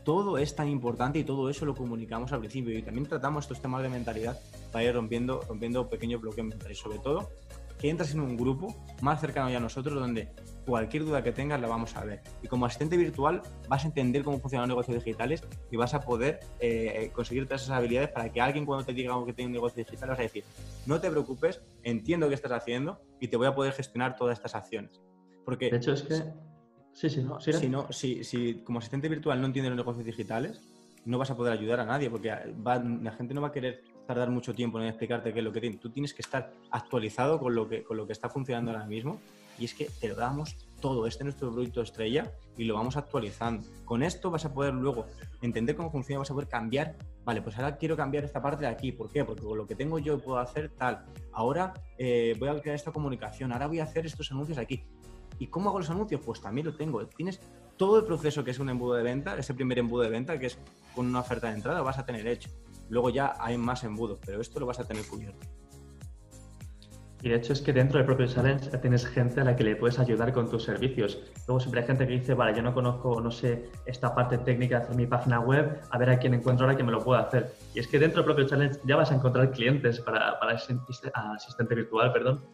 [0.04, 3.62] Todo es tan importante y todo eso lo comunicamos al principio y también tratamos estos
[3.62, 4.40] temas de mentalidad
[4.72, 7.30] para ir rompiendo, rompiendo pequeños bloques mentales, sobre todo
[7.78, 10.30] que entras en un grupo más cercano ya a nosotros donde
[10.66, 12.22] cualquier duda que tengas la vamos a ver.
[12.42, 16.02] Y como asistente virtual vas a entender cómo funcionan los negocios digitales y vas a
[16.02, 19.54] poder eh, conseguir todas esas habilidades para que alguien cuando te diga que tiene un
[19.54, 20.44] negocio digital vas a decir,
[20.86, 24.56] no te preocupes, entiendo qué estás haciendo y te voy a poder gestionar todas estas
[24.56, 25.02] acciones.
[25.44, 26.24] Porque, de hecho, es que...
[26.94, 30.62] Sí, sí, no, si, no si, si como asistente virtual no entiendes los negocios digitales,
[31.04, 34.30] no vas a poder ayudar a nadie porque la gente no va a querer tardar
[34.30, 35.77] mucho tiempo en explicarte qué es lo que tiene.
[35.77, 39.19] Tú tienes que estar actualizado con lo que, con lo que está funcionando ahora mismo
[39.57, 41.07] y es que te lo damos todo.
[41.07, 43.68] Este es nuestro producto estrella y lo vamos actualizando.
[43.86, 45.06] Con esto vas a poder luego
[45.41, 46.95] entender cómo funciona, vas a poder cambiar.
[47.23, 48.91] Vale, pues ahora quiero cambiar esta parte de aquí.
[48.91, 49.23] ¿Por qué?
[49.23, 51.06] Porque con lo que tengo yo puedo hacer tal.
[51.32, 53.52] Ahora eh, voy a crear esta comunicación.
[53.52, 54.84] Ahora voy a hacer estos anuncios aquí.
[55.40, 56.22] ¿Y cómo hago los anuncios?
[56.22, 57.06] Pues también lo tengo.
[57.07, 57.40] Tienes
[57.77, 60.45] todo el proceso que es un embudo de venta, ese primer embudo de venta que
[60.48, 60.57] es
[60.95, 62.49] con una oferta de entrada, vas a tener hecho.
[62.90, 65.48] Luego ya hay más embudos, pero esto lo vas a tener cubierto.
[67.26, 69.76] Y de hecho es que dentro del propio challenge tienes gente a la que le
[69.76, 71.24] puedes ayudar con tus servicios.
[71.48, 74.78] Luego siempre hay gente que dice, vale, yo no conozco, no sé, esta parte técnica
[74.78, 77.22] de hacer mi página web, a ver a quién encuentro ahora que me lo pueda
[77.22, 77.52] hacer.
[77.74, 81.74] Y es que dentro del propio challenge ya vas a encontrar clientes para, para asistente
[81.74, 82.45] virtual, perdón,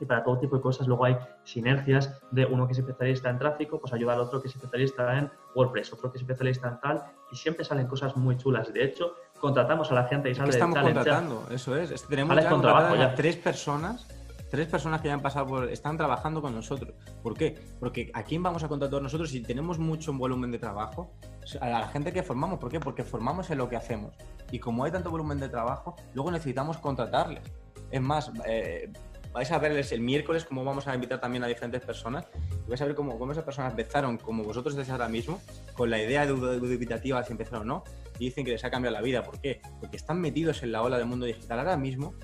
[0.00, 0.86] y para todo tipo de cosas.
[0.86, 4.46] Luego hay sinergias de uno que es especialista en tráfico, pues ayuda al otro que
[4.46, 7.02] es especialista en WordPress, otro que es especialista en tal,
[7.32, 8.72] y siempre salen cosas muy chulas.
[8.72, 9.14] De hecho,
[9.44, 12.06] contratamos a la gente y sale Estamos contratando, eso es.
[12.08, 14.06] tenemos ya, trabajo, ya tres personas
[14.50, 16.94] tres personas que ya han pasado por, están trabajando con nosotros.
[17.24, 17.58] ¿Por qué?
[17.80, 21.12] Porque ¿a quién vamos a contratar nosotros si tenemos mucho volumen de trabajo?
[21.60, 22.60] A la gente que formamos.
[22.60, 22.78] ¿Por qué?
[22.78, 24.14] Porque formamos en lo que hacemos.
[24.52, 27.42] Y como hay tanto volumen de trabajo, luego necesitamos contratarles.
[27.90, 28.92] Es más, eh,
[29.32, 32.24] vais a verles el miércoles cómo vamos a invitar también a diferentes personas
[32.64, 35.40] y vais a ver cómo, cómo esas personas empezaron, como vosotros estáis ahora mismo,
[35.74, 37.84] con la idea de dubitativa si empezaron o no,
[38.18, 39.22] dicen que les ha cambiado la vida.
[39.22, 39.60] ¿Por qué?
[39.80, 41.58] Porque están metidos en la ola del mundo digital.
[41.58, 42.14] Ahora mismo,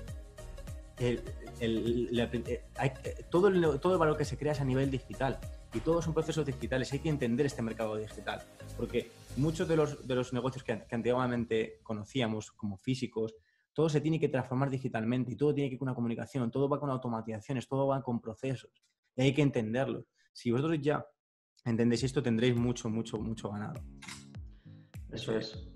[0.97, 1.21] el,
[1.59, 2.63] eh,
[3.29, 5.39] todo, el, todo el valor que se crea es a nivel digital
[5.73, 6.91] y todos son procesos digitales.
[6.93, 8.43] Hay que entender este mercado digital,
[8.77, 13.35] porque muchos de los, de los negocios que, que antiguamente conocíamos como físicos,
[13.73, 16.67] todo se tiene que transformar digitalmente y todo tiene que ir con una comunicación, todo
[16.67, 18.83] va con automatizaciones, todo va con procesos
[19.15, 20.05] y hay que entenderlo.
[20.33, 21.05] Si vosotros ya
[21.65, 23.81] entendéis esto, tendréis mucho, mucho, mucho ganado.
[25.11, 25.70] Eso es.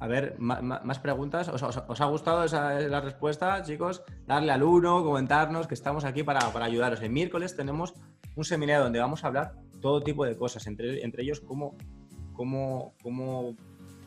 [0.00, 1.48] A ver, más, preguntas.
[1.50, 4.02] ¿Os, ha gustado esa la respuesta, chicos?
[4.26, 7.02] Darle al uno, comentarnos que estamos aquí para, ayudaros.
[7.02, 7.92] El miércoles tenemos
[8.34, 9.52] un seminario donde vamos a hablar
[9.82, 11.76] todo tipo de cosas, entre, entre ellos cómo,
[12.32, 13.54] cómo, cómo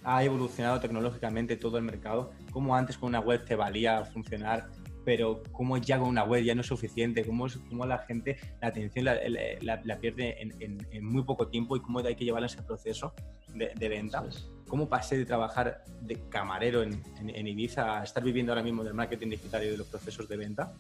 [0.04, 4.72] ha evolucionado tecnológicamente todo el mercado, cómo antes con una web te valía funcionar,
[5.06, 8.70] pero cómo ya con una web ya no es suficiente, cómo, cómo la gente la
[8.70, 13.14] atención la, pierde en, muy poco tiempo y cómo hay que llevarla ese proceso
[13.54, 14.24] de, venta.
[14.68, 19.30] Cómo pasé de trabajar de camarero en, Ibiza a estar viviendo ahora mismo del marketing
[19.30, 20.74] digital y de los procesos de venta.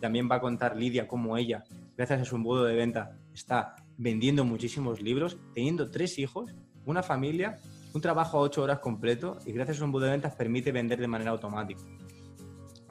[0.00, 1.64] También va a contar Lidia cómo ella,
[1.96, 6.50] gracias a su embudo de venta, está vendiendo muchísimos libros, teniendo tres hijos,
[6.84, 7.58] una familia
[7.94, 11.00] un trabajo a ocho horas completo y gracias a un embudo de ventas permite vender
[11.00, 11.80] de manera automática.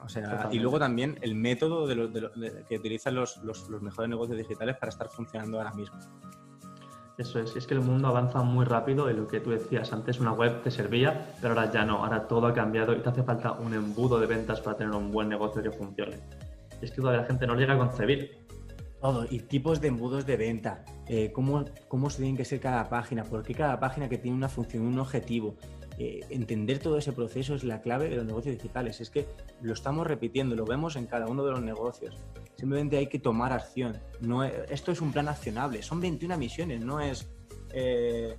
[0.00, 3.40] O sea, y luego también el método de que utilizan los,
[3.80, 5.98] mejores negocios digitales para estar funcionando ahora mismo.
[7.16, 10.18] Eso es, es que el mundo avanza muy rápido y lo que tú decías, antes
[10.18, 13.22] una web te servía, pero ahora ya no, ahora todo ha cambiado y te hace
[13.22, 16.18] falta un embudo de ventas para tener un buen negocio que funcione.
[16.82, 18.44] Y es que todavía la gente no llega a concebir
[19.00, 23.22] todo, y tipos de embudos de venta, eh, cómo, cómo tiene que ser cada página,
[23.22, 25.56] por qué cada página que tiene una función, un objetivo.
[25.98, 29.00] Eh, entender todo ese proceso es la clave de los negocios digitales.
[29.00, 29.26] Es que
[29.60, 32.16] lo estamos repitiendo, lo vemos en cada uno de los negocios.
[32.56, 33.98] Simplemente hay que tomar acción.
[34.20, 35.82] No esto es un plan accionable.
[35.82, 37.28] Son 21 misiones, no es...
[37.72, 38.36] Eh,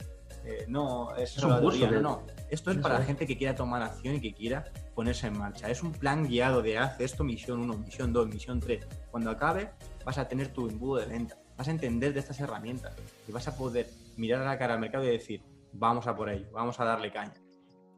[0.67, 2.21] no, es, un curso, no,
[2.51, 5.71] Esto es para la gente que quiera tomar acción y que quiera ponerse en marcha.
[5.71, 8.87] Es un plan guiado de hace esto, misión 1, misión 2, misión 3.
[9.09, 9.71] Cuando acabe,
[10.05, 12.95] vas a tener tu embudo de venta, vas a entender de estas herramientas
[13.27, 15.41] y vas a poder mirar a la cara al mercado y decir,
[15.73, 17.33] vamos a por ello, vamos a darle caña.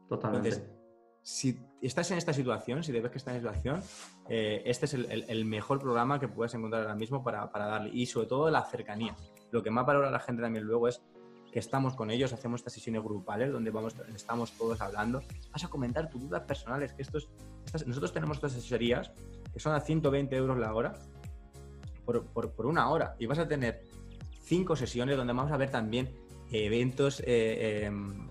[0.08, 0.48] Totalmente.
[0.48, 0.78] Entonces,
[1.22, 3.82] si estás en esta situación, si te ves que estás en esta situación,
[4.28, 7.90] eh, este es el, mejor programa que puedes encontrar ahora mismo para, darle.
[7.92, 9.14] Y sobre todo la cercanía.
[9.50, 11.02] Lo que más valora la gente también luego es
[11.52, 15.22] que estamos con ellos, hacemos estas sesiones grupales donde vamos, estamos todos hablando.
[15.52, 17.28] Vas a comentar tus dudas personales, que estos,
[17.86, 19.10] nosotros tenemos estas asesorías
[19.52, 20.94] que son a 120 euros la hora
[22.04, 23.16] por, una hora.
[23.18, 23.82] Y vas a tener
[24.44, 26.08] cinco sesiones donde vamos a ver también
[26.50, 28.28] eventos, eh, em,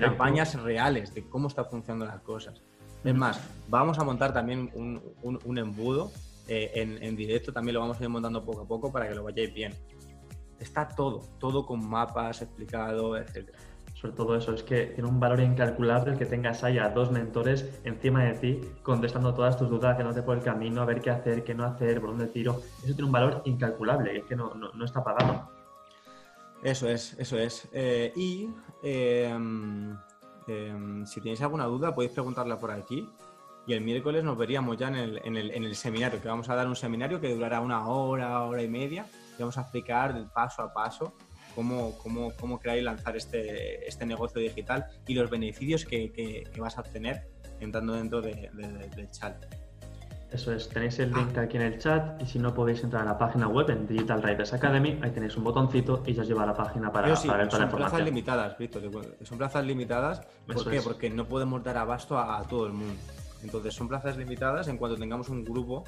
[0.00, 2.62] campañas reales de cómo están funcionando las cosas.
[3.02, 6.10] Es más, vamos a montar también un, embudo
[6.48, 9.14] eh, en, en, directo, también lo vamos a ir montando poco a poco para que
[9.14, 9.74] lo vayáis bien.
[10.58, 13.58] Está todo, todo con mapas explicado, etcétera
[14.04, 17.10] sobre todo eso, es que tiene un valor incalculable el que tengas ahí a dos
[17.10, 20.84] mentores encima de ti, contestando todas tus dudas, que no te por el camino, a
[20.84, 22.60] ver qué hacer, qué no hacer, por dónde tiro.
[22.82, 24.52] Eso tiene un valor incalculable, es que no,
[24.84, 25.48] está pagado.
[26.64, 27.68] Eso es, eso es.
[27.74, 28.48] Eh, y
[28.82, 29.94] em,
[30.48, 33.06] em, si tenéis alguna duda, podéis preguntarla por aquí.
[33.66, 36.48] Y el miércoles nos veríamos ya en el, en el, en el seminario, que vamos
[36.48, 39.06] a dar un seminario que durará una hora, hora y media.
[39.36, 41.12] Y vamos a explicar paso a paso
[41.54, 46.60] cómo, cómo, cómo crear y lanzar este, este negocio digital y los beneficios que, que,
[46.60, 47.28] vas a obtener
[47.60, 48.50] entrando dentro de,
[48.96, 49.44] del chat.
[50.34, 53.04] Eso es, tenéis el link aquí en el chat y si no podéis entrar a
[53.04, 56.42] la página web en Digital Riders Academy, ahí tenéis un botoncito y ya os lleva
[56.42, 57.70] a la página para, ver toda la información.
[57.70, 58.82] Son plazas limitadas, Víctor,
[59.22, 60.26] son plazas limitadas.
[60.52, 60.80] ¿Por qué?
[60.80, 63.00] Porque no podemos dar abasto a, todo el mundo.
[63.44, 65.84] Entonces son plazas limitadas en cuanto tengamos un grupo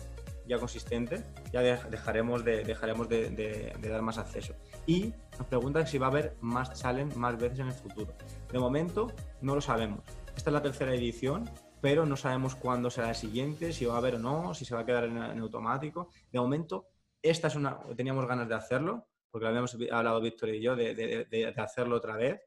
[0.47, 4.55] ya consistente, ya dejaremos de, dejaremos de, dar más acceso.
[4.87, 8.15] Y nos preguntan si va a haber más challenge más veces en el futuro.
[8.53, 9.09] De momento
[9.41, 10.03] no lo sabemos.
[10.37, 11.51] Esta es la tercera edición,
[11.81, 14.75] pero no sabemos cuándo será el siguiente, si va a haber o no, si se
[14.75, 16.11] va a quedar en, automático.
[16.31, 16.89] De momento,
[17.23, 21.55] esta es una, teníamos ganas de hacerlo, porque lo habíamos hablado Víctor y yo de,
[21.57, 22.41] hacerlo otra vez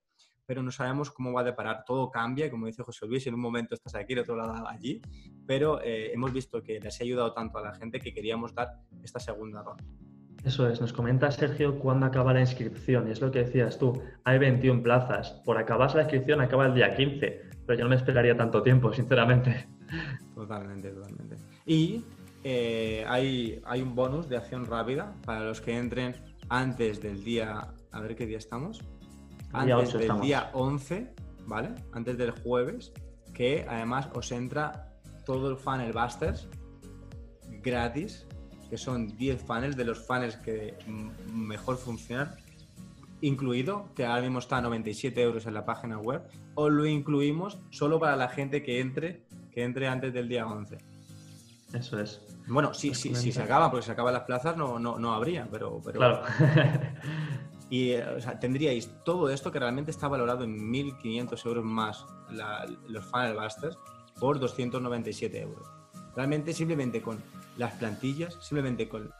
[0.46, 1.84] pero no sabemos cómo va a deparar.
[1.86, 5.00] Todo cambia, como dice José Luis, en un momento estás aquí, en otro lado allí,
[5.46, 8.80] pero eh, hemos visto que les ha ayudado tanto a la gente que queríamos dar
[9.04, 9.84] esta segunda ronda.
[10.44, 14.02] Eso es, nos comenta Sergio cuándo acaba la inscripción, y es lo que decías tú,
[14.24, 17.98] hay 21 plazas, por acabarse la inscripción acaba el día 15, pero yo no me
[17.98, 19.68] esperaría tanto tiempo, sinceramente.
[20.34, 21.36] Totalmente, totalmente.
[21.68, 22.04] Y
[22.44, 26.16] eh, hay, hay un bonus de acción rápida para los que entren
[26.50, 28.84] antes del día, a ver qué día estamos,
[29.54, 31.14] antes del día 11,
[31.46, 31.76] ¿vale?
[31.94, 32.92] Antes del jueves,
[33.36, 34.92] que además os entra
[35.24, 36.50] todo el funnel busters
[37.62, 38.26] gratis,
[38.68, 40.74] que son 10 funnels de los funnels que
[41.32, 42.36] mejor funcionan,
[43.22, 46.22] incluido, que ahora mismo está a 97 euros en la página web,
[46.56, 50.78] o lo incluimos solo para la gente que entre, que entre antes del día 11.
[51.74, 52.22] Eso es.
[52.48, 55.48] Bueno, si, si, si se acaba, porque se acaban las plazas, no, no, no habría,
[55.52, 55.80] pero...
[55.84, 56.00] pero...
[56.00, 56.24] Claro.
[57.70, 58.04] Y eh,
[58.42, 62.06] tendríais todo esto que realmente está valorado en 1.500 euros más
[62.88, 63.78] los Funnel Busters
[64.20, 65.68] por 297 euros.
[66.16, 67.22] Realmente simplemente con
[67.58, 69.14] las plantillas, simplemente con,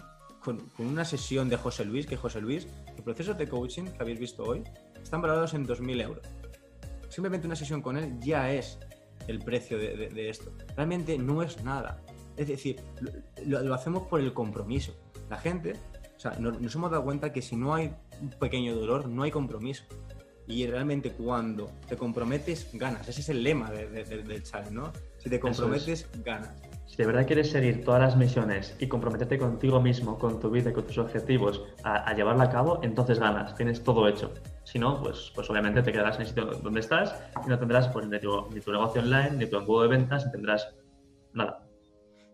[0.76, 4.20] con, una sesión de José Luis, que José Luis, los procesos de coaching que habéis
[4.20, 4.64] visto hoy
[5.02, 6.26] están valorados en 2.000 euros.
[7.10, 8.80] Simplemente una sesión con él ya es
[9.28, 10.52] el precio de, esto.
[10.76, 12.02] Realmente no es nada.
[12.38, 12.82] Es decir,
[13.46, 14.96] lo, hacemos por el compromiso.
[15.30, 15.74] La gente,
[16.16, 19.32] o sea, nos hemos dado cuenta que si no hay un pequeño dolor, no hay
[19.32, 19.84] compromiso.
[20.48, 23.08] Y realmente cuando te comprometes, ganas.
[23.08, 24.92] Ese es el lema del challenge, ¿no?
[25.18, 26.56] Si te comprometes, ganas.
[26.90, 30.72] Si de verdad quieres seguir todas las misiones y comprometerte contigo mismo, con tu vida
[30.72, 34.34] y con tus objetivos a, llevarla a cabo, entonces ganas, tienes todo hecho.
[34.64, 37.90] Si no, pues, pues obviamente te quedarás en el sitio donde estás y no tendrás
[37.90, 40.76] pues, ni, tu, negocio online, ni tu embudo de ventas, ni tendrás
[41.34, 41.64] nada.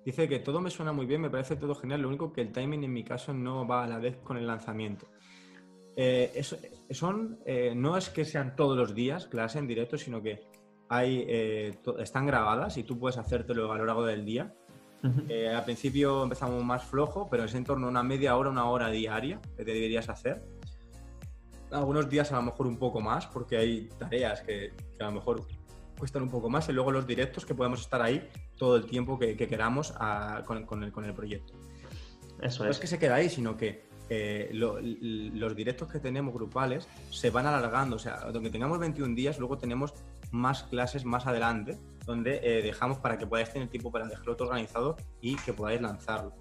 [0.06, 2.54] Dice que todo me suena muy bien, me parece todo genial, lo único que el
[2.54, 5.06] timing en mi caso no va a la vez con el lanzamiento.
[5.98, 6.42] Eh,
[6.92, 10.48] son, eh, no es que sean todos los días clase en directo, sino que
[10.90, 14.54] hay, eh, están grabadas y tú puedes hacértelo a lo largo del día.
[15.04, 18.90] al principio empezamos más flojo, pero es en torno a una media hora, una hora
[18.90, 20.44] diaria que te deberías hacer.
[21.72, 25.46] Algunos días a lo mejor un poco más, porque hay tareas que, a lo mejor
[25.98, 29.20] cuestan un poco más, y luego los directos que podemos estar ahí todo el tiempo
[29.20, 29.94] que, queramos
[30.46, 31.54] con, el, con el proyecto.
[32.42, 36.88] Eso no es que se queda ahí, sino que eh, los directos que tenemos grupales
[37.10, 37.96] se van alargando.
[37.96, 39.94] O sea, donde tengamos 21 días, luego tenemos
[40.36, 44.50] más clases más adelante, donde eh, dejamos para que podáis tener tiempo para dejarlo todo
[44.50, 46.34] organizado y que podáis lanzarlo.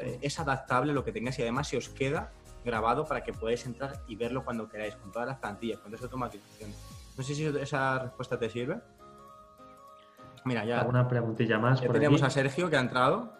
[0.00, 2.32] Eh, es adaptable lo que tengáis y además se os queda
[2.64, 6.04] grabado para que podáis entrar y verlo cuando queráis, con todas las plantillas, con esa
[6.04, 6.70] automatización.
[7.16, 8.80] No sé si esa respuesta te sirve.
[10.44, 10.80] Mira, ya.
[10.80, 11.80] ¿Alguna preguntilla más?
[11.80, 13.32] Ya tenemos a Sergio que ha entrado.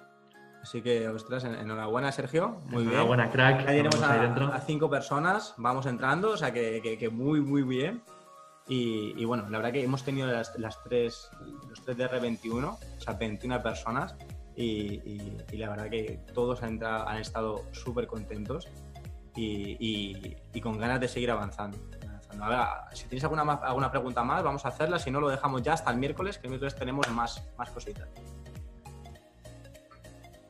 [0.62, 2.60] Así que, ostras, enhorabuena, Sergio.
[2.66, 2.94] Muy bien.
[2.94, 3.60] Enhorabuena, crack.
[3.60, 8.02] Ya tenemos a, cinco personas, vamos entrando, o sea que, muy, muy bien.
[8.68, 10.52] Y, bueno, la verdad que hemos tenido las,
[10.82, 11.30] tres,
[11.68, 14.16] los tres DR21, o sea, 21 personas,
[14.56, 18.68] y, la verdad que todos han, han estado súper contentos
[19.36, 21.78] y, con ganas de seguir avanzando.
[22.40, 22.58] A ver,
[22.96, 25.90] si tenéis alguna, alguna pregunta más, vamos a hacerla, si no lo dejamos ya hasta
[25.90, 28.08] el miércoles, que el miércoles tenemos más, más cositas.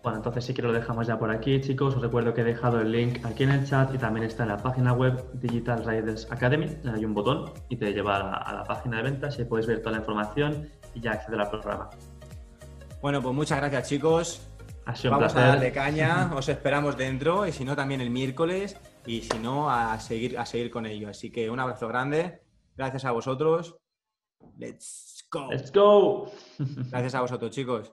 [0.07, 1.97] Bueno, entonces sí que lo dejamos ya por aquí, chicos.
[1.97, 4.51] Os recuerdo que he dejado el link aquí en el chat y también está en
[4.51, 6.79] la página web Digital Riders Academy.
[6.95, 9.67] Hay un botón y te lleva a la, a la página de ventas y puedes
[9.67, 11.91] ver toda la información y ya acceder al programa.
[13.03, 14.49] Bueno, pues muchas gracias, chicos.
[14.85, 18.11] Ha sido un Vamos a darle caña, os esperamos dentro y si no también el
[18.11, 18.77] miércoles
[19.07, 21.09] y si no a seguir a seguir con ello.
[21.09, 22.43] Así que un abrazo grande,
[22.77, 23.77] gracias a vosotros.
[24.57, 25.51] Let's go.
[25.51, 26.31] Let's go.
[26.93, 27.93] Gracias a vosotros, chicos.